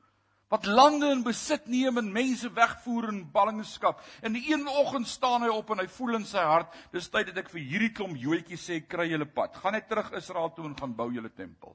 wat 0.53 0.67
lande 0.69 1.09
in 1.09 1.23
besit 1.25 1.65
neem 1.73 1.97
en 1.97 2.11
mense 2.12 2.51
wegvoer 2.53 3.09
in 3.09 3.23
ballingskap. 3.33 4.03
En 4.21 4.35
die 4.37 4.45
een 4.51 4.67
oggend 4.69 5.09
staan 5.09 5.47
hy 5.47 5.49
op 5.49 5.71
en 5.73 5.81
hy 5.81 5.87
voel 5.95 6.19
in 6.19 6.27
sy 6.29 6.43
hart, 6.45 6.75
dis 6.93 7.09
tyd 7.09 7.31
dat 7.31 7.41
ek 7.41 7.49
vir 7.55 7.65
hierdie 7.71 7.93
klomp 7.97 8.19
joetjies 8.21 8.67
sê 8.69 8.83
kry 8.85 9.07
julle 9.09 9.25
pad. 9.25 9.57
Gaan 9.62 9.73
net 9.79 9.88
terug 9.88 10.11
Israel 10.19 10.53
toe 10.53 10.67
en 10.69 10.77
gaan 10.77 10.93
bou 10.99 11.09
julle 11.15 11.33
tempel. 11.33 11.73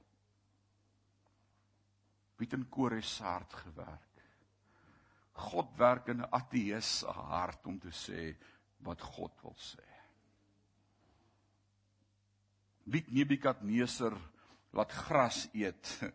Piet 2.38 2.54
en 2.54 2.68
Kores 2.70 3.16
se 3.18 3.26
hart 3.26 3.58
gewerk. 3.64 4.22
God 5.50 5.74
werk 5.78 6.14
in 6.14 6.22
'n 6.22 6.30
ateës 6.30 6.92
se 7.02 7.08
hart 7.08 7.66
om 7.66 7.80
te 7.80 7.90
sê 7.90 8.36
wat 8.86 9.02
God 9.02 9.34
wil 9.42 9.58
sê. 9.58 9.86
Piet 12.86 13.10
Nebukadneser 13.10 14.14
laat 14.72 14.92
gras 14.92 15.48
eet 15.54 16.14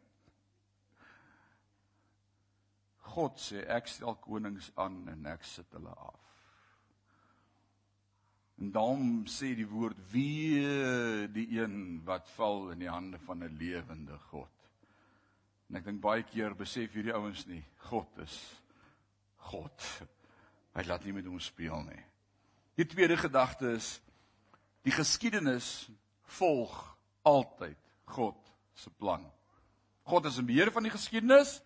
God 3.13 3.39
sê 3.41 3.63
ek 3.69 3.91
stel 3.91 4.17
konings 4.25 4.71
aan 4.81 5.03
en 5.13 5.27
ek 5.33 5.45
sit 5.45 5.69
hulle 5.77 5.93
af. 5.93 6.19
En 8.63 8.71
dan 8.73 9.07
sê 9.31 9.53
die 9.59 9.69
woord 9.69 9.99
wie 10.13 10.63
die 11.35 11.49
een 11.59 12.03
wat 12.07 12.29
val 12.37 12.71
in 12.73 12.85
die 12.85 12.91
hande 12.91 13.19
van 13.27 13.43
'n 13.43 13.57
lewende 13.59 14.19
God. 14.31 14.51
En 15.69 15.77
ek 15.77 15.85
dink 15.85 16.01
baie 16.01 16.23
keer 16.23 16.55
besef 16.55 16.93
hierdie 16.93 17.15
ouens 17.15 17.47
nie 17.47 17.65
God 17.89 18.19
is 18.19 18.39
God. 19.37 19.87
Hy 20.77 20.83
laat 20.87 21.05
nie 21.05 21.13
met 21.13 21.27
ons 21.27 21.45
speel 21.45 21.83
nie. 21.83 22.05
Die 22.77 22.87
tweede 22.87 23.17
gedagte 23.17 23.73
is 23.77 24.01
die 24.83 24.93
geskiedenis 24.93 25.91
volg 26.39 26.97
altyd 27.23 27.79
God 28.05 28.53
se 28.75 28.91
plan. 28.91 29.25
God 30.05 30.27
is 30.27 30.39
in 30.39 30.47
beheer 30.47 30.73
van 30.73 30.83
die 30.83 30.93
geskiedenis 30.93 31.61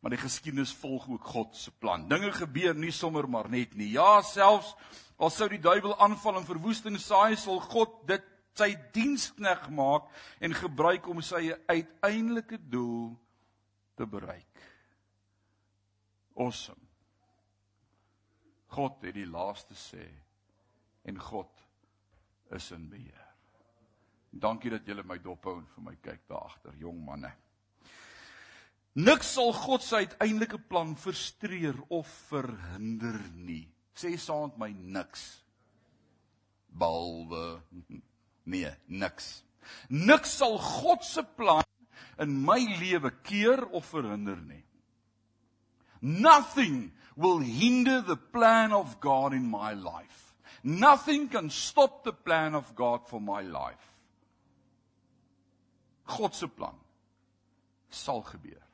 maar 0.00 0.14
die 0.14 0.20
geskiedenis 0.20 0.72
volg 0.80 1.08
ook 1.08 1.24
God 1.24 1.56
se 1.56 1.70
plan. 1.70 2.08
Dinge 2.08 2.32
gebeur 2.32 2.74
nie 2.74 2.92
sommer 2.92 3.28
maar 3.28 3.50
net 3.52 3.74
nie. 3.76 3.90
Ja, 3.92 4.22
selfs 4.24 4.74
al 5.20 5.30
sou 5.30 5.48
die 5.52 5.60
duiwel 5.60 5.98
aanval 6.00 6.38
en 6.40 6.48
verwoesting 6.48 6.96
saai, 7.00 7.36
sal 7.36 7.60
God 7.60 8.00
dit 8.08 8.24
sy 8.56 8.72
dienskneg 8.94 9.66
maak 9.76 10.08
en 10.40 10.56
gebruik 10.56 11.06
om 11.08 11.20
sy 11.24 11.50
uiteindelike 11.68 12.58
doel 12.72 13.12
te 13.96 14.08
bereik. 14.08 14.64
Awesome. 16.40 16.80
God 18.70 19.02
het 19.04 19.16
die 19.18 19.28
laaste 19.28 19.76
sê 19.76 20.06
en 21.10 21.18
God 21.20 21.66
is 22.56 22.70
in 22.72 22.88
beheer. 22.88 23.26
Dankie 24.30 24.70
dat 24.70 24.86
julle 24.86 25.02
my 25.04 25.18
dop 25.20 25.44
hou 25.48 25.56
en 25.58 25.68
vir 25.74 25.86
my 25.90 25.96
kyk 26.00 26.22
daar 26.30 26.46
agter, 26.46 26.76
jong 26.78 27.00
manne. 27.04 27.32
Niks 28.98 29.34
sal 29.36 29.52
God 29.54 29.84
se 29.86 30.00
uiteindelike 30.02 30.58
plan 30.68 30.96
frustreer 30.98 31.76
of 31.94 32.08
verhinder 32.30 33.20
nie. 33.34 33.68
Sê 33.94 34.16
saam 34.18 34.50
met 34.50 34.58
my 34.58 34.70
niks. 34.98 35.44
Behalwe 36.74 37.60
nee, 38.50 38.72
niks. 38.86 39.42
Niks 39.88 40.34
sal 40.40 40.58
God 40.58 41.04
se 41.06 41.22
plan 41.22 41.66
in 42.18 42.34
my 42.44 42.58
lewe 42.80 43.12
keer 43.22 43.62
of 43.70 43.86
verhinder 43.94 44.40
nie. 44.42 44.64
Nothing 46.00 46.90
will 47.16 47.38
hinder 47.38 48.00
the 48.00 48.16
plan 48.16 48.72
of 48.72 48.98
God 49.00 49.34
in 49.34 49.46
my 49.46 49.74
life. 49.74 50.34
Nothing 50.62 51.28
can 51.28 51.50
stop 51.50 52.02
the 52.04 52.12
plan 52.12 52.54
of 52.54 52.74
God 52.74 53.06
for 53.06 53.20
my 53.20 53.42
life. 53.42 53.86
God 56.06 56.34
se 56.34 56.48
plan 56.48 56.74
sal 57.90 58.22
gebeur. 58.22 58.69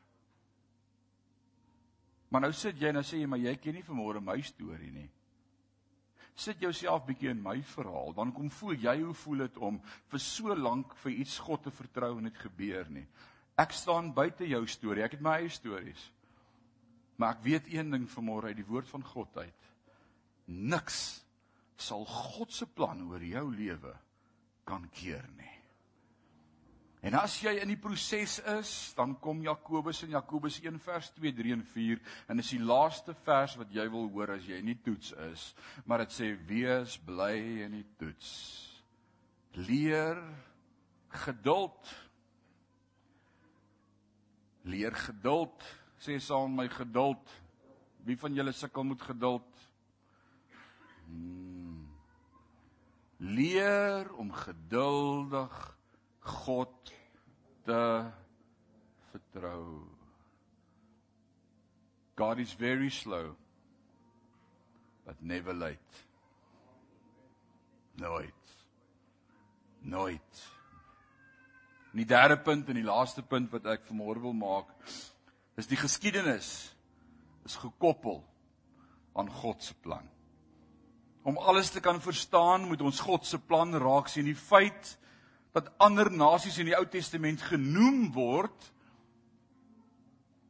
Maar 2.30 2.46
nou 2.46 2.52
sit 2.56 2.80
jy 2.80 2.90
en 2.90 2.98
nou 2.98 3.04
sê 3.06 3.20
jy 3.20 3.28
maar 3.30 3.42
jy 3.42 3.54
ken 3.60 3.78
nie 3.78 3.86
vanmôre 3.86 4.22
my 4.24 4.40
storie 4.44 4.90
nie. 4.90 5.08
Sit 6.36 6.60
jouself 6.60 7.06
bietjie 7.06 7.30
in 7.32 7.40
my 7.40 7.56
verhaal, 7.64 8.12
dan 8.12 8.32
kom 8.36 8.50
voel 8.52 8.76
jy 8.82 8.98
hoe 9.00 9.14
voel 9.16 9.46
dit 9.46 9.56
om 9.64 9.78
vir 10.10 10.20
so 10.20 10.54
lank 10.54 10.92
vir 11.00 11.14
iets 11.22 11.38
God 11.40 11.62
te 11.64 11.72
vertrou 11.72 12.18
en 12.18 12.28
dit 12.28 12.42
gebeur 12.42 12.90
nie. 12.92 13.06
Ek 13.56 13.72
staan 13.72 14.12
buite 14.12 14.44
jou 14.44 14.60
storie. 14.68 15.06
Ek 15.06 15.16
het 15.16 15.24
my 15.24 15.38
eie 15.40 15.52
stories. 15.52 16.10
Maar 17.16 17.38
ek 17.38 17.44
weet 17.46 17.70
een 17.72 17.94
ding 17.94 18.04
vanmôre 18.12 18.52
uit 18.52 18.58
die 18.58 18.68
woord 18.68 18.90
van 18.90 19.04
God 19.14 19.38
uit. 19.40 19.70
Niks 20.46 21.00
sal 21.80 22.04
God 22.04 22.52
se 22.52 22.68
plan 22.68 23.00
oor 23.08 23.24
jou 23.24 23.46
lewe 23.56 23.94
kan 24.68 24.84
keer 24.92 25.24
nie. 25.38 25.55
En 27.06 27.14
as 27.14 27.36
jy 27.38 27.52
in 27.62 27.70
die 27.70 27.78
proses 27.78 28.40
is, 28.56 28.70
dan 28.98 29.12
kom 29.22 29.44
Jakobus 29.44 30.00
in 30.02 30.16
Jakobus 30.16 30.56
1 30.58 30.80
vers 30.82 31.12
2, 31.14 31.30
3 31.38 31.52
en 31.54 31.62
4 31.62 32.00
en 32.32 32.40
dis 32.40 32.48
die 32.56 32.64
laaste 32.66 33.14
vers 33.22 33.54
wat 33.60 33.70
jy 33.70 33.84
wil 33.92 34.08
hoor 34.10 34.32
as 34.34 34.48
jy 34.48 34.58
in 34.58 34.72
die 34.72 34.80
toets 34.82 35.12
is, 35.28 35.44
maar 35.86 36.02
dit 36.02 36.16
sê 36.16 36.32
wees 36.48 36.96
bly 37.06 37.36
in 37.68 37.76
die 37.78 37.84
toets. 38.00 38.32
Leer 39.68 40.18
geduld. 41.22 41.94
Leer 44.66 44.98
geduld. 45.06 45.70
Sê 46.02 46.18
saam 46.18 46.58
my 46.58 46.66
geduld. 46.74 47.22
Wie 48.02 48.18
van 48.18 48.34
julle 48.34 48.52
sukkel 48.52 48.90
met 48.90 49.06
geduld? 49.06 49.64
Hmm. 51.06 51.86
Leer 53.22 54.10
om 54.18 54.34
geduldig 54.34 55.75
God 56.26 56.92
te 57.64 57.82
vertrou. 59.12 59.86
God 62.16 62.38
is 62.38 62.54
very 62.54 62.90
slow 62.90 63.36
but 65.06 65.22
never 65.22 65.54
late. 65.54 66.04
Nooit. 67.94 68.34
Nooit. 69.80 70.42
En 71.92 72.02
die 72.02 72.08
derde 72.08 72.38
punt 72.38 72.68
en 72.68 72.74
die 72.74 72.84
laaste 72.84 73.22
punt 73.22 73.52
wat 73.54 73.68
ek 73.76 73.86
vanmôre 73.88 74.20
wil 74.20 74.34
maak 74.36 74.72
is 75.56 75.70
die 75.70 75.78
geskiedenis 75.80 76.50
is 77.46 77.54
gekoppel 77.56 78.18
aan 79.16 79.30
God 79.32 79.62
se 79.64 79.74
plan. 79.80 80.04
Om 81.26 81.38
alles 81.38 81.70
te 81.70 81.80
kan 81.80 82.00
verstaan, 82.02 82.66
moet 82.68 82.82
ons 82.84 83.00
God 83.00 83.24
se 83.26 83.38
plan 83.38 83.72
raak 83.80 84.10
sien. 84.10 84.26
Die 84.28 84.36
feit 84.36 84.92
dat 85.56 85.70
ander 85.80 86.10
nasies 86.12 86.58
in 86.60 86.68
die 86.68 86.76
Ou 86.76 86.84
Testament 86.92 87.40
genoem 87.48 88.10
word. 88.12 88.72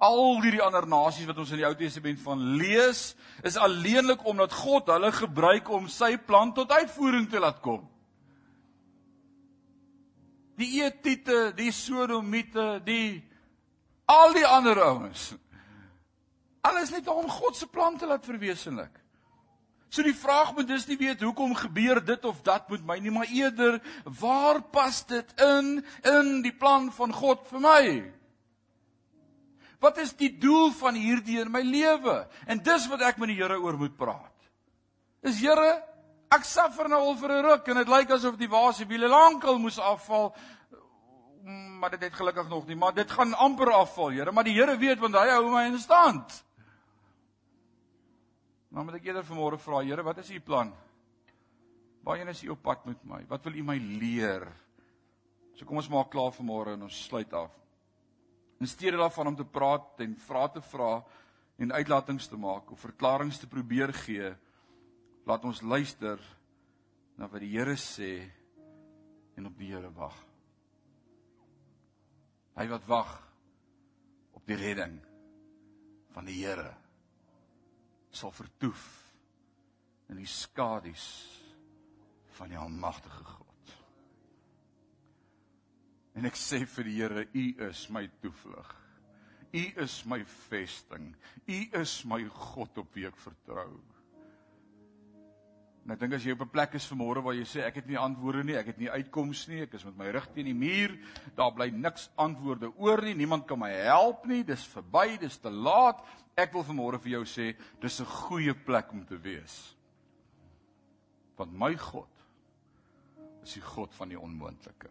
Al 0.02 0.40
hierdie 0.42 0.64
ander 0.64 0.86
nasies 0.90 1.28
wat 1.28 1.38
ons 1.38 1.52
in 1.54 1.62
die 1.62 1.68
Ou 1.68 1.74
Testament 1.78 2.18
van 2.24 2.42
lees, 2.58 3.12
is 3.46 3.58
alleenlik 3.60 4.24
omdat 4.26 4.56
God 4.64 4.90
hulle 4.90 5.12
gebruik 5.14 5.70
om 5.70 5.86
sy 5.92 6.16
plan 6.18 6.50
tot 6.56 6.74
uitvoering 6.74 7.30
te 7.30 7.40
laat 7.42 7.62
kom. 7.62 7.86
Die 10.58 10.82
Etite, 10.82 11.52
die 11.54 11.70
Sodomite, 11.70 12.80
die 12.84 13.22
al 14.10 14.34
die 14.34 14.46
ander 14.48 14.80
ouens. 14.88 15.34
Alles 16.66 16.90
net 16.90 17.06
om 17.12 17.28
God 17.30 17.54
se 17.54 17.68
plan 17.70 17.98
te 17.98 18.08
laat 18.10 18.26
verwesenlik. 18.26 19.05
So 19.88 20.02
die 20.02 20.16
vraag 20.16 20.54
moet 20.56 20.68
dus 20.68 20.86
nie 20.88 20.98
weet 20.98 21.22
hoekom 21.22 21.54
gebeur 21.54 22.00
dit 22.04 22.24
of 22.24 22.42
dat 22.42 22.68
met 22.68 22.84
my 22.86 22.98
nie, 22.98 23.12
maar 23.14 23.30
eerder 23.30 23.78
waar 24.18 24.60
pas 24.62 25.04
dit 25.06 25.40
in 25.40 25.84
in 26.02 26.42
die 26.42 26.54
plan 26.54 26.90
van 26.92 27.14
God 27.14 27.46
vir 27.50 27.62
my? 27.62 27.82
Wat 29.80 29.98
is 30.02 30.14
die 30.16 30.32
doel 30.40 30.72
van 30.74 30.96
hierdie 30.98 31.38
in 31.40 31.52
my 31.52 31.62
lewe? 31.62 32.24
En 32.46 32.62
dis 32.64 32.88
wat 32.90 33.04
ek 33.06 33.20
met 33.22 33.30
die 33.30 33.38
Here 33.38 33.58
oor 33.60 33.76
moet 33.78 33.94
praat. 33.96 34.32
Is 35.22 35.38
Here, 35.40 35.76
ek 36.32 36.46
suffer 36.48 36.88
nou 36.90 37.00
al 37.12 37.16
vir 37.20 37.32
'n 37.32 37.44
ruk 37.44 37.68
en 37.68 37.76
dit 37.76 37.88
lyk 37.88 38.10
asof 38.10 38.36
die 38.36 38.50
wasie 38.50 38.86
wiele 38.86 39.08
lankal 39.08 39.58
moes 39.58 39.78
afval, 39.78 40.34
maar 41.78 41.90
dit 41.90 42.02
het 42.02 42.14
gelukkig 42.14 42.48
nog 42.48 42.66
nie, 42.66 42.76
maar 42.76 42.94
dit 42.94 43.10
gaan 43.10 43.34
amper 43.34 43.70
afval, 43.70 44.10
Here, 44.10 44.32
maar 44.32 44.44
die 44.44 44.54
Here 44.54 44.76
weet 44.76 44.98
want 44.98 45.14
hy 45.14 45.28
hou 45.28 45.50
my 45.50 45.66
in 45.66 45.78
stand. 45.78 46.42
Nou 48.76 48.82
moet 48.84 48.98
ek 48.98 49.06
eerder 49.08 49.24
vanmôre 49.24 49.56
vra, 49.56 49.78
Here, 49.80 50.02
wat 50.04 50.18
is 50.20 50.34
u 50.36 50.40
plan? 50.44 50.68
Waarheen 52.04 52.28
is 52.28 52.42
u 52.44 52.50
op 52.52 52.60
pad 52.60 52.84
met 52.84 53.06
my? 53.08 53.22
Wat 53.30 53.48
wil 53.48 53.56
u 53.56 53.62
my 53.64 53.76
leer? 53.80 54.44
So 55.56 55.64
kom 55.64 55.80
ons 55.80 55.88
maak 55.88 56.10
klaar 56.12 56.34
vanmôre 56.36 56.74
en 56.76 56.84
ons 56.84 56.98
sluit 57.06 57.32
af. 57.32 57.54
In 58.60 58.68
steede 58.68 59.00
daarvan 59.00 59.32
om 59.32 59.40
te 59.40 59.48
praat 59.48 60.04
en 60.04 60.12
vrae 60.20 60.52
te 60.52 60.64
vra 60.68 61.00
en 61.56 61.72
uitlatings 61.72 62.28
te 62.28 62.36
maak 62.36 62.68
of 62.76 62.84
verklaringe 62.84 63.40
te 63.40 63.48
probeer 63.48 63.96
gee, 63.96 64.28
laat 65.24 65.48
ons 65.48 65.64
luister 65.64 66.20
na 67.16 67.32
wat 67.32 67.40
die 67.40 67.54
Here 67.56 67.80
sê 67.80 68.12
en 69.40 69.48
op 69.48 69.56
die 69.56 69.72
Here 69.72 69.88
wag. 69.96 70.20
Hy 72.60 72.72
wat 72.76 72.90
wag 72.92 73.20
op 74.36 74.44
die 74.44 74.60
redding 74.60 75.00
van 76.12 76.28
die 76.28 76.42
Here 76.44 76.74
sal 78.16 78.32
vertoef 78.34 78.84
in 80.10 80.20
die 80.20 80.30
skadu's 80.30 81.06
van 82.36 82.52
die 82.52 82.58
almagtige 82.60 83.24
God. 83.24 83.74
En 86.16 86.28
ek 86.28 86.38
sê 86.40 86.62
vir 86.64 86.88
die 86.88 86.96
Here, 86.96 87.26
U 87.26 87.46
is 87.68 87.86
my 87.92 88.06
toevlug. 88.22 88.72
U 89.56 89.64
is 89.82 89.98
my 90.08 90.22
vesting. 90.48 91.10
U 91.46 91.58
is 91.80 91.98
my 92.08 92.22
God 92.32 92.80
op 92.80 92.96
wie 92.96 93.06
ek 93.08 93.18
vertrou. 93.20 93.76
En 95.86 95.92
ek 95.94 96.00
dink 96.02 96.16
as 96.16 96.24
jy 96.26 96.32
op 96.34 96.40
'n 96.42 96.50
plek 96.50 96.72
is 96.74 96.86
vanmôre 96.90 97.22
waar 97.22 97.34
jy 97.34 97.44
sê 97.46 97.62
ek 97.62 97.76
het 97.76 97.86
nie 97.86 97.98
antwoorde 97.98 98.42
nie, 98.44 98.56
ek 98.56 98.66
het 98.66 98.78
nie 98.78 98.90
uitkomste 98.90 99.52
nie, 99.52 99.62
ek 99.62 99.74
is 99.74 99.84
met 99.84 99.96
my 99.96 100.10
rug 100.10 100.26
teen 100.34 100.46
die 100.46 100.54
muur, 100.54 100.98
daar 101.36 101.52
bly 101.54 101.70
niks 101.70 102.10
antwoorde 102.16 102.72
oor 102.76 103.02
nie, 103.02 103.14
niemand 103.14 103.46
kan 103.46 103.58
my 103.58 103.70
help 103.70 104.26
nie, 104.26 104.42
dis 104.42 104.66
verby, 104.66 105.16
dis 105.16 105.38
te 105.38 105.50
laat. 105.50 106.02
Ek 106.36 106.52
wil 106.52 106.64
vanmôre 106.64 106.98
vir 106.98 107.12
jou 107.12 107.24
sê, 107.24 107.56
dis 107.80 108.00
'n 108.00 108.04
goeie 108.04 108.54
plek 108.54 108.92
om 108.92 109.04
te 109.06 109.16
wees. 109.16 109.76
Want 111.36 111.52
my 111.52 111.76
God 111.76 112.10
is 113.42 113.54
die 113.54 113.62
God 113.62 113.94
van 113.94 114.08
die 114.08 114.18
onmoontlike. 114.18 114.90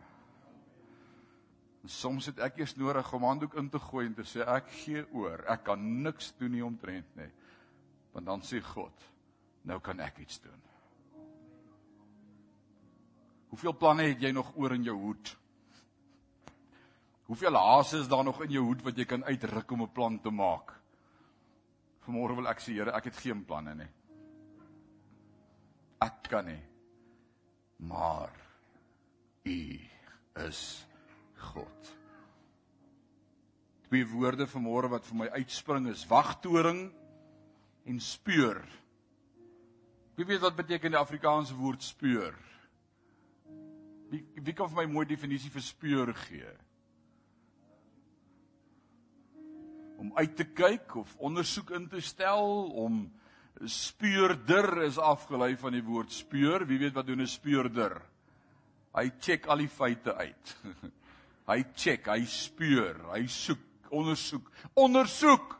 En 1.83 1.89
soms 1.89 2.25
het 2.25 2.39
ek 2.39 2.57
eers 2.57 2.75
nodig 2.75 3.13
om 3.13 3.23
handdoek 3.23 3.55
in 3.55 3.69
te 3.69 3.79
gooi 3.79 4.05
en 4.05 4.13
te 4.13 4.23
sê 4.23 4.47
ek 4.47 4.69
gee 4.69 5.05
oor, 5.11 5.43
ek 5.47 5.63
kan 5.63 6.03
niks 6.03 6.33
doen 6.37 6.51
nie 6.51 6.65
omtrent 6.65 7.15
nie. 7.15 7.31
Want 8.13 8.25
dan 8.25 8.41
sê 8.41 8.61
God, 8.61 8.93
nou 9.63 9.79
kan 9.79 9.99
ek 9.99 10.19
iets 10.19 10.39
doen. 10.39 10.74
Hoeveel 13.49 13.77
planne 13.77 14.09
het 14.09 14.21
jy 14.21 14.31
nog 14.31 14.53
oor 14.55 14.73
in 14.75 14.83
jou 14.83 14.95
hoed? 14.97 15.37
Hoeveel 17.25 17.57
hase 17.57 17.99
is 17.99 18.07
daar 18.07 18.23
nog 18.23 18.43
in 18.43 18.51
jou 18.53 18.63
hoed 18.65 18.83
wat 18.85 18.97
jy 18.97 19.05
kan 19.05 19.23
uitruk 19.23 19.71
om 19.71 19.81
'n 19.81 19.91
plan 19.91 20.19
te 20.21 20.29
maak? 20.29 20.73
Vanmôre 22.05 22.35
wil 22.35 22.47
ek 22.47 22.59
sê 22.59 22.73
Here, 22.73 22.91
ek 22.91 23.03
het 23.03 23.17
geen 23.17 23.45
planne 23.45 23.75
nie. 23.75 23.91
Ek 26.01 26.29
kan 26.29 26.45
nie. 26.45 26.61
Maar 27.77 28.29
U 29.45 29.79
is 30.47 30.85
God. 31.37 31.95
Twee 33.87 34.05
woorde 34.05 34.47
vanmôre 34.47 34.89
wat 34.89 35.05
vir 35.05 35.15
my 35.15 35.27
uitspring 35.37 35.87
is 35.87 36.07
wagtoring 36.09 36.91
en 37.85 37.99
speur. 37.99 38.63
Wie 40.15 40.25
weet 40.25 40.41
wat 40.41 40.55
beteken 40.55 40.91
die 40.91 40.99
Afrikaanse 40.99 41.55
woord 41.55 41.83
speur? 41.83 42.33
Wie 44.09 44.23
wie 44.43 44.53
kan 44.53 44.69
vir 44.69 44.83
my 44.83 44.85
mooi 44.91 45.05
definisie 45.09 45.51
vir 45.53 45.63
speur 45.65 46.13
gee? 46.27 46.51
Om 49.97 50.11
uit 50.17 50.35
te 50.35 50.45
kyk 50.45 50.95
of 51.01 51.15
ondersoek 51.17 51.71
in 51.77 51.87
te 51.89 52.01
stel 52.03 52.69
om 52.75 53.05
speurder 53.63 54.83
is 54.83 54.99
afgelei 54.99 55.55
van 55.57 55.71
die 55.71 55.83
woord 55.83 56.11
speur. 56.11 56.65
Wie 56.67 56.79
weet 56.79 56.93
wat 56.93 57.07
doen 57.07 57.21
'n 57.21 57.27
speurder? 57.27 58.01
Hy 58.95 59.11
check 59.19 59.47
al 59.47 59.57
die 59.57 59.71
feite 59.71 60.15
uit. 60.15 60.55
hy 61.51 61.63
check, 61.75 62.07
hy 62.07 62.25
speur, 62.25 62.95
hy 63.11 63.25
soek, 63.27 63.59
ondersoek, 63.89 64.51
ondersoek. 64.73 65.59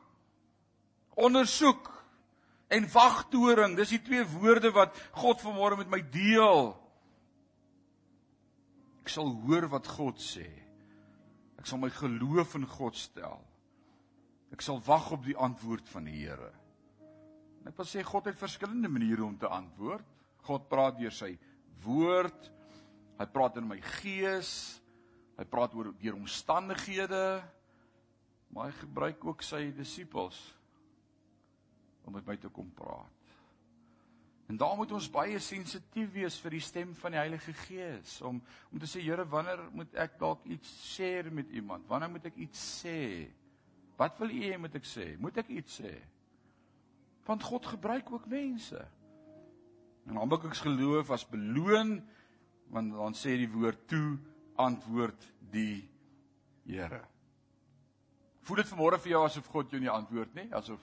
Ondersoek 1.16 1.92
en 2.68 2.88
wagtoring. 2.92 3.76
Dis 3.78 3.90
die 3.90 4.02
twee 4.02 4.24
woorde 4.26 4.72
wat 4.72 4.96
God 5.12 5.42
vanmôre 5.42 5.78
met 5.78 5.90
my 5.90 6.02
deel. 6.12 6.85
Ek 9.06 9.12
sal 9.14 9.28
hoor 9.46 9.68
wat 9.70 9.86
God 9.94 10.18
sê. 10.18 10.48
Ek 11.62 11.68
sal 11.70 11.78
my 11.78 11.92
geloof 11.94 12.56
in 12.58 12.66
God 12.66 12.98
stel. 12.98 13.38
Ek 14.50 14.64
sal 14.66 14.80
wag 14.82 15.12
op 15.14 15.22
die 15.28 15.36
antwoord 15.38 15.86
van 15.92 16.08
die 16.10 16.24
Here. 16.24 16.50
En 17.62 17.70
ek 17.70 17.78
wil 17.78 17.86
sê 17.86 18.02
God 18.02 18.32
het 18.32 18.40
verskillende 18.42 18.90
maniere 18.90 19.22
om 19.28 19.38
te 19.38 19.46
antwoord. 19.46 20.10
God 20.50 20.66
praat 20.72 20.98
deur 20.98 21.14
sy 21.14 21.36
woord. 21.86 22.50
Hy 23.20 23.28
praat 23.30 23.62
in 23.62 23.70
my 23.70 23.78
gees. 24.00 24.52
Hy 25.38 25.46
praat 25.54 25.78
oor 25.78 25.92
deur 26.02 26.18
omstandighede. 26.18 27.24
Maar 28.58 28.72
hy 28.72 28.80
gebruik 28.80 29.30
ook 29.30 29.46
sy 29.46 29.68
disippels 29.78 30.42
om 32.10 32.18
met 32.18 32.26
my 32.26 32.40
te 32.42 32.50
kom 32.54 32.74
praat. 32.74 33.25
En 34.46 34.58
daar 34.58 34.76
moet 34.78 34.92
ons 34.94 35.08
baie 35.10 35.40
sensitief 35.42 36.12
wees 36.14 36.36
vir 36.44 36.54
die 36.54 36.62
stem 36.62 36.92
van 37.00 37.16
die 37.16 37.22
Heilige 37.22 37.54
Gees 37.66 38.20
om 38.22 38.42
om 38.70 38.82
te 38.82 38.90
sê 38.90 39.02
Here, 39.02 39.26
wanneer 39.26 39.64
moet 39.74 39.96
ek 39.98 40.20
dalk 40.22 40.44
iets 40.46 40.70
share 40.94 41.32
met 41.34 41.50
iemand? 41.50 41.88
Wanneer 41.90 42.12
moet 42.14 42.28
ek 42.30 42.38
iets 42.46 42.62
sê? 42.84 43.00
Wat 43.98 44.20
wil 44.20 44.36
U 44.36 44.44
hê 44.44 44.60
moet 44.62 44.76
ek 44.78 44.86
sê? 44.86 45.08
Moet 45.18 45.40
ek 45.42 45.50
iets 45.56 45.80
sê? 45.82 45.96
Want 47.26 47.44
God 47.44 47.66
gebruik 47.66 48.12
ook 48.12 48.28
mense. 48.30 48.84
En 50.06 50.20
Habakuk 50.22 50.54
se 50.54 50.68
geloof 50.68 51.10
was 51.10 51.26
beloon 51.30 51.98
want 52.74 52.94
dan 52.94 53.18
sê 53.18 53.36
die 53.38 53.50
woord 53.50 53.88
toe 53.90 54.18
antwoord 54.62 55.26
die 55.54 55.86
Here. 56.66 57.02
Voel 58.46 58.62
dit 58.62 58.70
vanmôre 58.70 58.98
vir 59.02 59.12
jou 59.12 59.20
asof 59.26 59.48
God 59.54 59.74
jou 59.74 59.80
nie 59.82 59.90
antwoord 59.90 60.34
nie, 60.38 60.48
asof 60.54 60.82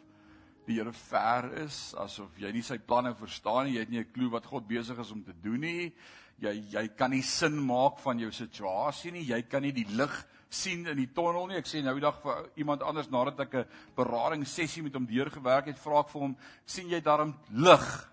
die 0.67 0.79
Here 0.79 0.93
ver 0.93 1.49
is, 1.65 1.95
asof 1.99 2.39
jy 2.39 2.53
nie 2.53 2.63
sy 2.63 2.79
planne 2.79 3.15
verstaan 3.19 3.67
nie, 3.67 3.75
jy 3.77 3.81
het 3.81 3.91
nie 3.91 4.01
'n 4.01 4.13
klou 4.13 4.31
wat 4.31 4.47
God 4.47 4.69
besig 4.69 4.99
is 4.99 5.13
om 5.13 5.23
te 5.23 5.35
doen 5.43 5.61
nie. 5.61 5.93
Jy 6.41 6.53
jy 6.73 6.89
kan 6.97 7.11
nie 7.11 7.23
sin 7.23 7.57
maak 7.67 7.99
van 7.99 8.19
jou 8.19 8.31
situasie 8.31 9.13
nie. 9.13 9.25
Jy 9.25 9.43
kan 9.43 9.63
nie 9.63 9.73
die 9.73 9.87
lig 9.89 10.27
sien 10.49 10.87
in 10.87 10.97
die 10.97 11.11
tonnel 11.15 11.47
nie. 11.47 11.57
Ek 11.57 11.67
sê 11.67 11.83
nou 11.83 11.95
die 11.95 12.05
dag 12.05 12.21
vir 12.23 12.51
iemand 12.57 12.83
anders 12.83 13.11
nadat 13.11 13.41
ek 13.41 13.55
'n 13.55 13.67
berading 13.97 14.47
sessie 14.47 14.83
met 14.83 14.95
hom 14.95 15.07
deurgewerk 15.07 15.67
het, 15.67 15.79
vra 15.79 16.01
ek 16.01 16.09
vir 16.09 16.21
hom, 16.21 16.37
"Sien 16.67 16.89
jy 16.89 17.01
daarom 17.01 17.35
lig?" 17.51 18.09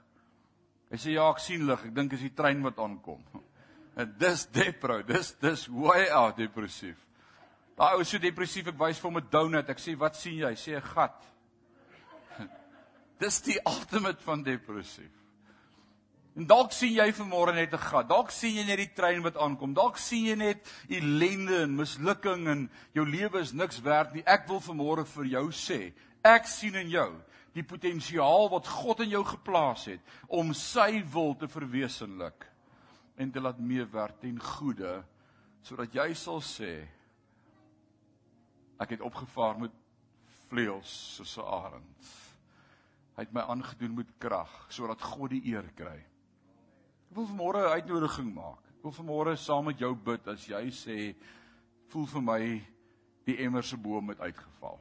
Hy 0.92 0.98
sê, 0.98 1.14
"Ja, 1.14 1.30
ek 1.30 1.40
sien 1.40 1.66
lig. 1.68 1.86
Ek 1.86 1.94
dink 1.94 2.14
is 2.14 2.22
die 2.22 2.34
trein 2.34 2.62
wat 2.64 2.80
aankom." 2.80 3.24
En 3.98 4.16
dis 4.18 4.46
depro, 4.46 5.02
dis 5.02 5.36
dis 5.42 5.68
way 5.68 6.08
out 6.10 6.38
depressief. 6.38 6.96
Daai 7.76 7.96
ou 7.96 8.02
is 8.02 8.10
so 8.10 8.18
depressief, 8.18 8.68
ek 8.68 8.80
wys 8.80 8.98
vir 8.98 9.12
hom 9.12 9.18
'n 9.18 9.30
donut. 9.30 9.70
Ek 9.70 9.78
sê, 9.78 9.98
"Wat 9.98 10.16
sien 10.16 10.38
jy?" 10.38 10.48
Hy 10.48 10.56
sê, 10.56 10.76
"’n 10.76 10.82
gat." 10.82 11.26
Dis 13.20 13.42
die 13.46 13.60
ultimate 13.74 14.24
van 14.24 14.44
depressief. 14.44 15.16
En 16.40 16.46
dalk 16.48 16.72
sien 16.72 16.94
jy 16.96 17.10
vanmôre 17.12 17.54
net 17.54 17.74
'n 17.74 17.82
gat. 17.84 18.08
Dalk 18.08 18.32
sien 18.32 18.56
jy 18.56 18.64
net 18.64 18.78
die 18.78 18.94
trein 18.96 19.22
wat 19.22 19.38
aankom. 19.38 19.74
Dalk 19.74 19.98
sien 19.98 20.26
jy 20.26 20.36
net 20.36 20.70
ellende 20.88 21.64
en 21.64 21.76
mislukking 21.76 22.48
en 22.48 22.70
jou 22.94 23.06
lewe 23.06 23.42
is 23.42 23.52
niks 23.52 23.82
werd 23.82 24.14
nie. 24.14 24.24
Ek 24.26 24.48
wil 24.48 24.62
vanmôre 24.62 25.06
vir 25.06 25.26
jou 25.26 25.52
sê, 25.52 25.92
ek 26.24 26.48
sien 26.48 26.76
in 26.76 26.90
jou 26.90 27.12
die 27.54 27.64
potensiaal 27.64 28.50
wat 28.54 28.68
God 28.68 29.02
in 29.04 29.10
jou 29.10 29.24
geplaas 29.26 29.86
het 29.90 30.00
om 30.28 30.54
sy 30.54 31.02
wil 31.12 31.36
te 31.36 31.48
verwesenlik 31.48 32.46
en 33.20 33.32
te 33.32 33.42
laat 33.42 33.60
meewerk 33.60 34.22
ten 34.22 34.40
goeie 34.40 35.00
sodat 35.66 35.96
jy 35.96 36.14
sal 36.14 36.40
sê 36.46 36.88
ek 38.80 38.96
het 38.96 39.04
opgevaar 39.04 39.58
met 39.60 39.76
vleuels 40.48 40.92
soos 41.18 41.38
'n 41.38 41.44
arend. 41.44 42.08
Hy 43.20 43.26
het 43.26 43.34
my 43.36 43.42
aangedoen 43.52 43.98
met 43.98 44.12
krag 44.16 44.52
sodat 44.72 45.02
God 45.04 45.34
die 45.34 45.42
eer 45.52 45.66
kry. 45.76 45.98
Ek 47.10 47.18
wil 47.18 47.26
vanmôre 47.28 47.66
'n 47.66 47.74
uitnodiging 47.76 48.30
maak. 48.34 48.64
Ek 48.78 48.84
wil 48.84 48.94
vanmôre 48.96 49.34
saam 49.36 49.66
met 49.66 49.80
jou 49.80 49.94
bid 49.96 50.28
as 50.28 50.46
jy 50.48 50.70
sê 50.72 51.16
voel 51.92 52.06
vir 52.06 52.22
my 52.22 52.62
die 53.26 53.36
emmer 53.44 53.64
se 53.64 53.76
boom 53.76 54.10
het 54.10 54.20
uitgeval. 54.20 54.80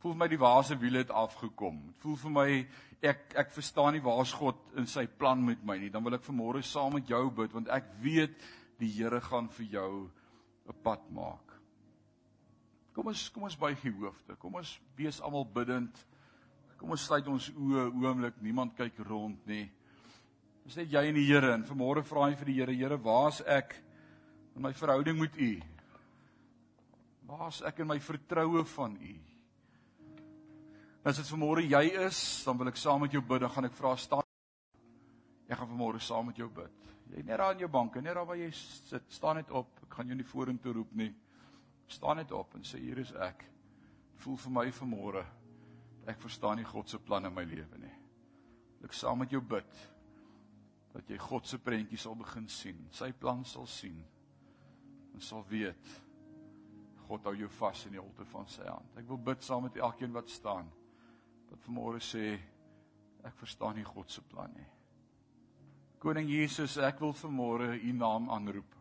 Voel 0.00 0.12
vir 0.12 0.18
my 0.18 0.28
die 0.28 0.40
waase 0.40 0.76
wiele 0.80 0.98
het 0.98 1.10
afgekom. 1.10 1.94
Voel 2.02 2.16
vir 2.16 2.30
my 2.30 2.66
ek 3.00 3.36
ek 3.36 3.52
verstaan 3.52 3.92
nie 3.92 4.02
waar's 4.02 4.32
God 4.32 4.56
in 4.76 4.86
sy 4.86 5.06
plan 5.06 5.44
met 5.44 5.62
my 5.64 5.78
nie. 5.78 5.90
Dan 5.90 6.02
wil 6.02 6.14
ek 6.14 6.26
vanmôre 6.26 6.62
saam 6.62 6.94
met 6.94 7.06
jou 7.06 7.30
bid 7.30 7.52
want 7.52 7.68
ek 7.68 7.94
weet 8.02 8.34
die 8.80 8.90
Here 8.90 9.20
gaan 9.20 9.48
vir 9.48 9.66
jou 9.66 10.10
'n 10.66 10.82
pad 10.82 11.10
maak. 11.10 11.52
Kom 12.92 13.06
ons 13.06 13.28
kom 13.28 13.44
ons 13.44 13.56
buig 13.56 13.80
die 13.82 13.92
hoofde. 13.92 14.34
Kom 14.36 14.54
ons 14.54 14.80
wees 14.96 15.20
almal 15.20 15.44
bidtend. 15.44 16.06
Kom 16.80 16.94
ons 16.94 17.02
sluit 17.04 17.26
ons 17.28 17.46
oë 17.52 17.82
oomblik, 17.92 18.38
niemand 18.40 18.72
kyk 18.72 19.02
rond 19.04 19.48
nie. 19.50 19.66
Dis 20.64 20.78
net 20.78 20.88
jy 20.88 21.02
en 21.10 21.16
die 21.18 21.26
Here 21.28 21.50
en 21.52 21.64
vanmôre 21.68 22.00
vra 22.08 22.30
jy 22.30 22.38
vir 22.40 22.48
die 22.48 22.54
Here, 22.56 22.76
Here, 22.78 22.96
waar's 23.04 23.42
ek 23.44 23.74
in 24.56 24.64
my 24.64 24.70
verhouding 24.72 25.18
met 25.20 25.34
U? 25.36 25.50
Waar's 27.28 27.58
ek 27.68 27.82
in 27.84 27.90
my 27.90 27.98
vertroue 28.00 28.62
van 28.72 28.94
U? 28.96 29.12
As 31.04 31.20
dit 31.20 31.28
vanmôre 31.28 31.66
jy 31.66 31.82
is, 32.06 32.20
dan 32.46 32.56
wil 32.56 32.70
ek 32.72 32.80
saam 32.80 33.04
met 33.04 33.12
jou 33.12 33.20
bid, 33.28 33.42
dan 33.44 33.52
gaan 33.52 33.68
ek 33.68 33.76
vra 33.76 33.92
staan. 34.00 34.24
Ek 35.50 35.60
gaan 35.60 35.68
vanmôre 35.74 36.00
saam 36.00 36.30
met 36.30 36.40
jou 36.40 36.48
bid. 36.48 36.88
Jy 37.12 37.26
net 37.26 37.42
daar 37.42 37.52
in 37.58 37.60
jou 37.66 37.68
bank, 37.74 37.98
net 38.00 38.16
daar 38.16 38.24
waar 38.24 38.40
jy 38.40 38.48
sit, 38.56 39.04
staan 39.12 39.36
net 39.36 39.52
op. 39.52 39.84
Ek 39.84 39.98
gaan 39.98 40.08
jou 40.08 40.16
nie 40.16 40.28
vorentoe 40.32 40.72
roep 40.78 40.96
nie. 40.96 41.10
Staan 41.92 42.22
net 42.22 42.32
op 42.32 42.56
en 42.56 42.64
sê 42.64 42.80
hier 42.80 43.02
is 43.04 43.12
ek. 43.20 43.44
Voel 44.24 44.40
vir 44.46 44.56
my 44.56 44.66
vanmôre 44.80 45.26
ek 46.08 46.20
verstaan 46.20 46.60
nie 46.60 46.68
God 46.68 46.88
se 46.88 46.98
plan 46.98 47.26
in 47.28 47.34
my 47.34 47.44
lewe 47.44 47.80
nie. 47.80 47.96
Ek 48.84 48.94
saam 48.96 49.20
met 49.20 49.32
jou 49.32 49.42
bid 49.44 49.80
dat 50.94 51.10
jy 51.10 51.18
God 51.22 51.46
se 51.46 51.60
prentjie 51.62 51.98
sal 52.00 52.16
begin 52.18 52.48
sien, 52.50 52.78
sy 52.90 53.12
plan 53.12 53.44
sal 53.44 53.68
sien 53.70 53.98
en 55.14 55.22
sal 55.22 55.44
weet 55.50 55.92
God 57.06 57.26
hou 57.26 57.34
jou 57.34 57.50
vas 57.58 57.84
in 57.86 57.96
die 57.96 58.02
holte 58.02 58.24
van 58.30 58.46
sy 58.50 58.66
hand. 58.66 58.94
Ek 58.98 59.08
wil 59.10 59.18
bid 59.18 59.42
saam 59.42 59.64
met 59.66 59.76
elkeen 59.76 60.14
wat 60.14 60.30
staan 60.30 60.68
wat 61.50 61.62
vanmôre 61.66 61.98
sê 62.02 62.36
ek 63.26 63.34
verstaan 63.36 63.76
nie 63.76 63.86
God 63.86 64.10
se 64.10 64.22
plan 64.22 64.52
nie. 64.54 64.68
Koning 66.00 66.30
Jesus, 66.30 66.78
ek 66.78 67.02
wil 67.02 67.12
vanmôre 67.12 67.74
u 67.76 67.92
naam 67.92 68.30
aanroep 68.32 68.79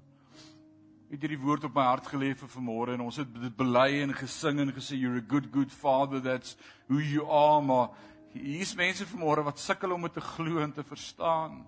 het 1.10 1.24
hierdie 1.24 1.42
woord 1.42 1.66
op 1.66 1.74
my 1.74 1.88
hart 1.88 2.12
gelê 2.12 2.36
vir 2.38 2.52
vanmôre 2.54 2.94
en 2.94 3.08
ons 3.08 3.18
het 3.18 3.30
dit 3.34 3.56
bely 3.58 4.04
en 4.04 4.14
gesing 4.14 4.62
en 4.62 4.74
gesê 4.76 4.98
you're 5.00 5.18
a 5.18 5.26
good 5.26 5.50
good 5.54 5.72
father 5.74 6.22
that's 6.22 6.56
who 6.88 7.02
you 7.02 7.26
are 7.26 7.64
maar 7.66 7.90
hier's 8.34 8.76
mense 8.78 9.08
vanmôre 9.10 9.44
wat 9.48 9.62
sukkel 9.62 9.96
om 9.96 10.06
dit 10.06 10.14
te 10.20 10.22
glo 10.22 10.62
en 10.62 10.74
te 10.74 10.86
verstaan. 10.86 11.64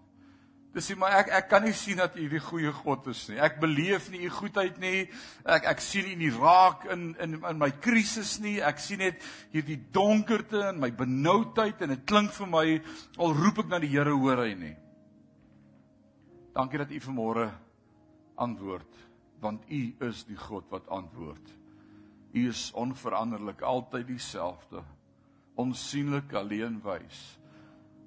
Dis 0.72 0.86
sê 0.88 0.96
maar 0.96 1.18
ek 1.18 1.32
ek 1.36 1.50
kan 1.52 1.66
nie 1.66 1.74
sien 1.76 2.00
dat 2.00 2.14
u 2.16 2.28
die 2.32 2.40
goeie 2.40 2.72
God 2.72 3.10
is 3.12 3.26
nie. 3.28 3.40
Ek 3.44 3.58
beleef 3.60 4.08
nie 4.14 4.22
u 4.28 4.30
goedheid 4.32 4.78
nie. 4.80 5.10
Ek 5.44 5.66
ek 5.74 5.82
sien 5.84 6.08
u 6.08 6.14
nie 6.22 6.32
raak 6.38 6.86
in 6.94 7.10
in 7.20 7.40
in 7.42 7.60
my 7.60 7.72
krisis 7.84 8.38
nie. 8.40 8.60
Ek 8.64 8.80
sien 8.80 9.02
net 9.02 9.26
hierdie 9.52 9.80
donkerte 9.92 10.62
en 10.70 10.80
my 10.80 10.94
benoudheid 10.96 11.82
en 11.82 11.96
dit 11.96 12.06
klink 12.08 12.32
vir 12.38 12.54
my 12.54 12.66
al 13.18 13.36
roep 13.42 13.66
ek 13.66 13.74
na 13.74 13.82
die 13.84 13.92
Here 13.92 14.14
hoor 14.16 14.46
hy 14.46 14.54
nie. 14.56 14.76
Dankie 16.56 16.80
dat 16.80 16.94
u 16.94 17.04
vanmôre 17.10 17.50
antwoord 18.38 19.11
want 19.42 19.66
U 19.70 19.82
is 20.08 20.24
die 20.30 20.38
God 20.38 20.70
wat 20.70 20.90
antwoord. 20.90 21.54
U 22.32 22.48
is 22.48 22.70
onveranderlik, 22.78 23.62
altyd 23.62 24.08
dieselfde. 24.08 24.84
Onsienlik 25.60 26.34
alleen 26.34 26.80
wys. 26.86 27.22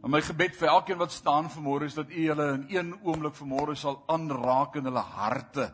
En 0.04 0.12
my 0.12 0.20
gebed 0.20 0.56
vir 0.56 0.68
elkeen 0.68 1.00
wat 1.00 1.12
staan 1.12 1.48
vanmôre 1.52 1.88
is 1.88 1.96
dat 1.96 2.10
U 2.12 2.26
hulle 2.28 2.48
in 2.54 2.66
een 2.68 2.92
oomblik 3.02 3.36
vanmôre 3.38 3.76
sal 3.76 4.02
aanraak 4.12 4.76
in 4.76 4.88
hulle 4.88 5.04
harte. 5.14 5.70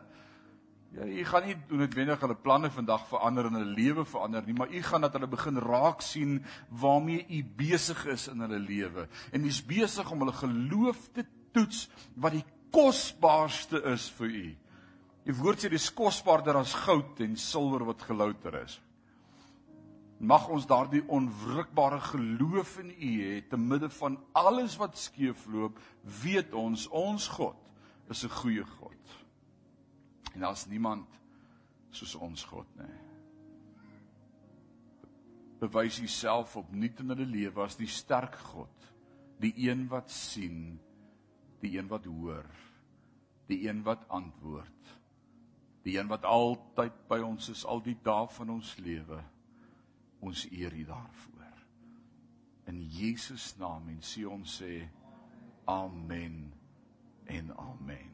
Ja, 0.95 1.07
U 1.07 1.25
gaan 1.27 1.45
nie 1.47 1.55
noodwendig 1.67 2.19
hulle 2.19 2.35
planne 2.35 2.71
vandag 2.71 3.03
verander 3.07 3.47
en 3.47 3.59
hulle 3.59 3.75
lewe 3.75 4.05
verander 4.07 4.43
nie, 4.47 4.55
maar 4.55 4.71
U 4.71 4.81
gaan 4.87 5.03
dat 5.03 5.15
hulle 5.15 5.27
begin 5.31 5.59
raak 5.63 6.03
sien 6.03 6.39
waarmee 6.67 7.25
U 7.27 7.43
besig 7.59 8.05
is 8.11 8.27
in 8.31 8.43
hulle 8.43 8.59
lewe. 8.59 9.07
En 9.31 9.47
U's 9.47 9.61
besig 9.67 10.11
om 10.11 10.23
hulle 10.23 10.35
geloof 10.35 11.05
te 11.15 11.27
toets 11.51 11.85
wat 12.15 12.35
die 12.35 12.45
kosbaarste 12.71 13.83
is 13.91 14.07
vir 14.15 14.35
U. 14.35 14.47
Die 15.25 15.35
woord 15.37 15.61
sê 15.61 15.69
dis 15.69 15.91
kosbaarder 15.93 16.57
as 16.57 16.73
goud 16.85 17.19
en 17.21 17.35
silwer 17.37 17.85
wat 17.85 18.01
gelouter 18.09 18.57
is. 18.63 18.79
Mag 20.21 20.47
ons 20.53 20.67
daardie 20.69 21.01
onwrikbare 21.09 21.99
geloof 22.11 22.75
in 22.81 22.91
U 22.93 23.11
hê 23.21 23.41
te 23.49 23.57
midde 23.57 23.89
van 23.97 24.17
alles 24.37 24.77
wat 24.81 24.97
skeefloop, 24.97 25.77
weet 26.21 26.53
ons 26.57 26.87
ons 26.87 27.27
God 27.37 27.57
is 28.09 28.23
'n 28.25 28.29
goeie 28.41 28.65
God. 28.65 29.03
En 30.33 30.41
daar's 30.41 30.67
niemand 30.67 31.07
soos 31.91 32.15
ons 32.15 32.43
God 32.43 32.67
nie. 32.77 32.99
Bewys 35.59 35.99
Uself 35.99 36.55
opnuut 36.57 36.99
in 36.99 37.09
hulle 37.09 37.25
lewe 37.25 37.63
as 37.63 37.75
die 37.75 37.87
sterk 37.87 38.35
God, 38.35 38.93
die 39.39 39.53
een 39.69 39.87
wat 39.87 40.09
sien, 40.09 40.79
die 41.61 41.77
een 41.77 41.87
wat 41.87 42.05
hoor, 42.05 42.45
die 43.47 43.67
een 43.67 43.83
wat 43.83 44.07
antwoord 44.09 45.00
die 45.83 45.97
een 45.97 46.09
wat 46.11 46.25
altyd 46.27 46.95
by 47.09 47.19
ons 47.25 47.49
is 47.49 47.65
al 47.65 47.81
die 47.81 47.97
dae 48.03 48.27
van 48.37 48.49
ons 48.57 48.75
lewe 48.77 49.21
ons 50.21 50.45
eer 50.51 50.73
U 50.77 50.83
daarvoor. 50.85 51.57
In 52.69 52.83
Jesus 52.93 53.55
naam 53.57 53.89
en 53.89 54.01
sê 54.05 54.27
ons 54.29 54.61
sê 54.61 54.83
amen 55.65 56.53
en 57.25 57.53
amen 57.57 58.10